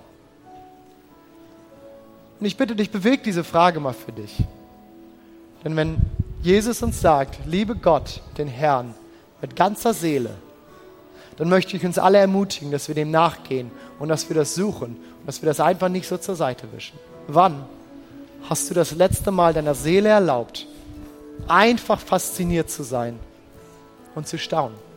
Und 2.41 2.47
ich 2.47 2.57
bitte 2.57 2.77
dich, 2.77 2.91
beweg 2.91 3.25
diese 3.25 3.45
Frage 3.45 3.81
mal 3.81 3.95
für 3.95 4.13
dich. 4.13 4.45
Denn 5.65 5.77
wenn 5.77 5.97
Jesus 6.43 6.83
uns 6.83 7.01
sagt, 7.01 7.39
liebe 7.47 7.75
Gott, 7.75 8.23
den 8.37 8.49
Herrn, 8.49 8.95
mit 9.41 9.57
ganzer 9.57 9.95
Seele, 9.95 10.31
dann 11.37 11.49
möchte 11.49 11.77
ich 11.77 11.85
uns 11.85 11.99
alle 11.99 12.19
ermutigen, 12.19 12.71
dass 12.71 12.89
wir 12.89 12.95
dem 12.95 13.11
nachgehen 13.11 13.71
und 13.99 14.09
dass 14.09 14.29
wir 14.29 14.35
das 14.35 14.55
suchen 14.55 14.97
und 15.21 15.27
dass 15.27 15.43
wir 15.43 15.47
das 15.47 15.61
einfach 15.61 15.89
nicht 15.89 16.09
so 16.09 16.17
zur 16.17 16.35
Seite 16.35 16.67
wischen. 16.73 16.99
Wann 17.29 17.65
hast 18.49 18.71
du 18.71 18.75
das 18.75 18.93
letzte 18.93 19.31
Mal 19.31 19.53
deiner 19.53 19.75
Seele 19.75 20.09
erlaubt, 20.09 20.67
einfach 21.47 22.01
fasziniert 22.01 22.71
zu 22.71 22.83
sein 22.83 23.19
und 24.15 24.27
zu 24.27 24.39
staunen? 24.39 24.88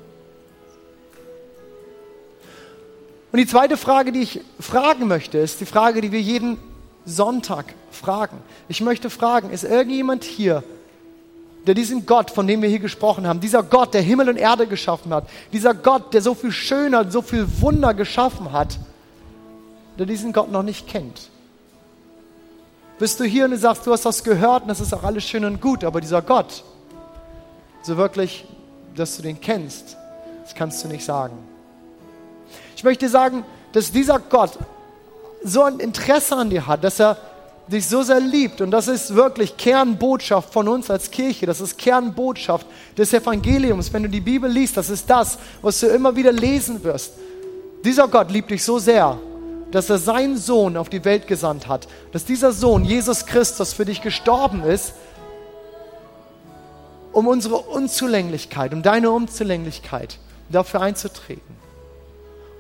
Und 3.32 3.40
die 3.40 3.48
zweite 3.48 3.78
Frage, 3.78 4.12
die 4.12 4.22
ich 4.22 4.42
fragen 4.60 5.08
möchte, 5.08 5.38
ist 5.38 5.62
die 5.62 5.66
Frage, 5.66 6.02
die 6.02 6.12
wir 6.12 6.22
jeden 6.22 6.58
Sonntag 7.06 7.74
fragen. 7.90 8.38
Ich 8.68 8.82
möchte 8.82 9.10
fragen, 9.10 9.52
ist 9.52 9.64
irgendjemand 9.64 10.24
hier, 10.24 10.64
der 11.66 11.76
diesen 11.76 12.06
Gott, 12.06 12.32
von 12.32 12.48
dem 12.48 12.62
wir 12.62 12.70
hier 12.70 12.80
gesprochen 12.80 13.28
haben, 13.28 13.40
dieser 13.40 13.64
Gott, 13.64 13.94
der 13.94 14.02
Himmel 14.02 14.30
und 14.30 14.38
Erde 14.38 14.68
geschaffen 14.68 15.14
hat, 15.14 15.30
dieser 15.54 15.74
Gott, 15.74 16.14
der 16.14 16.22
so 16.22 16.34
viel 16.34 16.52
Schönheit, 16.52 17.12
so 17.12 17.22
viel 17.22 17.48
Wunder 17.62 17.94
geschaffen 17.94 18.52
hat, 18.52 18.80
der 19.98 20.06
diesen 20.06 20.34
Gott 20.34 20.52
noch 20.52 20.64
nicht 20.64 20.88
kennt. 20.88 21.30
Bist 23.00 23.20
du 23.20 23.24
hier 23.24 23.46
und 23.46 23.52
du 23.52 23.58
sagst, 23.58 23.86
du 23.88 23.92
hast 23.92 24.06
das 24.06 24.24
gehört 24.24 24.64
und 24.64 24.70
das 24.70 24.80
ist 24.80 24.94
auch 24.94 25.04
alles 25.04 25.24
schön 25.24 25.46
und 25.46 25.62
gut, 25.62 25.84
aber 25.84 26.02
dieser 26.02 26.22
Gott, 26.22 26.64
so 27.84 27.98
wirklich, 27.98 28.46
dass 28.96 29.16
du 29.16 29.24
den 29.24 29.40
kennst, 29.40 29.98
das 30.44 30.54
kannst 30.54 30.84
du 30.84 30.88
nicht 30.88 31.06
sagen. 31.06 31.51
Ich 32.76 32.84
möchte 32.84 33.10
sagen, 33.10 33.44
dass 33.74 33.92
dieser 33.92 34.20
Gott 34.20 34.58
so 35.44 35.64
ein 35.64 35.80
Interesse 35.80 36.36
an 36.36 36.50
dir 36.50 36.68
hat, 36.68 36.84
dass 36.84 37.00
er 37.00 37.18
dich 37.68 37.88
so 37.88 38.04
sehr 38.04 38.20
liebt. 38.20 38.62
Und 38.62 38.72
das 38.72 38.88
ist 38.88 39.16
wirklich 39.16 39.58
Kernbotschaft 39.58 40.52
von 40.52 40.68
uns 40.68 40.90
als 40.90 41.10
Kirche. 41.10 41.46
Das 41.46 41.62
ist 41.62 41.78
Kernbotschaft 41.78 42.68
des 42.98 43.14
Evangeliums. 43.14 43.92
Wenn 43.94 44.04
du 44.04 44.10
die 44.10 44.22
Bibel 44.22 44.50
liest, 44.50 44.78
das 44.78 44.90
ist 44.90 45.10
das, 45.10 45.38
was 45.62 45.80
du 45.80 45.88
immer 45.88 46.16
wieder 46.16 46.32
lesen 46.32 46.84
wirst. 46.84 47.14
Dieser 47.84 48.08
Gott 48.08 48.30
liebt 48.32 48.52
dich 48.52 48.64
so 48.64 48.78
sehr, 48.78 49.18
dass 49.72 49.90
er 49.90 49.98
seinen 49.98 50.38
Sohn 50.38 50.76
auf 50.76 50.90
die 50.90 51.04
Welt 51.06 51.28
gesandt 51.28 51.68
hat. 51.68 51.88
Dass 52.12 52.26
dieser 52.26 52.52
Sohn, 52.52 52.84
Jesus 52.84 53.26
Christus, 53.26 53.74
für 53.74 53.86
dich 53.86 54.02
gestorben 54.02 54.64
ist, 54.64 54.94
um 57.14 57.28
unsere 57.28 57.58
Unzulänglichkeit, 57.58 58.74
um 58.74 58.84
deine 58.84 59.12
Unzulänglichkeit 59.12 60.18
dafür 60.50 60.82
einzutreten. 60.82 61.61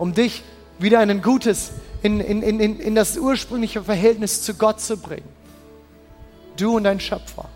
Um 0.02 0.16
dich 0.16 0.42
wieder 0.80 1.04
in 1.04 1.12
ein 1.12 1.22
gutes, 1.22 1.74
in, 2.02 2.22
in, 2.22 2.42
in, 2.42 2.80
in 2.80 2.96
das 2.96 3.20
ursprüngliche 3.20 3.84
Verhältnis 3.84 4.42
zu 4.42 4.56
Gott 4.56 4.82
zu 4.82 4.98
bringen. 4.98 5.30
Du 6.58 6.76
und 6.76 6.86
dein 6.86 7.00
Schöpfer. 7.00 7.48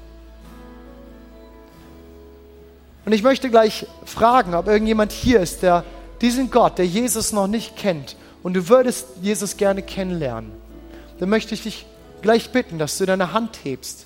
Und 3.04 3.14
ich 3.14 3.24
möchte 3.24 3.50
gleich 3.50 3.88
fragen, 4.06 4.54
ob 4.54 4.68
irgendjemand 4.68 5.12
hier 5.12 5.40
ist, 5.40 5.64
der 5.64 5.84
diesen 6.22 6.52
Gott, 6.52 6.78
der 6.78 6.86
Jesus 6.86 7.32
noch 7.32 7.48
nicht 7.48 7.78
kennt, 7.78 8.16
und 8.44 8.54
du 8.54 8.70
würdest 8.70 9.08
Jesus 9.24 9.58
gerne 9.58 9.82
kennenlernen. 9.82 10.52
Dann 11.18 11.30
möchte 11.30 11.56
ich 11.56 11.64
dich 11.64 11.88
gleich 12.22 12.52
bitten, 12.52 12.78
dass 12.78 13.00
du 13.00 13.08
deine 13.08 13.34
Hand 13.34 13.58
hebst 13.64 14.05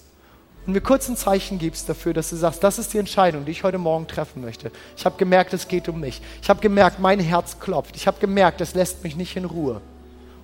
und 0.70 0.74
mir 0.74 0.82
kurz 0.82 1.10
ein 1.10 1.18
Zeichen 1.18 1.58
gibst 1.58 1.90
dafür, 1.90 2.14
dass 2.14 2.30
du 2.30 2.36
sagst, 2.36 2.64
das 2.64 2.78
ist 2.78 2.94
die 2.94 3.00
Entscheidung, 3.00 3.44
die 3.44 3.50
ich 3.50 3.64
heute 3.64 3.80
Morgen 3.80 4.06
treffen 4.06 4.44
möchte. 4.44 4.72
Ich 4.96 5.04
habe 5.04 5.18
gemerkt, 5.18 5.52
es 5.52 5.68
geht 5.68 5.90
um 5.90 6.00
mich. 6.00 6.22
Ich 6.44 6.50
habe 6.52 6.62
gemerkt, 6.62 7.00
mein 7.00 7.20
Herz 7.20 7.60
klopft. 7.60 7.96
Ich 7.96 8.06
habe 8.06 8.20
gemerkt, 8.20 8.62
es 8.62 8.76
lässt 8.76 9.04
mich 9.04 9.16
nicht 9.16 9.36
in 9.36 9.46
Ruhe. 9.46 9.82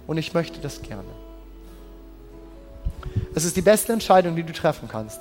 Und 0.08 0.18
ich 0.18 0.34
möchte 0.34 0.60
das 0.60 0.82
gerne. 0.82 1.04
Es 3.36 3.46
ist 3.46 3.56
die 3.56 3.62
beste 3.62 3.94
Entscheidung, 3.94 4.36
die 4.36 4.42
du 4.42 4.52
treffen 4.52 4.90
kannst. 4.92 5.20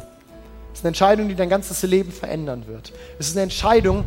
Es 0.72 0.78
ist 0.78 0.84
eine 0.86 0.88
Entscheidung, 0.88 1.28
die 1.28 1.34
dein 1.34 1.50
ganzes 1.50 1.82
Leben 1.82 2.10
verändern 2.10 2.66
wird. 2.66 2.94
Es 3.18 3.28
ist 3.28 3.36
eine 3.36 3.42
Entscheidung, 3.42 4.04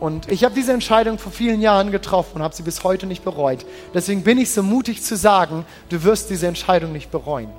und 0.00 0.28
ich 0.32 0.42
habe 0.42 0.52
diese 0.52 0.72
Entscheidung 0.72 1.18
vor 1.18 1.30
vielen 1.30 1.60
Jahren 1.60 1.92
getroffen 1.92 2.38
und 2.38 2.42
habe 2.42 2.56
sie 2.56 2.64
bis 2.64 2.82
heute 2.82 3.06
nicht 3.06 3.22
bereut. 3.22 3.64
Deswegen 3.94 4.24
bin 4.24 4.38
ich 4.38 4.50
so 4.50 4.64
mutig 4.64 5.04
zu 5.04 5.16
sagen, 5.16 5.64
du 5.90 6.02
wirst 6.02 6.28
diese 6.28 6.48
Entscheidung 6.48 6.90
nicht 6.90 7.12
bereuen. 7.12 7.50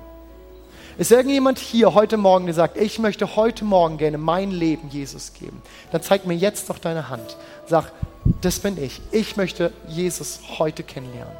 Ist 0.99 1.13
irgendjemand 1.13 1.59
hier 1.59 1.93
heute 1.93 2.17
Morgen, 2.17 2.45
der 2.45 2.53
sagt, 2.53 2.75
ich 2.75 2.99
möchte 2.99 3.37
heute 3.37 3.63
Morgen 3.63 3.97
gerne 3.97 4.17
mein 4.17 4.51
Leben 4.51 4.89
Jesus 4.89 5.31
geben? 5.31 5.61
Dann 5.93 6.03
zeig 6.03 6.25
mir 6.25 6.33
jetzt 6.33 6.69
doch 6.69 6.77
deine 6.77 7.07
Hand. 7.07 7.37
Sag, 7.67 7.93
das 8.41 8.59
bin 8.59 8.77
ich. 8.77 8.99
Ich 9.11 9.37
möchte 9.37 9.71
Jesus 9.87 10.41
heute 10.57 10.83
kennenlernen. 10.83 11.37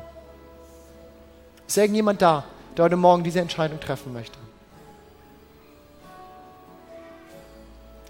Ist 1.68 1.78
irgendjemand 1.78 2.22
da, 2.22 2.45
der 2.78 2.86
heute 2.86 2.95
Morgen 2.95 3.26
diese 3.26 3.41
Entscheidung 3.41 3.82
treffen 3.82 4.14
möchte? 4.14 4.38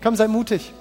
Komm, 0.03 0.15
sei 0.15 0.27
mutig. 0.27 0.71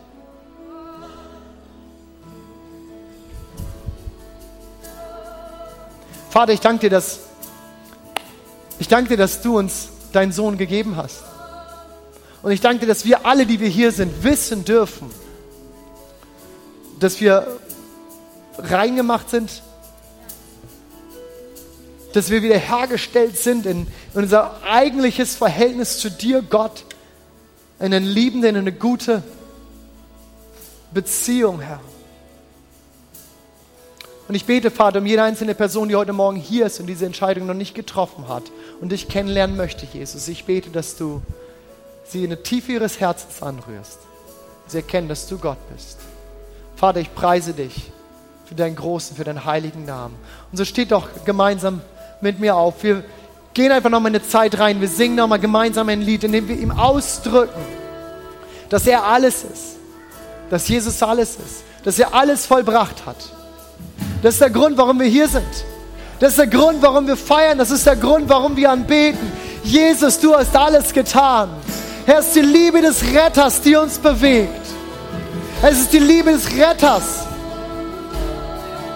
Vater, 6.29 6.53
ich 6.53 6.61
danke 6.61 6.81
dir, 6.81 6.91
dass 6.91 7.21
ich 8.79 8.87
danke 8.87 9.09
dir, 9.09 9.17
dass 9.17 9.41
du 9.41 9.57
uns 9.57 9.93
deinen 10.13 10.33
Sohn 10.33 10.59
gegeben 10.59 10.97
hast. 10.97 11.23
Und 12.43 12.53
ich 12.53 12.61
danke 12.61 12.81
dir, 12.81 12.87
dass 12.87 13.05
wir 13.05 13.27
alle, 13.27 13.47
die 13.47 13.61
wir 13.61 13.69
hier 13.69 13.93
sind, 13.93 14.23
wissen 14.23 14.65
dürfen, 14.65 15.11
dass 17.01 17.21
wir 17.21 17.59
reingemacht 18.59 19.31
sind, 19.31 19.63
dass 22.13 22.31
wir 22.31 22.43
wiederhergestellt 22.43 23.37
sind 23.37 23.67
in, 23.67 23.87
in 24.15 24.23
unser 24.23 24.63
eigentliches 24.65 25.37
Verhältnis 25.37 25.99
zu 25.99 26.11
dir, 26.11 26.43
Gott, 26.43 26.85
in 27.79 27.87
eine 27.87 27.99
liebende, 28.01 28.49
in 28.49 28.57
eine 28.57 28.73
gute 28.73 29.23
Beziehung, 30.93 31.61
Herr. 31.61 31.81
Und 34.29 34.35
ich 34.35 34.45
bete, 34.45 34.71
Vater, 34.71 34.99
um 34.99 35.07
jede 35.07 35.23
einzelne 35.23 35.55
Person, 35.55 35.89
die 35.89 35.97
heute 35.97 36.13
Morgen 36.13 36.37
hier 36.37 36.67
ist 36.67 36.81
und 36.81 36.87
diese 36.87 37.07
Entscheidung 37.07 37.47
noch 37.47 37.55
nicht 37.55 37.75
getroffen 37.75 38.29
hat 38.29 38.43
und 38.83 38.93
dich 38.93 39.09
kennenlernen 39.09 39.57
möchte, 39.57 39.87
Jesus. 39.91 40.29
Ich 40.29 40.45
bete, 40.45 40.69
dass 40.69 40.97
du 40.97 41.23
sie 42.05 42.25
in 42.25 42.31
die 42.31 42.37
Tiefe 42.37 42.73
ihres 42.73 43.01
Herzens 43.01 43.43
anrührst. 43.43 43.99
Sie 44.67 44.77
erkennen, 44.77 45.09
dass 45.09 45.27
du 45.29 45.39
Gott 45.39 45.57
bist. 45.75 45.99
Vater, 46.77 47.01
ich 47.01 47.15
preise 47.15 47.55
dich 47.55 47.91
für 48.45 48.55
deinen 48.55 48.77
großen, 48.77 49.17
für 49.17 49.25
deinen 49.25 49.47
heiligen 49.47 49.87
Namen. 49.87 50.15
Und 50.53 50.59
so 50.59 50.67
steht 50.67 50.93
doch 50.93 51.09
gemeinsam 51.25 51.81
mit 52.21 52.39
mir 52.39 52.55
auf. 52.55 52.83
Wir 52.83 53.05
gehen 53.55 53.73
einfach 53.73 53.89
nochmal 53.89 54.11
in 54.13 54.17
eine 54.17 54.29
Zeit 54.29 54.59
rein. 54.59 54.83
Wir 54.83 54.89
singen 54.89 55.17
nochmal 55.17 55.39
gemeinsam 55.39 55.89
ein 55.89 56.03
Lied, 56.03 56.25
in 56.25 56.33
dem 56.33 56.49
wir 56.49 56.59
ihm 56.59 56.71
ausdrücken, 56.71 57.63
dass 58.69 58.87
er 58.87 59.05
alles 59.05 59.45
ist. 59.45 59.77
Dass 60.51 60.69
Jesus 60.69 61.03
alles 61.03 61.37
ist. 61.37 61.65
Dass 61.85 61.99
er 61.99 62.13
alles 62.13 62.45
vollbracht 62.45 63.07
hat 63.07 63.38
das 64.23 64.35
ist 64.35 64.41
der 64.41 64.51
Grund, 64.51 64.77
warum 64.77 64.99
wir 64.99 65.07
hier 65.07 65.29
sind. 65.29 65.45
Das 66.19 66.31
ist 66.31 66.39
der 66.39 66.49
Grund, 66.49 66.83
warum 66.83 67.07
wir 67.07 67.17
feiern. 67.17 67.59
Das 67.59 67.71
ist 67.71 67.87
der 67.87 67.97
Grund, 67.97 68.29
warum 68.29 68.57
wir 68.57 68.71
anbeten. 68.71 69.31
Jesus, 69.63 70.19
du 70.19 70.35
hast 70.35 70.57
alles 70.57 70.93
getan. 70.93 71.51
Herr, 72.07 72.19
es 72.19 72.29
ist 72.29 72.37
die 72.37 72.41
Liebe 72.41 72.81
des 72.81 73.03
Retters, 73.15 73.61
die 73.61 73.77
uns 73.77 73.99
bewegt. 73.99 74.67
Es 75.63 75.79
ist 75.79 75.93
die 75.93 75.99
Liebe 75.99 76.33
des 76.33 76.49
Retters, 76.57 77.27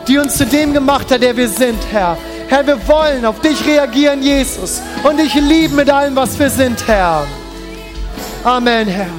die 0.09 0.18
uns 0.18 0.37
zu 0.37 0.47
dem 0.47 0.72
gemacht 0.72 1.11
hat, 1.11 1.22
der 1.22 1.37
wir 1.37 1.49
sind, 1.49 1.78
Herr. 1.91 2.16
Herr, 2.49 2.66
wir 2.66 2.89
wollen 2.89 3.24
auf 3.24 3.41
dich 3.41 3.64
reagieren, 3.66 4.22
Jesus, 4.22 4.80
und 5.03 5.18
dich 5.18 5.35
lieben 5.35 5.76
mit 5.76 5.91
allem, 5.91 6.16
was 6.16 6.39
wir 6.39 6.51
sind, 6.51 6.87
Herr. 6.87 7.26
Amen, 8.45 8.89
Herr. 8.89 9.11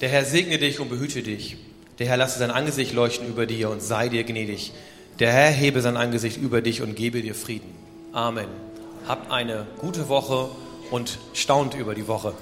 Der 0.00 0.08
Herr 0.08 0.24
segne 0.24 0.58
dich 0.58 0.80
und 0.80 0.88
behüte 0.88 1.22
dich. 1.22 1.56
Der 1.98 2.08
Herr 2.08 2.16
lasse 2.16 2.38
sein 2.38 2.50
Angesicht 2.50 2.92
leuchten 2.92 3.28
über 3.28 3.46
dir 3.46 3.70
und 3.70 3.80
sei 3.80 4.08
dir 4.08 4.24
gnädig. 4.24 4.72
Der 5.20 5.32
Herr 5.32 5.50
hebe 5.50 5.80
sein 5.80 5.96
Angesicht 5.96 6.36
über 6.36 6.60
dich 6.60 6.82
und 6.82 6.96
gebe 6.96 7.22
dir 7.22 7.34
Frieden. 7.34 7.72
Amen. 8.12 8.48
Habt 9.06 9.30
eine 9.30 9.66
gute 9.78 10.08
Woche 10.08 10.48
und 10.90 11.18
staunt 11.34 11.74
über 11.74 11.94
die 11.94 12.08
Woche. 12.08 12.34